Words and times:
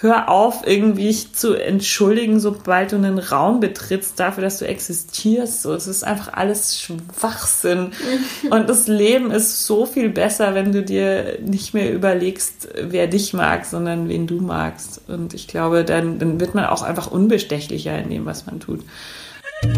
hör 0.00 0.30
auf, 0.30 0.66
irgendwie 0.66 1.14
zu 1.32 1.54
entschuldigen, 1.54 2.40
sobald 2.40 2.92
du 2.92 2.96
einen 2.96 3.18
Raum 3.18 3.60
betrittst, 3.60 4.18
dafür, 4.18 4.42
dass 4.42 4.58
du 4.58 4.66
existierst. 4.66 5.60
So, 5.62 5.74
es 5.74 5.86
ist 5.86 6.04
einfach 6.04 6.32
alles 6.32 6.80
Schwachsinn. 6.80 7.92
Und 8.50 8.70
das 8.70 8.86
Leben 8.86 9.30
ist 9.30 9.66
so 9.66 9.84
viel 9.84 10.08
besser, 10.08 10.54
wenn 10.54 10.72
du 10.72 10.82
dir 10.82 11.38
nicht 11.44 11.74
mehr 11.74 11.92
überlegst, 11.92 12.68
wer 12.80 13.08
dich 13.08 13.34
mag, 13.34 13.66
sondern 13.66 14.08
wen 14.08 14.26
du 14.26 14.40
magst. 14.40 15.02
Und 15.06 15.34
ich 15.34 15.48
glaube, 15.48 15.84
dann, 15.84 16.18
dann 16.18 16.40
wird 16.40 16.54
man 16.54 16.64
auch 16.64 16.82
einfach 16.82 17.10
unbestechlicher 17.10 17.98
in 17.98 18.08
dem, 18.08 18.24
was 18.24 18.46
man 18.46 18.58
tut. 18.58 18.80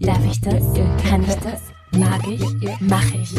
Darf 0.00 0.24
ich 0.24 0.40
das? 0.40 0.62
Kann 1.08 1.22
ich 1.24 1.34
das? 1.34 1.79
Mag 1.92 2.26
ich? 2.28 2.40
Mach 2.80 3.04
ich? 3.14 3.34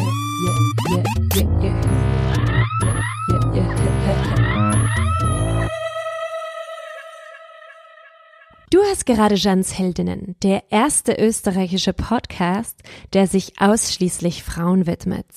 Du 8.70 8.80
hast 8.84 9.06
gerade 9.06 9.36
Jans 9.36 9.78
Heldinnen, 9.78 10.36
der 10.44 10.64
erste 10.70 11.14
österreichische 11.14 11.94
Podcast, 11.94 12.82
der 13.14 13.28
sich 13.28 13.60
ausschließlich 13.60 14.44
Frauen 14.44 14.86
widmet. 14.86 15.28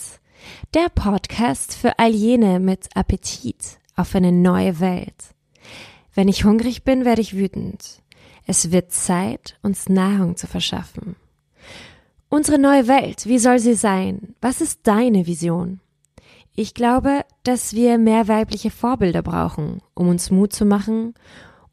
Der 0.75 0.89
Podcast 0.89 1.75
für 1.75 1.99
all 1.99 2.13
jene 2.13 2.59
mit 2.59 2.89
Appetit 2.97 3.79
auf 3.97 4.15
eine 4.15 4.33
neue 4.33 4.81
Welt. 4.81 5.35
Wenn 6.15 6.29
ich 6.29 6.45
hungrig 6.45 6.85
bin, 6.85 7.05
werde 7.05 7.23
ich 7.23 7.37
wütend. 7.37 8.03
Es 8.47 8.73
wird 8.73 8.93
Zeit, 8.93 9.59
uns 9.63 9.89
Nahrung 9.89 10.37
zu 10.37 10.47
verschaffen. 10.47 11.17
Unsere 12.35 12.59
neue 12.59 12.89
Welt, 12.89 13.27
wie 13.27 13.39
soll 13.39 13.61
sie 13.61 13.75
sein? 13.75 14.35
Was 14.41 14.61
ist 14.61 14.81
deine 14.89 15.29
Vision? 15.29 15.79
Ich 16.57 16.75
glaube, 16.75 17.21
dass 17.45 17.75
wir 17.75 17.97
mehr 17.97 18.27
weibliche 18.27 18.73
Vorbilder 18.73 19.23
brauchen, 19.23 19.83
um 19.95 20.09
uns 20.09 20.33
Mut 20.33 20.53
zu 20.53 20.65
machen, 20.65 21.15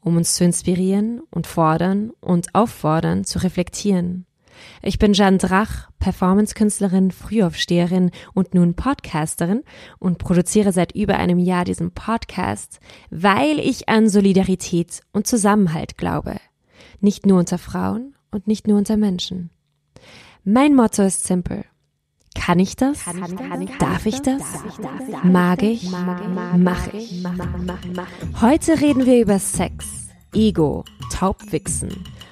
um 0.02 0.16
uns 0.16 0.36
zu 0.36 0.44
inspirieren 0.44 1.20
und 1.32 1.48
fordern 1.48 2.12
und 2.20 2.54
auffordern 2.54 3.24
zu 3.24 3.40
reflektieren. 3.40 4.24
Ich 4.82 5.00
bin 5.00 5.14
Jeanne 5.14 5.38
Drach, 5.38 5.90
Performance-Künstlerin, 5.98 7.10
Frühaufsteherin 7.10 8.12
und 8.32 8.54
nun 8.54 8.74
Podcasterin 8.74 9.64
und 9.98 10.18
produziere 10.18 10.70
seit 10.70 10.94
über 10.94 11.16
einem 11.16 11.40
Jahr 11.40 11.64
diesen 11.64 11.90
Podcast, 11.90 12.78
weil 13.10 13.58
ich 13.58 13.88
an 13.88 14.08
Solidarität 14.08 15.00
und 15.12 15.26
Zusammenhalt 15.26 15.98
glaube. 15.98 16.36
Nicht 17.00 17.26
nur 17.26 17.40
unter 17.40 17.58
Frauen 17.58 18.14
und 18.30 18.46
nicht 18.46 18.68
nur 18.68 18.78
unter 18.78 18.96
Menschen. 18.96 19.50
Mein 20.44 20.74
Motto 20.74 21.04
ist 21.04 21.24
simpel. 21.24 21.64
Kann 22.34 22.58
ich 22.58 22.74
das? 22.74 23.04
Kann 23.04 23.22
ich, 23.24 23.36
kann 23.36 23.62
ich, 23.62 23.70
Darf 23.78 24.06
ich 24.06 24.22
das? 24.22 24.42
Mag 25.22 25.62
ich? 25.62 25.88
Mach 25.88 26.92
ich? 26.92 27.24
Heute 28.40 28.80
reden 28.80 29.06
wir 29.06 29.22
über 29.22 29.38
Sex, 29.38 30.08
Ego, 30.34 30.84
Taubwichsen, 31.12 31.90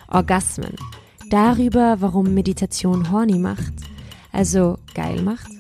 Orgasmen, 0.08 0.74
darüber, 1.30 2.00
warum 2.00 2.34
Meditation 2.34 3.12
horny 3.12 3.38
macht, 3.38 3.74
also 4.32 4.78
geil 4.94 5.22
macht, 5.22 5.52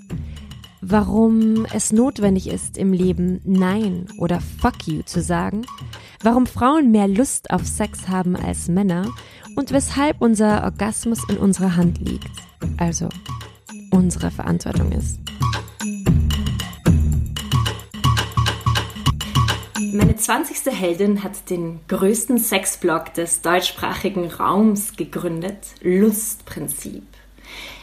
warum 0.80 1.66
es 1.72 1.92
notwendig 1.92 2.48
ist, 2.48 2.76
im 2.78 2.92
Leben 2.92 3.40
Nein 3.44 4.06
oder 4.18 4.40
Fuck 4.40 4.88
you 4.88 5.02
zu 5.02 5.22
sagen, 5.22 5.64
warum 6.20 6.46
Frauen 6.46 6.90
mehr 6.90 7.06
Lust 7.06 7.52
auf 7.52 7.64
Sex 7.64 8.08
haben 8.08 8.34
als 8.34 8.66
Männer 8.66 9.06
und 9.56 9.72
weshalb 9.72 10.20
unser 10.20 10.64
Orgasmus 10.64 11.28
in 11.28 11.36
unserer 11.36 11.76
Hand 11.76 11.98
liegt, 11.98 12.30
also 12.78 13.08
unsere 13.90 14.30
Verantwortung 14.30 14.92
ist. 14.92 15.18
Meine 19.92 20.14
20. 20.14 20.72
Heldin 20.72 21.24
hat 21.24 21.50
den 21.50 21.80
größten 21.88 22.38
Sexblog 22.38 23.12
des 23.14 23.42
deutschsprachigen 23.42 24.30
Raums 24.30 24.96
gegründet, 24.96 25.58
Lustprinzip. 25.82 27.02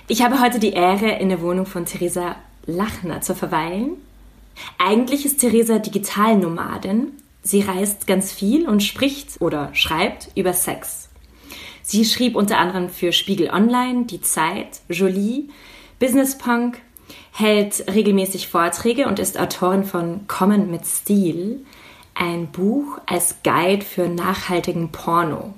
Ich 0.07 0.21
habe 0.21 0.39
heute 0.39 0.59
die 0.59 0.71
Ehre, 0.71 1.19
in 1.19 1.27
der 1.27 1.41
Wohnung 1.41 1.65
von 1.65 1.85
Theresa 1.85 2.37
Lachner 2.65 3.19
zu 3.19 3.35
verweilen. 3.35 3.97
Eigentlich 4.77 5.25
ist 5.25 5.39
Theresa 5.39 5.79
Digitalnomadin. 5.79 7.11
Sie 7.43 7.61
reist 7.61 8.07
ganz 8.07 8.31
viel 8.31 8.67
und 8.69 8.83
spricht 8.83 9.41
oder 9.41 9.69
schreibt 9.73 10.29
über 10.35 10.53
Sex. 10.53 11.06
Sie 11.89 12.03
schrieb 12.03 12.35
unter 12.35 12.57
anderem 12.57 12.89
für 12.89 13.13
Spiegel 13.13 13.49
Online, 13.49 14.03
Die 14.07 14.19
Zeit, 14.19 14.81
Jolie, 14.89 15.47
Business 15.99 16.37
Punk, 16.37 16.81
hält 17.31 17.85
regelmäßig 17.87 18.49
Vorträge 18.49 19.07
und 19.07 19.19
ist 19.19 19.39
Autorin 19.39 19.85
von 19.85 20.27
Kommen 20.27 20.69
mit 20.69 20.85
Stil, 20.85 21.65
ein 22.13 22.51
Buch 22.51 22.99
als 23.05 23.37
Guide 23.41 23.85
für 23.85 24.09
nachhaltigen 24.09 24.91
Porno. 24.91 25.53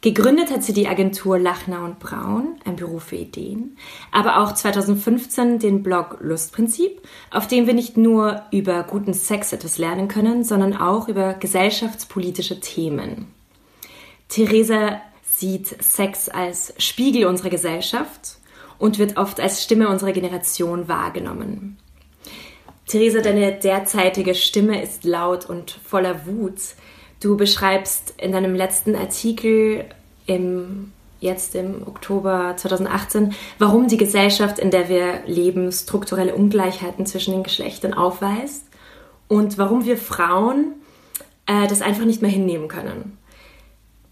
Gegründet 0.00 0.50
hat 0.50 0.64
sie 0.64 0.72
die 0.72 0.88
Agentur 0.88 1.38
Lachner 1.38 1.84
und 1.84 2.00
Braun, 2.00 2.56
ein 2.64 2.74
Büro 2.74 2.98
für 2.98 3.14
Ideen, 3.14 3.76
aber 4.10 4.40
auch 4.40 4.54
2015 4.54 5.60
den 5.60 5.84
Blog 5.84 6.18
Lustprinzip, 6.20 7.00
auf 7.30 7.46
dem 7.46 7.68
wir 7.68 7.74
nicht 7.74 7.96
nur 7.96 8.42
über 8.50 8.82
guten 8.82 9.14
Sex 9.14 9.52
etwas 9.52 9.78
lernen 9.78 10.08
können, 10.08 10.42
sondern 10.42 10.76
auch 10.76 11.06
über 11.06 11.34
gesellschaftspolitische 11.34 12.58
Themen. 12.58 13.28
Theresa 14.28 15.00
sieht 15.38 15.82
Sex 15.82 16.28
als 16.28 16.74
Spiegel 16.78 17.26
unserer 17.26 17.50
Gesellschaft 17.50 18.38
und 18.78 18.98
wird 18.98 19.16
oft 19.16 19.40
als 19.40 19.62
Stimme 19.62 19.88
unserer 19.88 20.12
Generation 20.12 20.88
wahrgenommen. 20.88 21.78
Theresa, 22.86 23.20
deine 23.20 23.52
derzeitige 23.52 24.34
Stimme 24.34 24.82
ist 24.82 25.04
laut 25.04 25.48
und 25.48 25.78
voller 25.84 26.26
Wut. 26.26 26.58
Du 27.20 27.36
beschreibst 27.36 28.14
in 28.16 28.32
deinem 28.32 28.54
letzten 28.54 28.94
Artikel 28.94 29.84
im, 30.26 30.92
jetzt 31.20 31.54
im 31.54 31.86
Oktober 31.86 32.54
2018, 32.56 33.34
warum 33.58 33.88
die 33.88 33.96
Gesellschaft, 33.98 34.58
in 34.58 34.70
der 34.70 34.88
wir 34.88 35.20
leben, 35.26 35.70
strukturelle 35.70 36.34
Ungleichheiten 36.34 37.04
zwischen 37.04 37.32
den 37.32 37.42
Geschlechtern 37.42 37.92
aufweist 37.92 38.64
und 39.26 39.58
warum 39.58 39.84
wir 39.84 39.98
Frauen 39.98 40.74
äh, 41.46 41.66
das 41.66 41.82
einfach 41.82 42.04
nicht 42.04 42.22
mehr 42.22 42.30
hinnehmen 42.30 42.68
können. 42.68 43.18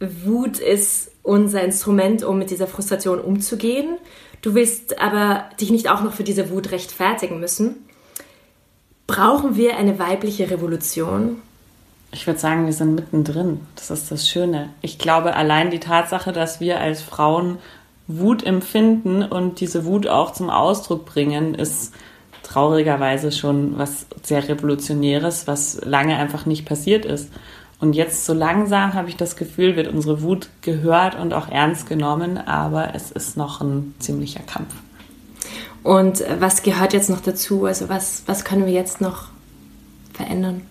Wut 0.01 0.59
ist 0.59 1.13
unser 1.27 1.63
Instrument, 1.63 2.23
um 2.23 2.39
mit 2.39 2.51
dieser 2.51 2.67
Frustration 2.67 3.21
umzugehen. 3.21 3.97
Du 4.43 4.55
willst 4.55 5.01
aber 5.01 5.47
dich 5.61 5.71
nicht 5.71 5.91
auch 5.91 6.03
noch 6.03 6.13
für 6.13 6.25
diese 6.25 6.51
Wut 6.51 6.71
rechtfertigen 6.71 7.41
müssen. 7.41 7.77
Brauchen 9.07 9.57
wir 9.57 9.77
eine 9.77 9.99
weibliche 9.99 10.51
Revolution? 10.51 11.43
Ich 12.13 12.27
würde 12.27 12.39
sagen, 12.39 12.67
wir 12.67 12.73
sind 12.73 12.95
mittendrin. 12.95 13.61
Das 13.75 13.91
ist 13.91 14.11
das 14.11 14.29
Schöne. 14.29 14.71
Ich 14.83 14.99
glaube, 14.99 15.35
allein 15.35 15.71
die 15.71 15.81
Tatsache, 15.81 16.33
dass 16.33 16.61
wir 16.61 16.81
als 16.81 17.03
Frauen 17.03 17.59
Wut 18.07 18.45
empfinden 18.45 19.23
und 19.25 19.61
diese 19.61 19.85
Wut 19.85 20.07
auch 20.07 20.33
zum 20.33 20.49
Ausdruck 20.49 21.07
bringen, 21.07 21.55
ist 21.55 21.93
traurigerweise 22.45 23.33
schon 23.33 23.77
was 23.79 24.07
sehr 24.23 24.49
Revolutionäres, 24.49 25.49
was 25.49 25.81
lange 25.85 26.17
einfach 26.17 26.47
nicht 26.47 26.65
passiert 26.65 27.05
ist. 27.05 27.31
Und 27.79 27.95
jetzt 27.95 28.25
so 28.25 28.33
langsam 28.33 28.95
habe 28.95 29.09
ich 29.09 29.17
das 29.17 29.37
Gefühl, 29.37 29.77
wird 29.77 29.89
unsere 29.89 30.23
Wut 30.23 30.49
gehört 30.63 31.15
und 31.15 31.35
auch 31.35 31.49
ernst 31.49 31.89
genommen, 31.89 32.39
aber 32.39 32.95
es 32.95 33.11
ist 33.11 33.37
noch 33.37 33.61
ein 33.61 33.95
ziemlicher 33.99 34.43
Kampf. 34.43 34.75
Und 35.83 36.25
was 36.41 36.63
gehört 36.63 36.95
jetzt 36.95 37.11
noch 37.11 37.21
dazu? 37.21 37.67
Also 37.67 37.89
was, 37.89 38.23
was 38.27 38.45
können 38.45 38.67
wir 38.67 38.73
jetzt 38.73 39.01
noch 39.01 39.29
verändern? 40.15 40.63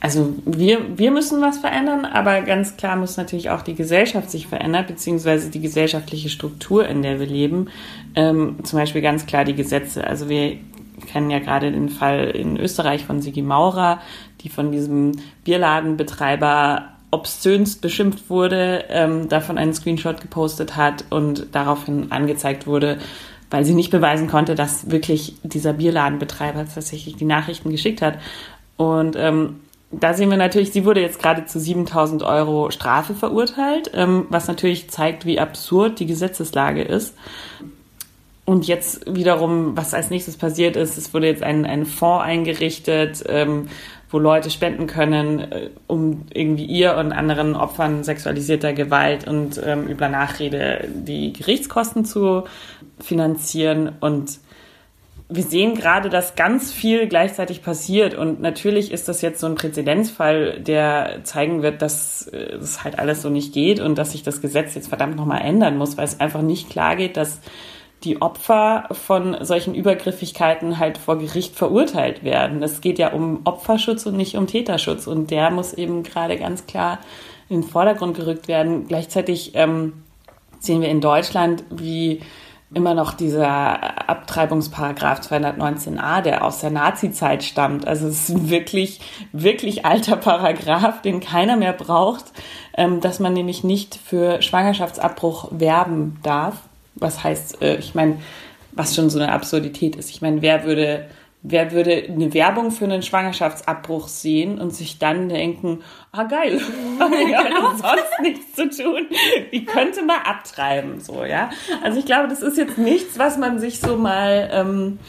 Also 0.00 0.34
wir, 0.44 0.98
wir 0.98 1.12
müssen 1.12 1.40
was 1.40 1.58
verändern, 1.58 2.04
aber 2.04 2.40
ganz 2.40 2.76
klar 2.76 2.96
muss 2.96 3.16
natürlich 3.16 3.50
auch 3.50 3.62
die 3.62 3.74
Gesellschaft 3.74 4.30
sich 4.30 4.48
verändern, 4.48 4.86
beziehungsweise 4.88 5.48
die 5.48 5.60
gesellschaftliche 5.60 6.28
Struktur, 6.28 6.88
in 6.88 7.02
der 7.02 7.20
wir 7.20 7.26
leben. 7.26 7.68
Ähm, 8.16 8.56
zum 8.64 8.80
Beispiel 8.80 9.00
ganz 9.00 9.26
klar 9.26 9.44
die 9.44 9.54
Gesetze. 9.54 10.04
Also 10.04 10.28
wir 10.28 10.56
kennen 11.06 11.30
ja 11.30 11.38
gerade 11.38 11.72
den 11.72 11.88
Fall 11.88 12.30
in 12.30 12.56
Österreich 12.56 13.04
von 13.04 13.20
Sigi 13.20 13.42
Maurer, 13.42 14.00
die 14.40 14.48
von 14.48 14.72
diesem 14.72 15.12
Bierladenbetreiber 15.44 16.88
obszönst 17.10 17.82
beschimpft 17.82 18.30
wurde, 18.30 18.84
ähm, 18.88 19.28
davon 19.28 19.58
einen 19.58 19.74
Screenshot 19.74 20.20
gepostet 20.20 20.76
hat 20.76 21.04
und 21.10 21.46
daraufhin 21.52 22.10
angezeigt 22.10 22.66
wurde, 22.66 22.98
weil 23.50 23.64
sie 23.64 23.74
nicht 23.74 23.90
beweisen 23.90 24.28
konnte, 24.28 24.54
dass 24.54 24.90
wirklich 24.90 25.36
dieser 25.42 25.74
Bierladenbetreiber 25.74 26.64
tatsächlich 26.72 27.16
die 27.16 27.26
Nachrichten 27.26 27.70
geschickt 27.70 28.00
hat. 28.00 28.18
Und 28.78 29.14
ähm, 29.16 29.60
da 29.90 30.14
sehen 30.14 30.30
wir 30.30 30.38
natürlich, 30.38 30.72
sie 30.72 30.86
wurde 30.86 31.02
jetzt 31.02 31.20
gerade 31.20 31.44
zu 31.44 31.60
7000 31.60 32.22
Euro 32.22 32.70
Strafe 32.70 33.14
verurteilt, 33.14 33.90
ähm, 33.92 34.26
was 34.30 34.48
natürlich 34.48 34.88
zeigt, 34.90 35.26
wie 35.26 35.38
absurd 35.38 36.00
die 36.00 36.06
Gesetzeslage 36.06 36.82
ist. 36.82 37.14
Und 38.44 38.66
jetzt 38.66 39.06
wiederum, 39.06 39.76
was 39.76 39.94
als 39.94 40.10
nächstes 40.10 40.36
passiert 40.36 40.74
ist, 40.74 40.98
es 40.98 41.14
wurde 41.14 41.28
jetzt 41.28 41.44
ein, 41.44 41.64
ein 41.64 41.86
Fonds 41.86 42.24
eingerichtet, 42.24 43.22
ähm, 43.28 43.68
wo 44.10 44.18
Leute 44.18 44.50
spenden 44.50 44.88
können, 44.88 45.40
äh, 45.40 45.70
um 45.86 46.26
irgendwie 46.34 46.64
ihr 46.64 46.96
und 46.96 47.12
anderen 47.12 47.54
Opfern 47.54 48.02
sexualisierter 48.02 48.72
Gewalt 48.72 49.28
und 49.28 49.60
ähm, 49.64 49.86
über 49.86 50.08
Nachrede 50.08 50.88
die 50.92 51.32
Gerichtskosten 51.32 52.04
zu 52.04 52.42
finanzieren. 52.98 53.92
Und 54.00 54.40
wir 55.28 55.44
sehen 55.44 55.76
gerade, 55.76 56.10
dass 56.10 56.34
ganz 56.34 56.72
viel 56.72 57.06
gleichzeitig 57.06 57.62
passiert 57.62 58.14
und 58.14 58.40
natürlich 58.40 58.92
ist 58.92 59.08
das 59.08 59.22
jetzt 59.22 59.40
so 59.40 59.46
ein 59.46 59.54
Präzedenzfall, 59.54 60.60
der 60.60 61.20
zeigen 61.22 61.62
wird, 61.62 61.80
dass 61.80 62.26
äh, 62.26 62.56
es 62.56 62.82
halt 62.82 62.98
alles 62.98 63.22
so 63.22 63.30
nicht 63.30 63.54
geht 63.54 63.78
und 63.78 63.96
dass 63.96 64.12
sich 64.12 64.24
das 64.24 64.40
Gesetz 64.40 64.74
jetzt 64.74 64.88
verdammt 64.88 65.16
nochmal 65.16 65.42
ändern 65.42 65.78
muss, 65.78 65.96
weil 65.96 66.04
es 66.04 66.20
einfach 66.20 66.42
nicht 66.42 66.68
klar 66.68 66.96
geht, 66.96 67.16
dass 67.16 67.40
die 68.04 68.20
Opfer 68.20 68.88
von 68.92 69.36
solchen 69.44 69.74
Übergriffigkeiten 69.74 70.78
halt 70.78 70.98
vor 70.98 71.18
Gericht 71.18 71.56
verurteilt 71.56 72.24
werden. 72.24 72.62
Es 72.62 72.80
geht 72.80 72.98
ja 72.98 73.12
um 73.12 73.40
Opferschutz 73.44 74.06
und 74.06 74.16
nicht 74.16 74.36
um 74.36 74.46
Täterschutz 74.46 75.06
und 75.06 75.30
der 75.30 75.50
muss 75.50 75.72
eben 75.72 76.02
gerade 76.02 76.36
ganz 76.36 76.66
klar 76.66 76.98
in 77.48 77.60
den 77.60 77.68
Vordergrund 77.68 78.16
gerückt 78.16 78.48
werden. 78.48 78.86
Gleichzeitig 78.88 79.52
ähm, 79.54 80.04
sehen 80.58 80.80
wir 80.80 80.88
in 80.88 81.00
Deutschland, 81.00 81.64
wie 81.70 82.20
immer 82.74 82.94
noch 82.94 83.12
dieser 83.14 84.08
Abtreibungsparagraf 84.08 85.20
219a, 85.20 86.22
der 86.22 86.44
aus 86.44 86.60
der 86.60 86.70
Nazi-Zeit 86.70 87.44
stammt. 87.44 87.86
Also 87.86 88.08
es 88.08 88.28
ist 88.28 88.36
ein 88.36 88.50
wirklich, 88.50 89.00
wirklich 89.32 89.84
alter 89.84 90.16
Paragraph, 90.16 91.02
den 91.02 91.20
keiner 91.20 91.56
mehr 91.56 91.72
braucht, 91.72 92.24
ähm, 92.76 93.00
dass 93.00 93.20
man 93.20 93.34
nämlich 93.34 93.64
nicht 93.64 93.94
für 93.94 94.40
Schwangerschaftsabbruch 94.40 95.48
werben 95.50 96.18
darf. 96.22 96.54
Was 97.02 97.22
heißt, 97.22 97.60
äh, 97.62 97.76
ich 97.76 97.94
meine, 97.94 98.18
was 98.72 98.94
schon 98.94 99.10
so 99.10 99.18
eine 99.18 99.32
Absurdität 99.32 99.96
ist. 99.96 100.10
Ich 100.10 100.22
meine, 100.22 100.40
wer 100.40 100.64
würde 100.64 101.06
Wer 101.44 101.72
würde 101.72 102.04
eine 102.08 102.32
Werbung 102.34 102.70
für 102.70 102.84
einen 102.84 103.02
Schwangerschaftsabbruch 103.02 104.06
sehen 104.06 104.60
und 104.60 104.72
sich 104.72 105.00
dann 105.00 105.28
denken, 105.28 105.82
ah 106.12 106.22
geil, 106.22 106.60
ich 106.96 107.00
habe 107.00 107.16
genau. 107.16 107.70
sonst 107.70 108.20
nichts 108.22 108.54
zu 108.54 108.70
tun. 108.70 109.08
Ich 109.50 109.66
könnte 109.66 110.04
mal 110.04 110.18
abtreiben, 110.18 111.00
so, 111.00 111.24
ja. 111.24 111.50
Also 111.82 111.98
ich 111.98 112.06
glaube, 112.06 112.28
das 112.28 112.42
ist 112.42 112.58
jetzt 112.58 112.78
nichts, 112.78 113.18
was 113.18 113.38
man 113.38 113.58
sich 113.58 113.80
so 113.80 113.96
mal 113.96 114.50
ähm, 114.52 115.00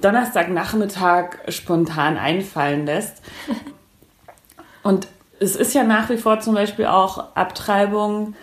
Donnerstagnachmittag 0.00 1.36
spontan 1.48 2.18
einfallen 2.18 2.84
lässt. 2.84 3.22
Und 4.82 5.06
es 5.38 5.54
ist 5.54 5.74
ja 5.74 5.84
nach 5.84 6.10
wie 6.10 6.16
vor 6.16 6.40
zum 6.40 6.54
Beispiel 6.54 6.86
auch 6.86 7.36
Abtreibung 7.36 8.34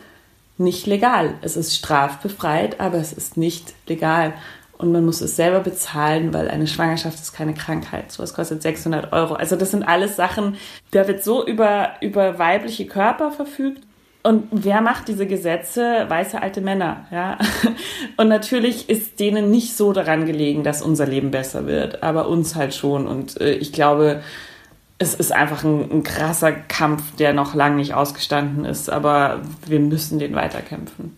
nicht 0.57 0.87
legal. 0.87 1.35
Es 1.41 1.57
ist 1.57 1.75
strafbefreit, 1.75 2.79
aber 2.79 2.97
es 2.97 3.13
ist 3.13 3.37
nicht 3.37 3.73
legal 3.87 4.33
und 4.77 4.91
man 4.91 5.05
muss 5.05 5.21
es 5.21 5.35
selber 5.35 5.61
bezahlen, 5.61 6.33
weil 6.33 6.49
eine 6.49 6.67
Schwangerschaft 6.67 7.19
ist 7.19 7.33
keine 7.33 7.53
Krankheit. 7.53 8.11
So, 8.11 8.23
es 8.23 8.33
kostet 8.33 8.61
600 8.61 9.13
Euro. 9.13 9.35
Also 9.35 9.55
das 9.55 9.71
sind 9.71 9.83
alles 9.83 10.15
Sachen, 10.15 10.57
da 10.91 11.07
wird 11.07 11.23
so 11.23 11.45
über, 11.45 11.93
über 12.01 12.39
weibliche 12.39 12.85
Körper 12.85 13.31
verfügt. 13.31 13.83
Und 14.23 14.47
wer 14.51 14.81
macht 14.81 15.07
diese 15.07 15.27
Gesetze? 15.27 16.05
Weiße 16.07 16.41
alte 16.41 16.59
Männer, 16.59 17.05
ja. 17.11 17.37
Und 18.17 18.27
natürlich 18.27 18.89
ist 18.89 19.19
denen 19.19 19.51
nicht 19.51 19.77
so 19.77 19.93
daran 19.93 20.25
gelegen, 20.25 20.63
dass 20.63 20.81
unser 20.81 21.05
Leben 21.05 21.29
besser 21.29 21.67
wird, 21.67 22.01
aber 22.01 22.27
uns 22.27 22.55
halt 22.55 22.73
schon. 22.73 23.05
Und 23.05 23.39
äh, 23.39 23.53
ich 23.53 23.71
glaube, 23.71 24.23
es 24.97 25.13
ist 25.13 25.31
einfach 25.31 25.63
ein, 25.63 25.91
ein 25.91 26.03
krasser 26.03 26.51
Kampf, 26.51 27.15
der 27.17 27.33
noch 27.33 27.53
lange 27.53 27.75
nicht 27.75 27.93
ausgestanden 27.93 28.65
ist, 28.65 28.89
aber 28.89 29.41
wir 29.65 29.79
müssen 29.79 30.19
den 30.19 30.35
weiterkämpfen. 30.35 31.15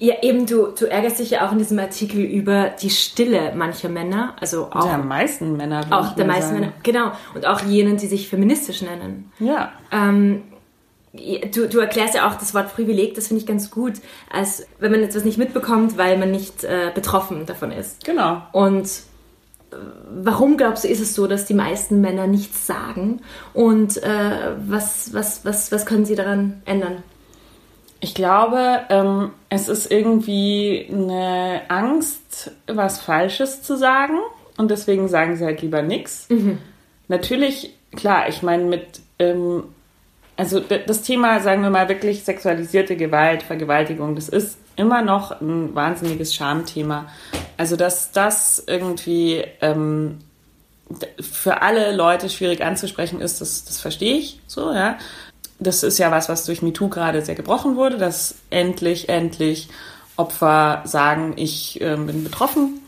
Ja, 0.00 0.16
eben, 0.22 0.46
du, 0.46 0.66
du 0.78 0.86
ärgerst 0.86 1.20
dich 1.20 1.30
ja 1.30 1.46
auch 1.46 1.52
in 1.52 1.58
diesem 1.58 1.78
Artikel 1.78 2.20
über 2.20 2.70
die 2.70 2.90
Stille 2.90 3.54
mancher 3.54 3.88
Männer, 3.88 4.34
also 4.40 4.66
auch. 4.70 4.84
Der 4.84 4.98
meisten 4.98 5.56
Männer. 5.56 5.86
Auch 5.90 6.14
der 6.16 6.26
meisten 6.26 6.48
sagen. 6.50 6.60
Männer, 6.60 6.72
genau. 6.82 7.12
Und 7.34 7.46
auch 7.46 7.62
jenen, 7.62 7.96
die 7.96 8.08
sich 8.08 8.28
feministisch 8.28 8.82
nennen. 8.82 9.32
Ja. 9.38 9.72
Ähm, 9.92 10.42
du, 11.12 11.68
du 11.68 11.78
erklärst 11.78 12.16
ja 12.16 12.28
auch 12.28 12.34
das 12.34 12.54
Wort 12.54 12.74
Privileg, 12.74 13.14
das 13.14 13.28
finde 13.28 13.42
ich 13.42 13.46
ganz 13.46 13.70
gut, 13.70 13.94
als 14.32 14.66
wenn 14.80 14.90
man 14.90 15.02
etwas 15.02 15.24
nicht 15.24 15.38
mitbekommt, 15.38 15.96
weil 15.96 16.18
man 16.18 16.32
nicht 16.32 16.64
äh, 16.64 16.90
betroffen 16.92 17.46
davon 17.46 17.70
ist. 17.70 18.04
Genau. 18.04 18.42
Und 18.50 18.90
warum 20.10 20.56
glaubst 20.56 20.84
du, 20.84 20.88
ist 20.88 21.00
es 21.00 21.14
so, 21.14 21.26
dass 21.26 21.44
die 21.44 21.54
meisten 21.54 22.00
Männer 22.00 22.26
nichts 22.26 22.66
sagen? 22.66 23.20
Und 23.52 24.02
äh, 24.02 24.52
was, 24.66 25.12
was, 25.12 25.44
was, 25.44 25.72
was 25.72 25.86
können 25.86 26.04
sie 26.04 26.14
daran 26.14 26.62
ändern? 26.64 27.02
Ich 28.00 28.14
glaube, 28.14 28.80
ähm, 28.90 29.30
es 29.48 29.68
ist 29.68 29.90
irgendwie 29.90 30.88
eine 30.92 31.62
Angst, 31.68 32.50
was 32.66 33.00
Falsches 33.00 33.62
zu 33.62 33.76
sagen. 33.76 34.18
Und 34.56 34.70
deswegen 34.70 35.08
sagen 35.08 35.36
sie 35.36 35.44
halt 35.44 35.62
lieber 35.62 35.82
nichts. 35.82 36.26
Mhm. 36.28 36.58
Natürlich, 37.08 37.74
klar, 37.96 38.28
ich 38.28 38.42
meine, 38.42 38.64
mit, 38.64 39.00
ähm, 39.18 39.64
also 40.36 40.60
das 40.60 41.02
Thema, 41.02 41.40
sagen 41.40 41.62
wir 41.62 41.70
mal, 41.70 41.88
wirklich 41.88 42.24
sexualisierte 42.24 42.96
Gewalt, 42.96 43.42
Vergewaltigung, 43.42 44.14
das 44.14 44.28
ist 44.28 44.58
immer 44.76 45.02
noch 45.02 45.40
ein 45.40 45.74
wahnsinniges 45.74 46.34
Schamthema. 46.34 47.06
Also, 47.56 47.76
dass 47.76 48.10
das 48.10 48.62
irgendwie 48.66 49.44
ähm, 49.60 50.18
für 51.20 51.62
alle 51.62 51.94
Leute 51.94 52.28
schwierig 52.28 52.62
anzusprechen 52.64 53.20
ist, 53.20 53.40
das, 53.40 53.64
das 53.64 53.80
verstehe 53.80 54.16
ich 54.16 54.40
so, 54.46 54.72
ja 54.72 54.96
das 55.58 55.82
ist 55.82 55.98
ja 55.98 56.10
was, 56.10 56.28
was 56.28 56.44
durch 56.44 56.62
MeToo 56.62 56.88
gerade 56.88 57.22
sehr 57.22 57.34
gebrochen 57.34 57.76
wurde, 57.76 57.98
dass 57.98 58.36
endlich, 58.50 59.08
endlich 59.08 59.68
Opfer 60.16 60.82
sagen, 60.84 61.34
ich 61.36 61.80
äh, 61.80 61.96
bin 61.96 62.24
betroffen. 62.24 62.80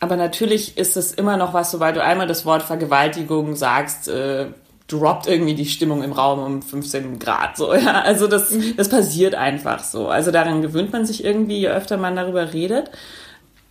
Aber 0.00 0.16
natürlich 0.16 0.78
ist 0.78 0.96
es 0.96 1.12
immer 1.12 1.36
noch 1.36 1.52
was, 1.54 1.70
sobald 1.70 1.96
du 1.96 2.02
einmal 2.02 2.26
das 2.26 2.44
Wort 2.46 2.62
Vergewaltigung 2.62 3.54
sagst, 3.56 4.08
äh, 4.08 4.46
droppt 4.90 5.26
irgendwie 5.26 5.54
die 5.54 5.66
Stimmung 5.66 6.02
im 6.02 6.12
Raum 6.12 6.40
um 6.40 6.62
15 6.62 7.18
Grad. 7.18 7.56
So, 7.56 7.74
ja. 7.74 8.02
Also 8.02 8.26
das, 8.26 8.50
mhm. 8.50 8.74
das 8.76 8.88
passiert 8.88 9.34
einfach 9.34 9.84
so. 9.84 10.08
Also 10.08 10.30
daran 10.30 10.62
gewöhnt 10.62 10.92
man 10.92 11.06
sich 11.06 11.24
irgendwie, 11.24 11.58
je 11.58 11.68
öfter 11.68 11.96
man 11.96 12.16
darüber 12.16 12.52
redet. 12.52 12.90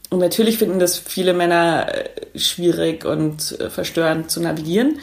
Und 0.09 0.19
natürlich 0.19 0.57
finden 0.57 0.79
das 0.79 0.97
viele 0.97 1.33
Männer 1.33 1.87
äh, 1.93 2.39
schwierig 2.39 3.05
und 3.05 3.59
äh, 3.59 3.69
verstörend 3.69 4.31
zu 4.31 4.41
navigieren. 4.41 4.99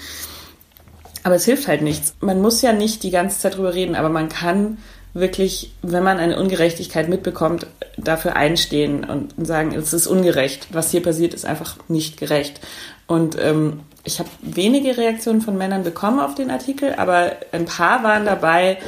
Aber 1.23 1.35
es 1.35 1.45
hilft 1.45 1.69
halt 1.69 1.83
nichts. 1.83 2.15
Man 2.21 2.41
muss 2.41 2.63
ja 2.63 2.73
nicht 2.73 3.03
die 3.03 3.11
ganze 3.11 3.41
Zeit 3.41 3.57
drüber 3.57 3.75
reden, 3.75 3.97
aber 3.97 4.09
man 4.09 4.29
kann 4.29 4.79
wirklich, 5.13 5.73
wenn 5.83 6.03
man 6.03 6.19
eine 6.19 6.39
Ungerechtigkeit 6.39 7.09
mitbekommt, 7.09 7.67
dafür 7.97 8.37
einstehen 8.37 9.05
und 9.05 9.35
sagen, 9.47 9.75
es 9.75 9.93
ist 9.93 10.07
ungerecht. 10.07 10.69
Was 10.73 10.91
hier 10.91 11.03
passiert, 11.03 11.35
ist 11.35 11.47
einfach 11.47 11.77
nicht 11.89 12.19
gerecht. 12.19 12.61
Und 13.07 13.37
ähm, 13.41 13.81
ich 14.06 14.20
habe 14.20 14.31
wenige 14.41 14.97
Reaktionen 14.97 15.41
von 15.41 15.58
Männern 15.58 15.82
bekommen 15.82 16.20
auf 16.20 16.35
den 16.35 16.50
Artikel, 16.50 16.94
aber 16.97 17.32
ein 17.53 17.64
paar 17.64 18.03
waren 18.05 18.25
dabei. 18.25 18.79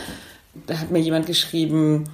Da 0.67 0.79
hat 0.79 0.91
mir 0.91 1.01
jemand 1.01 1.27
geschrieben, 1.27 2.05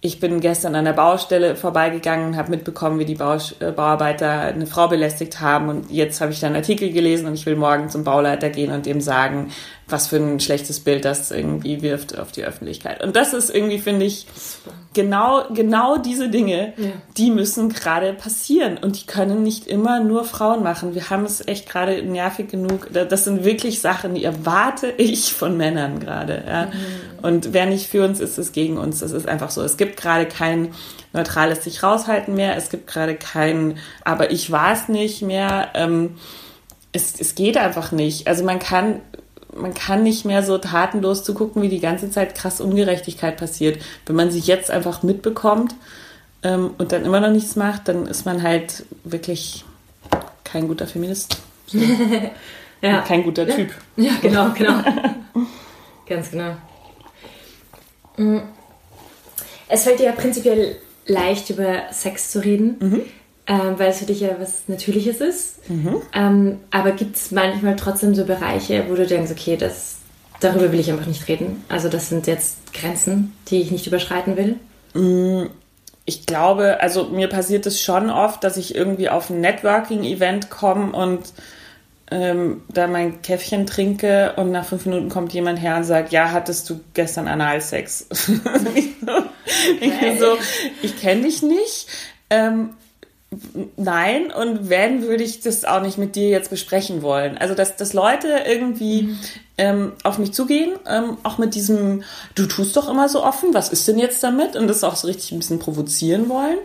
ich 0.00 0.20
bin 0.20 0.40
gestern 0.40 0.76
an 0.76 0.84
der 0.84 0.92
Baustelle 0.92 1.56
vorbeigegangen 1.56 2.36
habe 2.36 2.50
mitbekommen, 2.50 2.98
wie 3.00 3.04
die 3.04 3.16
Bausch 3.16 3.56
äh, 3.60 3.72
Bauarbeiter 3.72 4.42
eine 4.42 4.66
Frau 4.66 4.86
belästigt 4.88 5.40
haben. 5.40 5.68
Und 5.68 5.90
jetzt 5.90 6.20
habe 6.20 6.32
ich 6.32 6.38
da 6.38 6.46
einen 6.46 6.56
Artikel 6.56 6.92
gelesen 6.92 7.26
und 7.26 7.34
ich 7.34 7.46
will 7.46 7.56
morgen 7.56 7.88
zum 7.88 8.04
Bauleiter 8.04 8.50
gehen 8.50 8.70
und 8.72 8.86
dem 8.86 9.00
sagen, 9.00 9.50
was 9.88 10.08
für 10.08 10.16
ein 10.16 10.40
schlechtes 10.40 10.80
Bild 10.80 11.04
das 11.04 11.30
irgendwie 11.30 11.80
wirft 11.80 12.18
auf 12.18 12.32
die 12.32 12.42
Öffentlichkeit. 12.42 13.04
Und 13.04 13.14
das 13.14 13.32
ist 13.32 13.54
irgendwie, 13.54 13.78
finde 13.78 14.04
ich, 14.04 14.26
genau, 14.94 15.44
genau 15.54 15.96
diese 15.96 16.28
Dinge, 16.28 16.72
ja. 16.76 16.90
die 17.16 17.30
müssen 17.30 17.68
gerade 17.68 18.12
passieren. 18.12 18.78
Und 18.78 19.00
die 19.00 19.06
können 19.06 19.44
nicht 19.44 19.68
immer 19.68 20.00
nur 20.00 20.24
Frauen 20.24 20.64
machen. 20.64 20.96
Wir 20.96 21.08
haben 21.10 21.24
es 21.24 21.46
echt 21.46 21.68
gerade 21.68 22.02
nervig 22.02 22.48
genug. 22.48 22.88
Das 22.92 23.24
sind 23.24 23.44
wirklich 23.44 23.80
Sachen, 23.80 24.16
die 24.16 24.24
erwarte 24.24 24.88
ich 24.96 25.32
von 25.32 25.56
Männern 25.56 26.00
gerade. 26.00 26.42
Ja. 26.44 26.66
Mhm. 26.66 26.70
Und 27.22 27.52
wer 27.52 27.66
nicht 27.66 27.86
für 27.86 28.04
uns 28.04 28.18
ist, 28.18 28.38
ist 28.38 28.52
gegen 28.52 28.78
uns. 28.78 28.98
Das 28.98 29.12
ist 29.12 29.28
einfach 29.28 29.50
so. 29.50 29.62
Es 29.62 29.76
gibt 29.76 30.00
gerade 30.00 30.26
kein 30.26 30.72
neutrales 31.12 31.62
sich 31.62 31.84
raushalten 31.84 32.34
mehr. 32.34 32.56
Es 32.56 32.70
gibt 32.70 32.88
gerade 32.88 33.14
kein, 33.14 33.78
aber 34.04 34.32
ich 34.32 34.50
war 34.50 34.72
es 34.72 34.88
nicht 34.88 35.22
mehr. 35.22 35.68
Ähm, 35.74 36.16
es, 36.92 37.20
es 37.20 37.36
geht 37.36 37.56
einfach 37.56 37.92
nicht. 37.92 38.26
Also 38.26 38.42
man 38.42 38.58
kann 38.58 39.00
man 39.58 39.74
kann 39.74 40.02
nicht 40.02 40.24
mehr 40.24 40.42
so 40.42 40.58
tatenlos 40.58 41.24
zugucken, 41.24 41.62
wie 41.62 41.68
die 41.68 41.80
ganze 41.80 42.10
Zeit 42.10 42.34
krass 42.34 42.60
Ungerechtigkeit 42.60 43.36
passiert. 43.36 43.82
Wenn 44.06 44.16
man 44.16 44.30
sich 44.30 44.46
jetzt 44.46 44.70
einfach 44.70 45.02
mitbekommt 45.02 45.74
ähm, 46.42 46.70
und 46.78 46.92
dann 46.92 47.04
immer 47.04 47.20
noch 47.20 47.30
nichts 47.30 47.56
macht, 47.56 47.88
dann 47.88 48.06
ist 48.06 48.26
man 48.26 48.42
halt 48.42 48.84
wirklich 49.04 49.64
kein 50.44 50.68
guter 50.68 50.86
Feminist. 50.86 51.38
So. 51.68 51.80
ja. 52.80 53.00
Kein 53.00 53.24
guter 53.24 53.48
Typ. 53.48 53.72
Ja, 53.96 54.12
genau, 54.22 54.50
genau. 54.56 54.84
Ganz 56.08 56.30
genau. 56.30 56.56
Mm. 58.16 58.38
Es 59.66 59.82
fällt 59.82 59.98
dir 59.98 60.04
ja 60.04 60.12
prinzipiell 60.12 60.76
leicht, 61.06 61.50
über 61.50 61.90
Sex 61.90 62.30
zu 62.30 62.38
reden. 62.38 62.76
Mhm 62.78 63.02
ähm, 63.46 63.78
weil 63.78 63.90
es 63.90 63.98
für 63.98 64.06
dich 64.06 64.20
ja 64.20 64.30
was 64.38 64.62
Natürliches 64.66 65.20
ist. 65.20 65.70
Mhm. 65.70 66.02
Ähm, 66.12 66.58
aber 66.70 66.92
gibt 66.92 67.16
es 67.16 67.30
manchmal 67.30 67.76
trotzdem 67.76 68.14
so 68.14 68.24
Bereiche, 68.24 68.84
wo 68.88 68.94
du 68.94 69.06
denkst, 69.06 69.30
okay, 69.30 69.56
das, 69.56 69.96
darüber 70.40 70.72
will 70.72 70.80
ich 70.80 70.90
einfach 70.90 71.06
nicht 71.06 71.28
reden. 71.28 71.64
Also 71.68 71.88
das 71.88 72.08
sind 72.08 72.26
jetzt 72.26 72.72
Grenzen, 72.72 73.32
die 73.48 73.60
ich 73.60 73.70
nicht 73.70 73.86
überschreiten 73.86 74.36
will. 74.36 74.56
Mm, 74.94 75.48
ich 76.04 76.26
glaube, 76.26 76.80
also 76.80 77.04
mir 77.04 77.28
passiert 77.28 77.66
es 77.66 77.80
schon 77.80 78.10
oft, 78.10 78.42
dass 78.42 78.56
ich 78.56 78.74
irgendwie 78.74 79.08
auf 79.08 79.30
ein 79.30 79.40
Networking-Event 79.40 80.50
komme 80.50 80.92
und 80.92 81.32
ähm, 82.10 82.62
da 82.68 82.86
mein 82.86 83.22
Käffchen 83.22 83.66
trinke 83.66 84.34
und 84.36 84.52
nach 84.52 84.64
fünf 84.64 84.86
Minuten 84.86 85.08
kommt 85.08 85.32
jemand 85.32 85.60
her 85.60 85.76
und 85.76 85.84
sagt, 85.84 86.12
ja, 86.12 86.30
hattest 86.30 86.70
du 86.70 86.80
gestern 86.94 87.26
Analsex? 87.26 88.06
okay. 88.10 88.94
ich, 89.80 90.20
so, 90.20 90.38
ich 90.82 91.00
kenne 91.00 91.22
dich 91.22 91.42
nicht. 91.42 91.88
Ähm, 92.30 92.70
nein, 93.76 94.32
und 94.32 94.70
wenn, 94.70 95.02
würde 95.02 95.24
ich 95.24 95.40
das 95.40 95.64
auch 95.64 95.82
nicht 95.82 95.98
mit 95.98 96.16
dir 96.16 96.28
jetzt 96.28 96.50
besprechen 96.50 97.02
wollen. 97.02 97.36
Also, 97.38 97.54
dass, 97.54 97.76
dass 97.76 97.92
Leute 97.92 98.28
irgendwie 98.46 99.02
mhm. 99.02 99.18
ähm, 99.58 99.92
auf 100.04 100.18
mich 100.18 100.32
zugehen, 100.32 100.72
ähm, 100.88 101.18
auch 101.22 101.38
mit 101.38 101.54
diesem, 101.54 102.02
du 102.34 102.46
tust 102.46 102.76
doch 102.76 102.88
immer 102.88 103.08
so 103.08 103.24
offen, 103.24 103.52
was 103.52 103.70
ist 103.70 103.86
denn 103.88 103.98
jetzt 103.98 104.22
damit? 104.22 104.56
Und 104.56 104.68
das 104.68 104.84
auch 104.84 104.96
so 104.96 105.06
richtig 105.06 105.32
ein 105.32 105.38
bisschen 105.38 105.58
provozieren 105.58 106.28
wollen. 106.28 106.58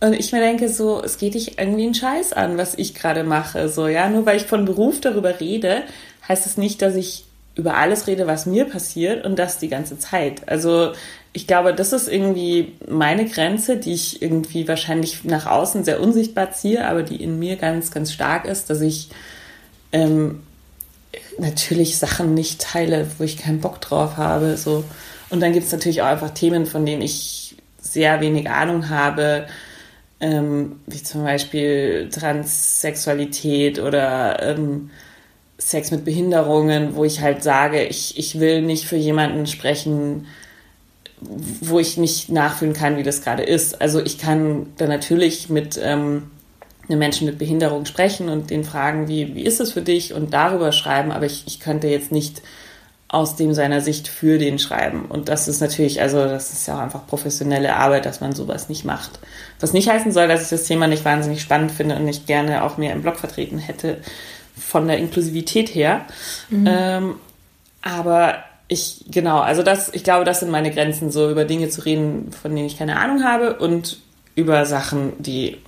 Und 0.00 0.12
ich 0.12 0.32
mir 0.32 0.40
denke 0.40 0.68
so, 0.68 1.02
es 1.02 1.18
geht 1.18 1.34
dich 1.34 1.58
irgendwie 1.58 1.84
einen 1.84 1.94
Scheiß 1.94 2.32
an, 2.34 2.58
was 2.58 2.74
ich 2.76 2.94
gerade 2.94 3.24
mache. 3.24 3.68
So, 3.68 3.88
ja, 3.88 4.08
nur 4.08 4.26
weil 4.26 4.36
ich 4.36 4.44
von 4.44 4.64
Beruf 4.64 5.00
darüber 5.00 5.40
rede, 5.40 5.82
heißt 6.28 6.44
es 6.46 6.52
das 6.52 6.58
nicht, 6.58 6.82
dass 6.82 6.94
ich 6.94 7.24
über 7.54 7.76
alles 7.76 8.06
rede, 8.06 8.26
was 8.26 8.44
mir 8.44 8.66
passiert 8.66 9.24
und 9.24 9.38
das 9.38 9.58
die 9.58 9.68
ganze 9.68 9.98
Zeit. 9.98 10.46
Also 10.48 10.92
ich 11.36 11.46
glaube, 11.46 11.74
das 11.74 11.92
ist 11.92 12.08
irgendwie 12.08 12.72
meine 12.88 13.26
Grenze, 13.26 13.76
die 13.76 13.92
ich 13.92 14.22
irgendwie 14.22 14.66
wahrscheinlich 14.66 15.22
nach 15.24 15.44
außen 15.44 15.84
sehr 15.84 16.00
unsichtbar 16.00 16.52
ziehe, 16.52 16.88
aber 16.88 17.02
die 17.02 17.22
in 17.22 17.38
mir 17.38 17.56
ganz, 17.56 17.90
ganz 17.90 18.10
stark 18.10 18.46
ist, 18.46 18.70
dass 18.70 18.80
ich 18.80 19.10
ähm, 19.92 20.42
natürlich 21.38 21.98
Sachen 21.98 22.32
nicht 22.32 22.62
teile, 22.62 23.06
wo 23.18 23.24
ich 23.24 23.36
keinen 23.36 23.60
Bock 23.60 23.82
drauf 23.82 24.16
habe. 24.16 24.56
So. 24.56 24.82
Und 25.28 25.40
dann 25.40 25.52
gibt 25.52 25.66
es 25.66 25.72
natürlich 25.72 26.00
auch 26.00 26.06
einfach 26.06 26.30
Themen, 26.30 26.64
von 26.64 26.86
denen 26.86 27.02
ich 27.02 27.56
sehr 27.82 28.22
wenig 28.22 28.48
Ahnung 28.48 28.88
habe, 28.88 29.46
ähm, 30.20 30.80
wie 30.86 31.02
zum 31.02 31.22
Beispiel 31.22 32.08
Transsexualität 32.10 33.78
oder 33.78 34.42
ähm, 34.42 34.88
Sex 35.58 35.90
mit 35.90 36.06
Behinderungen, 36.06 36.96
wo 36.96 37.04
ich 37.04 37.20
halt 37.20 37.42
sage, 37.42 37.84
ich, 37.84 38.18
ich 38.18 38.40
will 38.40 38.62
nicht 38.62 38.86
für 38.86 38.96
jemanden 38.96 39.46
sprechen, 39.46 40.26
wo 41.60 41.78
ich 41.78 41.96
nicht 41.96 42.30
nachfühlen 42.30 42.74
kann, 42.74 42.96
wie 42.96 43.02
das 43.02 43.22
gerade 43.22 43.42
ist. 43.42 43.80
Also 43.80 44.00
ich 44.00 44.18
kann 44.18 44.66
da 44.76 44.86
natürlich 44.86 45.48
mit 45.48 45.78
ähm, 45.82 46.30
einem 46.88 46.98
Menschen 46.98 47.26
mit 47.26 47.38
Behinderung 47.38 47.86
sprechen 47.86 48.28
und 48.28 48.50
den 48.50 48.64
fragen, 48.64 49.08
wie, 49.08 49.34
wie 49.34 49.44
ist 49.44 49.60
es 49.60 49.72
für 49.72 49.82
dich 49.82 50.14
und 50.14 50.32
darüber 50.32 50.72
schreiben, 50.72 51.12
aber 51.12 51.26
ich, 51.26 51.44
ich 51.46 51.60
könnte 51.60 51.88
jetzt 51.88 52.12
nicht 52.12 52.42
aus 53.08 53.36
dem 53.36 53.54
seiner 53.54 53.80
Sicht 53.80 54.08
für 54.08 54.38
den 54.38 54.58
schreiben. 54.58 55.04
Und 55.06 55.28
das 55.28 55.46
ist 55.46 55.60
natürlich, 55.60 56.00
also 56.00 56.24
das 56.24 56.52
ist 56.52 56.66
ja 56.66 56.76
auch 56.76 56.80
einfach 56.80 57.06
professionelle 57.06 57.76
Arbeit, 57.76 58.04
dass 58.04 58.20
man 58.20 58.32
sowas 58.32 58.68
nicht 58.68 58.84
macht. 58.84 59.20
Was 59.60 59.72
nicht 59.72 59.88
heißen 59.88 60.10
soll, 60.10 60.26
dass 60.26 60.42
ich 60.42 60.48
das 60.48 60.64
Thema 60.64 60.88
nicht 60.88 61.04
wahnsinnig 61.04 61.40
spannend 61.40 61.70
finde 61.70 61.96
und 61.96 62.04
nicht 62.04 62.26
gerne 62.26 62.64
auch 62.64 62.78
mehr 62.78 62.92
im 62.92 63.02
Blog 63.02 63.16
vertreten 63.16 63.58
hätte 63.58 63.98
von 64.58 64.88
der 64.88 64.98
Inklusivität 64.98 65.72
her. 65.74 66.04
Mhm. 66.50 66.66
Ähm, 66.68 67.14
aber 67.80 68.38
ich, 68.68 69.04
genau, 69.10 69.38
also 69.40 69.62
das, 69.62 69.92
ich 69.94 70.02
glaube, 70.02 70.24
das 70.24 70.40
sind 70.40 70.50
meine 70.50 70.72
Grenzen, 70.72 71.10
so 71.10 71.30
über 71.30 71.44
Dinge 71.44 71.68
zu 71.68 71.84
reden, 71.84 72.32
von 72.32 72.54
denen 72.54 72.66
ich 72.66 72.78
keine 72.78 72.98
Ahnung 72.98 73.22
habe 73.22 73.58
und 73.58 73.98
über 74.34 74.66
Sachen, 74.66 75.12
die 75.18 75.58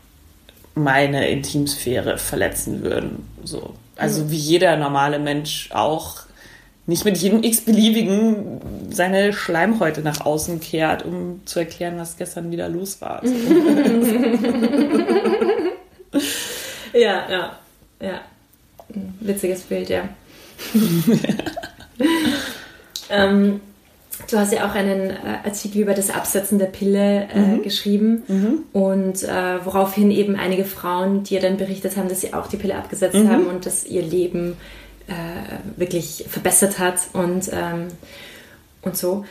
meine 0.75 1.29
Intimsphäre 1.29 2.19
verletzen 2.19 2.83
würden. 2.83 3.29
So. 3.45 3.75
Also 3.97 4.25
mhm. 4.25 4.31
wie 4.31 4.37
jeder 4.37 4.77
normale 4.77 5.19
Mensch 5.19 5.71
auch 5.73 6.29
nicht 6.87 7.05
mit 7.05 7.19
jedem 7.19 7.43
x-beliebigen 7.43 8.61
seine 8.91 9.35
Schleimhäute 9.35 10.01
nach 10.01 10.25
außen 10.25 10.59
kehrt, 10.61 11.05
um 11.05 11.43
zu 11.45 11.59
erklären, 11.59 11.99
was 11.99 12.17
gestern 12.17 12.51
wieder 12.51 12.69
los 12.71 13.03
war. 13.03 13.23
ja, 16.95 17.31
ja, 17.31 17.59
ja. 18.01 18.21
Witziges 19.21 19.63
Bild, 19.65 19.91
ja. 19.91 20.09
ähm, 23.11 23.61
du 24.31 24.39
hast 24.39 24.53
ja 24.53 24.69
auch 24.69 24.75
einen 24.75 25.11
äh, 25.11 25.17
Artikel 25.45 25.83
über 25.83 25.95
das 25.95 26.11
Absetzen 26.11 26.59
der 26.59 26.67
Pille 26.67 27.29
äh, 27.33 27.39
mhm. 27.39 27.63
geschrieben 27.63 28.23
mhm. 28.27 28.59
und 28.73 29.23
äh, 29.23 29.65
woraufhin 29.65 30.11
eben 30.11 30.37
einige 30.37 30.65
Frauen 30.65 31.23
dir 31.23 31.41
dann 31.41 31.57
berichtet 31.57 31.97
haben, 31.97 32.09
dass 32.09 32.21
sie 32.21 32.35
auch 32.35 32.47
die 32.47 32.57
Pille 32.57 32.77
abgesetzt 32.77 33.17
mhm. 33.17 33.31
haben 33.31 33.47
und 33.47 33.67
dass 33.67 33.85
ihr 33.85 34.03
Leben 34.03 34.57
äh, 35.07 35.79
wirklich 35.79 36.27
verbessert 36.29 36.79
hat 36.79 37.01
und, 37.13 37.51
ähm, 37.53 37.89
und 38.83 38.97
so. 38.97 39.25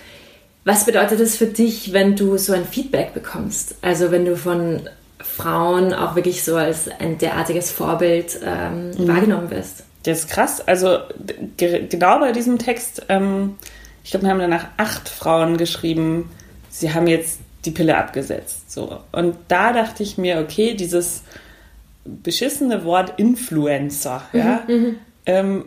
Was 0.63 0.86
bedeutet 0.86 1.19
das 1.19 1.38
für 1.38 1.46
dich, 1.46 1.93
wenn 1.93 2.15
du 2.15 2.38
so 2.38 2.51
ein 2.51 2.65
Feedback 2.65 3.13
bekommst? 3.13 3.75
Also 3.81 4.12
wenn 4.12 4.25
du 4.25 4.36
von 4.36 4.81
Frauen 5.19 5.93
auch 5.93 6.15
wirklich 6.15 6.43
so 6.43 6.55
als 6.55 6.89
ein 7.00 7.17
derartiges 7.17 7.72
Vorbild 7.72 8.39
ähm, 8.43 8.91
mhm. 8.91 9.07
wahrgenommen 9.07 9.50
wirst. 9.50 9.84
Das 10.07 10.19
ist 10.19 10.29
krass. 10.29 10.61
Also 10.65 10.99
genau 11.57 12.19
bei 12.19 12.31
diesem 12.31 12.57
Text, 12.57 13.05
ähm, 13.09 13.57
ich 14.03 14.11
glaube, 14.11 14.25
wir 14.25 14.31
haben 14.31 14.39
danach 14.39 14.67
acht 14.77 15.09
Frauen 15.09 15.57
geschrieben, 15.57 16.29
sie 16.69 16.93
haben 16.93 17.07
jetzt 17.07 17.39
die 17.65 17.71
Pille 17.71 17.97
abgesetzt. 17.97 18.71
So. 18.71 18.99
Und 19.11 19.35
da 19.49 19.73
dachte 19.73 20.03
ich 20.03 20.17
mir, 20.17 20.39
okay, 20.39 20.75
dieses 20.75 21.23
beschissene 22.05 22.85
Wort 22.85 23.19
Influencer, 23.19 24.23
mhm, 24.31 24.39
ja, 24.39 24.63
mhm. 24.67 24.95
ähm, 25.25 25.65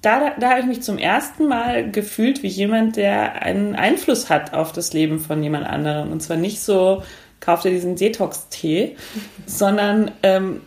da, 0.00 0.30
da 0.38 0.50
habe 0.50 0.60
ich 0.60 0.66
mich 0.66 0.82
zum 0.82 0.96
ersten 0.96 1.46
Mal 1.46 1.90
gefühlt 1.90 2.42
wie 2.42 2.48
jemand, 2.48 2.96
der 2.96 3.42
einen 3.42 3.74
Einfluss 3.74 4.30
hat 4.30 4.54
auf 4.54 4.72
das 4.72 4.94
Leben 4.94 5.18
von 5.18 5.42
jemand 5.42 5.66
anderem. 5.66 6.10
Und 6.10 6.22
zwar 6.22 6.36
nicht 6.38 6.62
so, 6.62 7.02
kauf 7.40 7.60
dir 7.60 7.70
diesen 7.70 7.96
Detox-Tee, 7.96 8.96
sondern 9.46 10.10
ähm, 10.22 10.62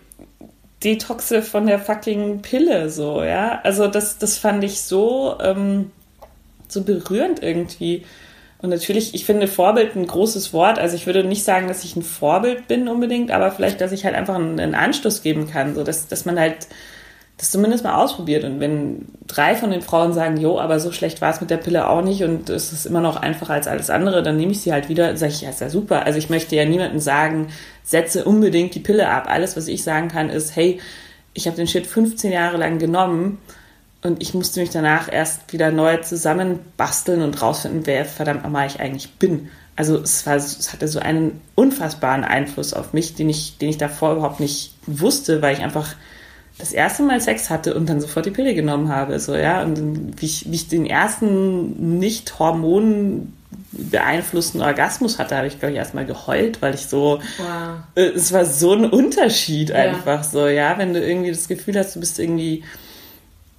Detoxe 0.83 1.41
von 1.41 1.65
der 1.65 1.79
fucking 1.79 2.41
Pille, 2.41 2.89
so, 2.89 3.23
ja. 3.23 3.59
Also 3.63 3.87
das, 3.87 4.17
das 4.17 4.37
fand 4.37 4.63
ich 4.63 4.81
so, 4.81 5.37
ähm, 5.41 5.91
so 6.67 6.83
berührend 6.83 7.41
irgendwie. 7.41 8.05
Und 8.59 8.69
natürlich, 8.69 9.13
ich 9.13 9.25
finde 9.25 9.47
Vorbild 9.47 9.95
ein 9.95 10.07
großes 10.07 10.53
Wort. 10.53 10.79
Also 10.79 10.95
ich 10.95 11.05
würde 11.05 11.23
nicht 11.23 11.43
sagen, 11.43 11.67
dass 11.67 11.83
ich 11.83 11.95
ein 11.95 12.03
Vorbild 12.03 12.67
bin 12.67 12.87
unbedingt, 12.87 13.31
aber 13.31 13.51
vielleicht, 13.51 13.81
dass 13.81 13.91
ich 13.91 14.05
halt 14.05 14.15
einfach 14.15 14.35
einen, 14.35 14.59
einen 14.59 14.75
Anstoß 14.75 15.21
geben 15.21 15.47
kann, 15.47 15.75
so 15.75 15.83
dass, 15.83 16.07
dass 16.07 16.25
man 16.25 16.39
halt 16.39 16.67
das 17.37 17.51
zumindest 17.51 17.83
mal 17.83 17.95
ausprobiert. 17.95 18.43
Und 18.43 18.59
wenn 18.59 19.05
drei 19.27 19.55
von 19.55 19.69
den 19.69 19.83
Frauen 19.83 20.11
sagen, 20.11 20.37
jo, 20.37 20.59
aber 20.59 20.79
so 20.79 20.91
schlecht 20.91 21.21
war 21.21 21.31
es 21.31 21.39
mit 21.39 21.51
der 21.51 21.57
Pille 21.57 21.87
auch 21.87 22.01
nicht 22.01 22.23
und 22.23 22.49
es 22.49 22.73
ist 22.73 22.87
immer 22.87 23.01
noch 23.01 23.15
einfacher 23.15 23.53
als 23.53 23.67
alles 23.67 23.91
andere, 23.91 24.23
dann 24.23 24.37
nehme 24.37 24.51
ich 24.51 24.61
sie 24.61 24.73
halt 24.73 24.89
wieder. 24.89 25.15
Sage 25.17 25.33
ich, 25.33 25.41
ja, 25.41 25.51
ist 25.51 25.61
ja 25.61 25.69
super. 25.69 26.05
Also 26.05 26.17
ich 26.17 26.31
möchte 26.31 26.55
ja 26.55 26.65
niemandem 26.65 26.99
sagen, 26.99 27.49
setze 27.83 28.25
unbedingt 28.25 28.73
die 28.73 28.79
Pille 28.79 29.07
ab. 29.09 29.25
Alles, 29.29 29.55
was 29.55 29.67
ich 29.67 29.83
sagen 29.83 30.07
kann, 30.07 30.29
ist, 30.29 30.55
hey, 30.55 30.81
ich 31.33 31.45
habe 31.45 31.55
den 31.55 31.67
Shit 31.67 31.85
15 31.85 32.31
Jahre 32.31 32.57
lang 32.57 32.79
genommen 32.79 33.37
und 34.01 34.19
ich 34.21 34.33
musste 34.33 34.59
mich 34.59 34.71
danach 34.71 35.11
erst 35.11 35.53
wieder 35.53 35.69
neu 35.69 35.97
zusammenbasteln 35.97 37.21
und 37.21 37.39
rausfinden, 37.39 37.85
wer 37.85 38.05
verdammt 38.05 38.43
nochmal 38.43 38.65
ich 38.65 38.79
eigentlich 38.79 39.13
bin. 39.13 39.49
Also 39.75 39.97
es, 39.97 40.25
war, 40.25 40.37
es 40.37 40.73
hatte 40.73 40.87
so 40.87 40.97
einen 40.97 41.39
unfassbaren 41.53 42.23
Einfluss 42.23 42.73
auf 42.73 42.93
mich, 42.93 43.13
den 43.13 43.29
ich, 43.29 43.59
den 43.59 43.69
ich 43.69 43.77
davor 43.77 44.13
überhaupt 44.13 44.39
nicht 44.39 44.73
wusste, 44.87 45.43
weil 45.43 45.53
ich 45.53 45.61
einfach 45.61 45.93
das 46.57 46.73
erste 46.73 47.03
Mal 47.03 47.21
Sex 47.21 47.49
hatte 47.49 47.75
und 47.75 47.87
dann 47.87 48.01
sofort 48.01 48.25
die 48.25 48.31
Pille 48.31 48.55
genommen 48.55 48.89
habe, 48.89 49.19
so, 49.19 49.35
ja, 49.35 49.61
und 49.63 50.19
wie 50.19 50.25
ich, 50.25 50.51
wie 50.51 50.55
ich 50.55 50.67
den 50.67 50.85
ersten 50.85 51.99
nicht 51.99 52.39
Hormonen 52.39 53.33
beeinflussten 53.71 54.61
Orgasmus 54.61 55.19
hatte, 55.19 55.37
habe 55.37 55.47
ich, 55.47 55.59
glaube 55.59 55.73
ich, 55.73 55.77
erstmal 55.77 56.05
geheult, 56.05 56.61
weil 56.61 56.73
ich 56.73 56.87
so, 56.87 57.19
wow. 57.37 57.77
äh, 57.95 58.07
es 58.07 58.31
war 58.33 58.45
so 58.45 58.73
ein 58.73 58.85
Unterschied 58.85 59.71
einfach 59.71 60.23
ja. 60.23 60.23
so, 60.23 60.47
ja, 60.47 60.77
wenn 60.77 60.93
du 60.93 61.05
irgendwie 61.05 61.29
das 61.29 61.47
Gefühl 61.47 61.77
hast, 61.77 61.95
du 61.95 61.99
bist 61.99 62.17
irgendwie 62.19 62.63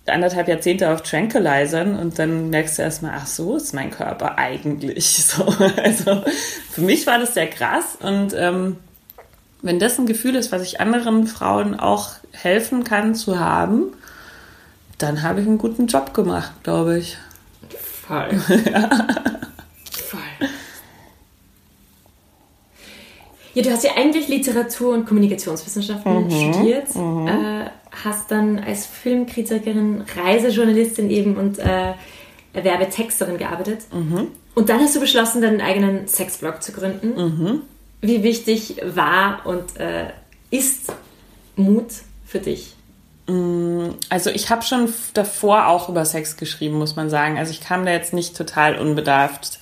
anderthalb 0.07 0.49
Jahrzehnte 0.49 0.90
auf 0.90 1.02
Tranquilizern 1.02 1.97
und 1.97 2.19
dann 2.19 2.50
merkst 2.50 2.78
du 2.78 2.83
erstmal, 2.83 3.12
ach 3.17 3.26
so 3.26 3.57
ist 3.57 3.75
mein 3.75 3.90
Körper 3.90 4.38
eigentlich 4.38 5.17
so. 5.25 5.45
Also 5.76 6.23
für 6.71 6.81
mich 6.81 7.07
war 7.07 7.19
das 7.19 7.35
sehr 7.35 7.49
krass 7.49 7.97
und 8.00 8.35
ähm, 8.37 8.76
wenn 9.62 9.78
das 9.78 9.98
ein 9.98 10.06
Gefühl 10.06 10.36
ist, 10.36 10.52
was 10.52 10.62
ich 10.62 10.80
anderen 10.80 11.26
Frauen 11.26 11.78
auch 11.78 12.10
helfen 12.32 12.84
kann 12.84 13.14
zu 13.14 13.40
haben, 13.40 13.92
dann 14.98 15.22
habe 15.22 15.40
ich 15.40 15.46
einen 15.46 15.58
guten 15.58 15.86
Job 15.86 16.14
gemacht, 16.14 16.52
glaube 16.62 16.98
ich. 16.98 17.16
Voll. 18.06 18.40
ja. 18.72 18.88
Voll. 19.92 20.48
Ja, 23.54 23.62
du 23.62 23.70
hast 23.70 23.84
ja 23.84 23.92
eigentlich 23.96 24.28
Literatur- 24.28 24.94
und 24.94 25.06
Kommunikationswissenschaften 25.06 26.24
mhm, 26.24 26.30
studiert, 26.30 26.94
mhm. 26.94 27.26
Äh, 27.26 27.70
hast 28.04 28.30
dann 28.30 28.58
als 28.58 28.86
Filmkritikerin, 28.86 30.04
Reisejournalistin 30.16 31.10
eben 31.10 31.36
und 31.36 31.58
äh, 31.58 31.94
Werbetexterin 32.52 33.36
gearbeitet. 33.36 33.80
Mhm. 33.92 34.28
Und 34.54 34.68
dann 34.68 34.80
hast 34.80 34.94
du 34.94 35.00
beschlossen, 35.00 35.42
deinen 35.42 35.60
eigenen 35.60 36.06
Sexblog 36.06 36.62
zu 36.62 36.72
gründen. 36.72 37.62
Mhm. 38.00 38.09
Wie 38.09 38.23
wichtig 38.23 38.76
war 38.85 39.47
und 39.47 39.76
äh, 39.76 40.11
ist 40.50 40.93
Mut 41.57 41.87
für 42.26 42.38
dich? 42.38 42.75
Mm, 43.26 43.90
also 44.09 44.31
ich 44.31 44.50
habe 44.50 44.62
schon 44.62 44.93
davor 45.14 45.67
auch 45.67 45.88
über 45.88 46.05
Sex 46.05 46.37
geschrieben, 46.37 46.78
muss 46.78 46.97
man 46.97 47.11
sagen. 47.11 47.38
Also 47.38 47.50
ich 47.52 47.61
kam 47.61 47.85
da 47.85 47.93
jetzt 47.93 48.12
nicht 48.12 48.37
total 48.37 48.78
unbedarft 48.78 49.59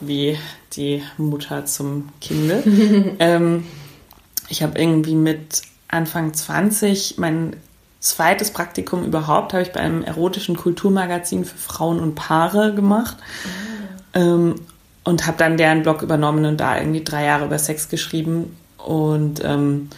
wie 0.00 0.38
die 0.74 1.02
Mutter 1.18 1.66
zum 1.66 2.08
Kinde. 2.20 2.62
ähm, 3.18 3.66
ich 4.48 4.62
habe 4.62 4.78
irgendwie 4.78 5.14
mit 5.14 5.62
Anfang 5.88 6.34
20 6.34 7.18
mein 7.18 7.56
zweites 8.00 8.50
Praktikum 8.50 9.04
überhaupt 9.04 9.54
habe 9.54 9.62
ich 9.62 9.72
bei 9.72 9.80
einem 9.80 10.02
erotischen 10.02 10.56
Kulturmagazin 10.56 11.44
für 11.46 11.56
Frauen 11.56 12.00
und 12.00 12.14
Paare 12.14 12.74
gemacht. 12.74 13.16
Oh. 14.14 14.18
Ähm, 14.18 14.54
und 15.04 15.26
habe 15.26 15.36
dann 15.38 15.56
deren 15.56 15.82
Blog 15.82 16.02
übernommen 16.02 16.44
und 16.46 16.58
da 16.58 16.78
irgendwie 16.78 17.04
drei 17.04 17.24
Jahre 17.24 17.44
über 17.44 17.58
Sex 17.58 17.88
geschrieben. 17.88 18.56
Und 18.78 19.44
ähm, 19.44 19.90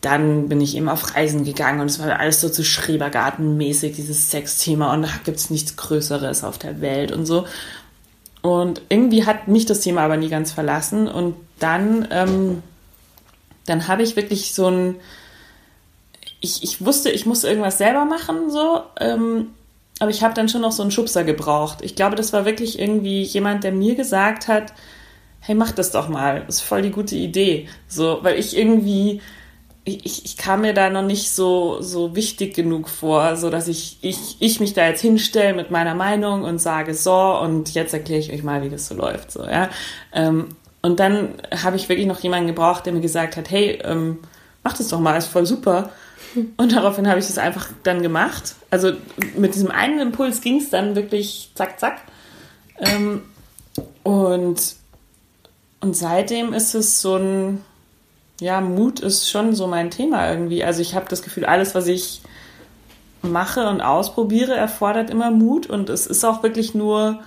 dann 0.00 0.48
bin 0.48 0.60
ich 0.60 0.76
eben 0.76 0.88
auf 0.88 1.16
Reisen 1.16 1.44
gegangen 1.44 1.80
und 1.80 1.90
es 1.90 1.98
war 1.98 2.18
alles 2.18 2.40
so 2.40 2.48
zu 2.48 2.64
Schrebergartenmäßig, 2.64 3.96
dieses 3.96 4.30
Sexthema 4.30 4.94
und 4.94 5.02
da 5.02 5.08
gibt 5.24 5.38
es 5.38 5.50
nichts 5.50 5.76
Größeres 5.76 6.44
auf 6.44 6.58
der 6.58 6.80
Welt 6.80 7.10
und 7.10 7.26
so. 7.26 7.46
Und 8.42 8.82
irgendwie 8.88 9.26
hat 9.26 9.48
mich 9.48 9.66
das 9.66 9.80
Thema 9.80 10.02
aber 10.02 10.16
nie 10.16 10.28
ganz 10.28 10.52
verlassen 10.52 11.08
und 11.08 11.34
dann, 11.58 12.06
ähm, 12.12 12.62
dann 13.64 13.88
habe 13.88 14.04
ich 14.04 14.14
wirklich 14.14 14.54
so 14.54 14.68
ein, 14.68 14.96
ich, 16.40 16.62
ich 16.62 16.84
wusste, 16.84 17.10
ich 17.10 17.26
muss 17.26 17.42
irgendwas 17.42 17.78
selber 17.78 18.04
machen, 18.04 18.50
so, 18.50 18.82
ähm, 19.00 19.48
aber 19.98 20.10
ich 20.10 20.22
habe 20.22 20.34
dann 20.34 20.48
schon 20.48 20.60
noch 20.60 20.72
so 20.72 20.82
einen 20.82 20.90
Schubser 20.90 21.24
gebraucht. 21.24 21.78
Ich 21.82 21.94
glaube, 21.94 22.16
das 22.16 22.32
war 22.32 22.44
wirklich 22.44 22.78
irgendwie 22.78 23.22
jemand, 23.22 23.64
der 23.64 23.72
mir 23.72 23.94
gesagt 23.94 24.48
hat, 24.48 24.72
hey, 25.40 25.54
mach 25.54 25.72
das 25.72 25.90
doch 25.90 26.08
mal, 26.08 26.42
das 26.46 26.56
ist 26.56 26.62
voll 26.62 26.82
die 26.82 26.90
gute 26.90 27.14
Idee. 27.14 27.68
So, 27.88 28.18
weil 28.22 28.38
ich 28.38 28.56
irgendwie, 28.56 29.20
ich, 29.84 30.24
ich 30.24 30.36
kam 30.36 30.62
mir 30.62 30.74
da 30.74 30.90
noch 30.90 31.02
nicht 31.02 31.30
so, 31.30 31.80
so 31.80 32.14
wichtig 32.16 32.54
genug 32.54 32.88
vor, 32.88 33.36
so 33.36 33.48
dass 33.48 33.68
ich, 33.68 33.98
ich, 34.02 34.36
ich 34.40 34.60
mich 34.60 34.74
da 34.74 34.86
jetzt 34.86 35.00
hinstelle 35.00 35.54
mit 35.54 35.70
meiner 35.70 35.94
Meinung 35.94 36.42
und 36.42 36.58
sage, 36.58 36.94
so, 36.94 37.38
und 37.40 37.72
jetzt 37.74 37.94
erkläre 37.94 38.20
ich 38.20 38.32
euch 38.32 38.42
mal, 38.42 38.62
wie 38.62 38.68
das 38.68 38.88
so 38.88 38.94
läuft, 38.94 39.30
so, 39.30 39.44
ja. 39.44 39.70
Ähm, 40.12 40.48
und 40.82 41.00
dann 41.00 41.34
habe 41.62 41.76
ich 41.76 41.88
wirklich 41.88 42.06
noch 42.06 42.20
jemanden 42.20 42.48
gebraucht, 42.48 42.84
der 42.84 42.92
mir 42.92 43.00
gesagt 43.00 43.36
hat, 43.36 43.50
hey, 43.50 43.78
ähm, 43.82 44.18
mach 44.62 44.76
das 44.76 44.88
doch 44.88 45.00
mal, 45.00 45.16
ist 45.16 45.28
voll 45.28 45.46
super. 45.46 45.90
Und 46.56 46.72
daraufhin 46.72 47.08
habe 47.08 47.18
ich 47.18 47.26
das 47.26 47.38
einfach 47.38 47.68
dann 47.82 48.02
gemacht. 48.02 48.56
Also 48.76 48.92
mit 49.38 49.54
diesem 49.54 49.70
einen 49.70 50.00
Impuls 50.00 50.42
ging 50.42 50.58
es 50.58 50.68
dann 50.68 50.96
wirklich 50.96 51.50
zack, 51.54 51.80
zack. 51.80 52.02
Ähm, 52.78 53.22
und, 54.02 54.76
und 55.80 55.96
seitdem 55.96 56.52
ist 56.52 56.74
es 56.74 57.00
so 57.00 57.16
ein, 57.16 57.64
ja, 58.38 58.60
Mut 58.60 59.00
ist 59.00 59.30
schon 59.30 59.54
so 59.54 59.66
mein 59.66 59.90
Thema 59.90 60.30
irgendwie. 60.30 60.62
Also 60.62 60.82
ich 60.82 60.94
habe 60.94 61.06
das 61.08 61.22
Gefühl, 61.22 61.46
alles, 61.46 61.74
was 61.74 61.86
ich 61.86 62.20
mache 63.22 63.66
und 63.66 63.80
ausprobiere, 63.80 64.54
erfordert 64.54 65.08
immer 65.08 65.30
Mut. 65.30 65.70
Und 65.70 65.88
es 65.88 66.06
ist 66.06 66.22
auch 66.22 66.42
wirklich 66.42 66.74
nur, 66.74 67.20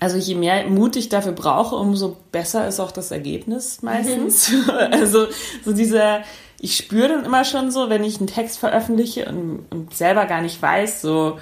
also 0.00 0.16
je 0.16 0.34
mehr 0.34 0.66
Mut 0.66 0.96
ich 0.96 1.10
dafür 1.10 1.32
brauche, 1.32 1.76
umso 1.76 2.16
besser 2.32 2.66
ist 2.66 2.80
auch 2.80 2.90
das 2.90 3.10
Ergebnis 3.10 3.82
meistens. 3.82 4.50
Mhm. 4.50 4.70
also 4.92 5.26
so 5.62 5.74
dieser, 5.74 6.22
ich 6.62 6.76
spüre 6.76 7.08
dann 7.08 7.24
immer 7.24 7.44
schon 7.44 7.72
so, 7.72 7.90
wenn 7.90 8.04
ich 8.04 8.18
einen 8.18 8.28
Text 8.28 8.60
veröffentliche 8.60 9.26
und, 9.26 9.66
und 9.70 9.94
selber 9.94 10.26
gar 10.26 10.40
nicht 10.40 10.62
weiß, 10.62 11.02
so, 11.02 11.38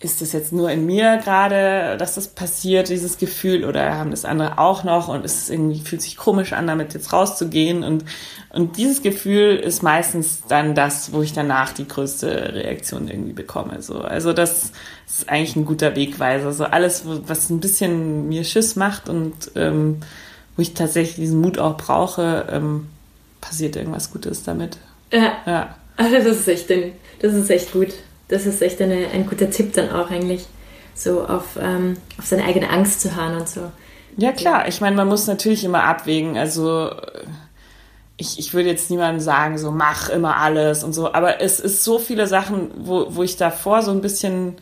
ist 0.00 0.22
das 0.22 0.32
jetzt 0.32 0.54
nur 0.54 0.70
in 0.70 0.86
mir 0.86 1.18
gerade, 1.18 1.98
dass 1.98 2.14
das 2.14 2.28
passiert, 2.28 2.88
dieses 2.88 3.18
Gefühl, 3.18 3.66
oder 3.66 3.94
haben 3.94 4.10
das 4.10 4.24
andere 4.24 4.58
auch 4.58 4.84
noch 4.84 5.08
und 5.08 5.22
es 5.22 5.50
irgendwie 5.50 5.80
fühlt 5.80 6.00
sich 6.00 6.16
komisch 6.16 6.54
an, 6.54 6.66
damit 6.66 6.94
jetzt 6.94 7.12
rauszugehen 7.12 7.84
und, 7.84 8.06
und 8.54 8.78
dieses 8.78 9.02
Gefühl 9.02 9.56
ist 9.56 9.82
meistens 9.82 10.44
dann 10.48 10.74
das, 10.74 11.12
wo 11.12 11.20
ich 11.20 11.34
danach 11.34 11.74
die 11.74 11.86
größte 11.86 12.54
Reaktion 12.54 13.08
irgendwie 13.08 13.34
bekomme, 13.34 13.82
so. 13.82 14.00
Also 14.00 14.32
das 14.32 14.72
ist 15.06 15.28
eigentlich 15.28 15.56
ein 15.56 15.66
guter 15.66 15.94
Wegweiser, 15.94 16.54
so 16.54 16.64
alles, 16.64 17.02
was 17.04 17.50
ein 17.50 17.60
bisschen 17.60 18.28
mir 18.30 18.44
Schiss 18.44 18.76
macht 18.76 19.10
und, 19.10 19.50
ähm, 19.56 20.00
wo 20.56 20.62
ich 20.62 20.72
tatsächlich 20.72 21.16
diesen 21.16 21.42
Mut 21.42 21.58
auch 21.58 21.76
brauche, 21.76 22.46
ähm, 22.50 22.86
passiert 23.46 23.76
irgendwas 23.76 24.10
Gutes 24.10 24.42
damit. 24.42 24.78
Ja. 25.12 25.32
ja. 25.46 25.76
Also 25.96 26.16
das 26.16 26.38
ist 26.38 26.48
echt, 26.48 26.70
das 27.20 27.32
ist 27.32 27.50
echt 27.50 27.72
gut 27.72 27.92
das 28.28 28.46
ist 28.46 28.62
echt 28.62 28.80
eine, 28.82 29.08
ein 29.08 29.26
guter 29.26 29.50
Tipp 29.50 29.72
dann 29.74 29.90
auch 29.90 30.10
eigentlich, 30.10 30.46
so 30.94 31.24
auf, 31.26 31.58
ähm, 31.60 31.96
auf 32.18 32.26
seine 32.26 32.44
eigene 32.44 32.70
Angst 32.70 33.00
zu 33.00 33.14
hören 33.14 33.36
und 33.40 33.48
so. 33.48 33.70
Ja, 34.16 34.32
klar. 34.32 34.66
Ich 34.66 34.80
meine, 34.80 34.96
man 34.96 35.08
muss 35.08 35.26
natürlich 35.26 35.62
immer 35.62 35.84
abwägen. 35.84 36.38
Also 36.38 36.90
ich, 38.16 38.38
ich 38.38 38.54
würde 38.54 38.70
jetzt 38.70 38.90
niemandem 38.90 39.20
sagen, 39.20 39.58
so 39.58 39.70
mach 39.70 40.08
immer 40.08 40.38
alles 40.38 40.82
und 40.84 40.94
so, 40.94 41.12
aber 41.12 41.42
es 41.42 41.60
ist 41.60 41.84
so 41.84 41.98
viele 41.98 42.26
Sachen, 42.26 42.70
wo, 42.78 43.14
wo 43.14 43.22
ich 43.22 43.36
davor 43.36 43.82
so 43.82 43.90
ein 43.90 44.00
bisschen 44.00 44.56